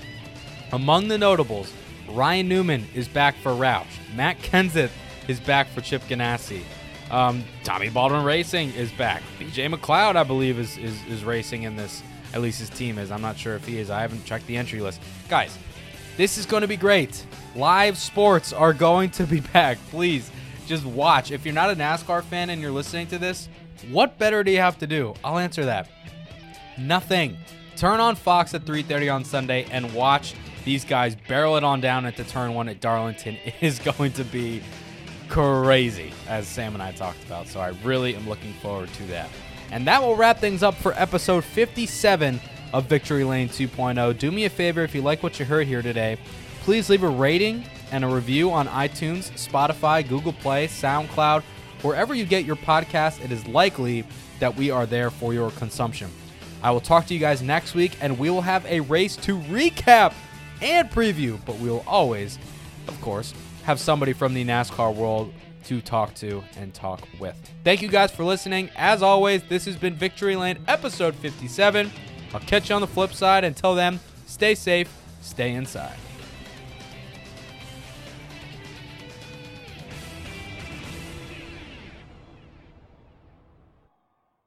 Among 0.73 1.07
the 1.07 1.17
notables, 1.17 1.71
Ryan 2.09 2.47
Newman 2.47 2.85
is 2.93 3.07
back 3.07 3.35
for 3.35 3.51
Roush. 3.51 3.85
Matt 4.15 4.39
Kenseth 4.39 4.91
is 5.27 5.39
back 5.39 5.67
for 5.67 5.81
Chip 5.81 6.01
Ganassi. 6.03 6.61
Um, 7.11 7.43
Tommy 7.63 7.89
Baldwin 7.89 8.23
Racing 8.23 8.73
is 8.73 8.91
back. 8.91 9.21
BJ 9.39 9.73
McLeod, 9.73 10.15
I 10.15 10.23
believe, 10.23 10.59
is, 10.59 10.77
is 10.77 11.01
is 11.05 11.23
racing 11.23 11.63
in 11.63 11.75
this. 11.75 12.03
At 12.33 12.41
least 12.41 12.59
his 12.59 12.69
team 12.69 12.97
is. 12.97 13.11
I'm 13.11 13.21
not 13.21 13.37
sure 13.37 13.55
if 13.55 13.65
he 13.65 13.79
is. 13.79 13.89
I 13.89 14.01
haven't 14.01 14.25
checked 14.25 14.47
the 14.47 14.57
entry 14.57 14.81
list. 14.81 14.99
Guys, 15.29 15.57
this 16.17 16.37
is 16.37 16.45
going 16.45 16.61
to 16.61 16.67
be 16.67 16.75
great. 16.75 17.25
Live 17.55 17.97
sports 17.97 18.51
are 18.51 18.73
going 18.73 19.09
to 19.11 19.25
be 19.25 19.39
back. 19.53 19.77
Please 19.89 20.29
just 20.65 20.85
watch. 20.85 21.31
If 21.31 21.45
you're 21.45 21.53
not 21.53 21.71
a 21.71 21.75
NASCAR 21.75 22.23
fan 22.23 22.49
and 22.49 22.61
you're 22.61 22.71
listening 22.71 23.07
to 23.07 23.17
this, 23.17 23.47
what 23.89 24.17
better 24.17 24.43
do 24.43 24.51
you 24.51 24.57
have 24.57 24.77
to 24.79 24.87
do? 24.87 25.13
I'll 25.23 25.37
answer 25.37 25.63
that. 25.65 25.87
Nothing. 26.77 27.37
Turn 27.77 27.99
on 27.99 28.15
Fox 28.15 28.53
at 28.53 28.65
3:30 28.65 29.13
on 29.13 29.23
Sunday 29.23 29.65
and 29.71 29.93
watch 29.93 30.33
these 30.67 30.83
guys 30.83 31.15
barrel 31.29 31.55
it 31.55 31.63
on 31.63 31.79
down 31.79 32.05
into 32.05 32.25
turn 32.25 32.53
1 32.53 32.67
at 32.67 32.81
Darlington. 32.81 33.37
It 33.45 33.55
is 33.61 33.79
going 33.79 34.11
to 34.13 34.25
be 34.25 34.61
crazy 35.29 36.11
as 36.27 36.45
Sam 36.45 36.73
and 36.73 36.83
I 36.83 36.91
talked 36.91 37.23
about. 37.23 37.47
So 37.47 37.61
I 37.61 37.69
really 37.85 38.17
am 38.17 38.27
looking 38.27 38.51
forward 38.55 38.91
to 38.95 39.03
that. 39.03 39.29
And 39.71 39.87
that 39.87 40.03
will 40.03 40.17
wrap 40.17 40.39
things 40.39 40.63
up 40.63 40.75
for 40.75 40.93
episode 40.97 41.45
57 41.45 42.41
of 42.73 42.85
Victory 42.87 43.23
Lane 43.23 43.47
2.0. 43.47 44.19
Do 44.19 44.29
me 44.29 44.43
a 44.43 44.49
favor 44.49 44.83
if 44.83 44.93
you 44.93 45.01
like 45.01 45.23
what 45.23 45.39
you 45.39 45.45
heard 45.45 45.67
here 45.67 45.81
today, 45.81 46.17
please 46.63 46.89
leave 46.89 47.03
a 47.03 47.09
rating 47.09 47.63
and 47.93 48.03
a 48.03 48.07
review 48.07 48.51
on 48.51 48.67
iTunes, 48.67 49.31
Spotify, 49.31 50.05
Google 50.05 50.33
Play, 50.33 50.67
SoundCloud, 50.67 51.43
wherever 51.81 52.13
you 52.13 52.25
get 52.25 52.43
your 52.43 52.57
podcast. 52.57 53.23
It 53.23 53.31
is 53.31 53.47
likely 53.47 54.03
that 54.39 54.53
we 54.53 54.69
are 54.69 54.85
there 54.85 55.11
for 55.11 55.33
your 55.33 55.49
consumption. 55.51 56.11
I 56.61 56.71
will 56.71 56.81
talk 56.81 57.05
to 57.05 57.13
you 57.13 57.21
guys 57.21 57.41
next 57.41 57.73
week, 57.73 57.93
and 58.01 58.19
we 58.19 58.29
will 58.29 58.41
have 58.41 58.65
a 58.65 58.81
race 58.81 59.15
to 59.17 59.37
recap 59.39 60.13
and 60.61 60.89
preview, 60.89 61.39
but 61.45 61.57
we 61.59 61.69
will 61.69 61.83
always, 61.87 62.37
of 62.87 62.99
course, 63.01 63.33
have 63.63 63.79
somebody 63.79 64.13
from 64.13 64.33
the 64.33 64.45
NASCAR 64.45 64.93
world 64.93 65.33
to 65.65 65.81
talk 65.81 66.13
to 66.15 66.43
and 66.57 66.73
talk 66.73 67.01
with. 67.19 67.35
Thank 67.63 67.81
you 67.81 67.89
guys 67.89 68.11
for 68.11 68.23
listening. 68.23 68.69
As 68.75 69.03
always, 69.03 69.43
this 69.43 69.65
has 69.65 69.75
been 69.75 69.93
Victory 69.95 70.35
Lane, 70.35 70.59
episode 70.67 71.15
57. 71.15 71.91
I'll 72.33 72.39
catch 72.41 72.69
you 72.69 72.75
on 72.75 72.81
the 72.81 72.87
flip 72.87 73.13
side. 73.13 73.43
Until 73.43 73.75
then, 73.75 73.99
stay 74.25 74.55
safe, 74.55 74.89
stay 75.21 75.53
inside. 75.53 75.97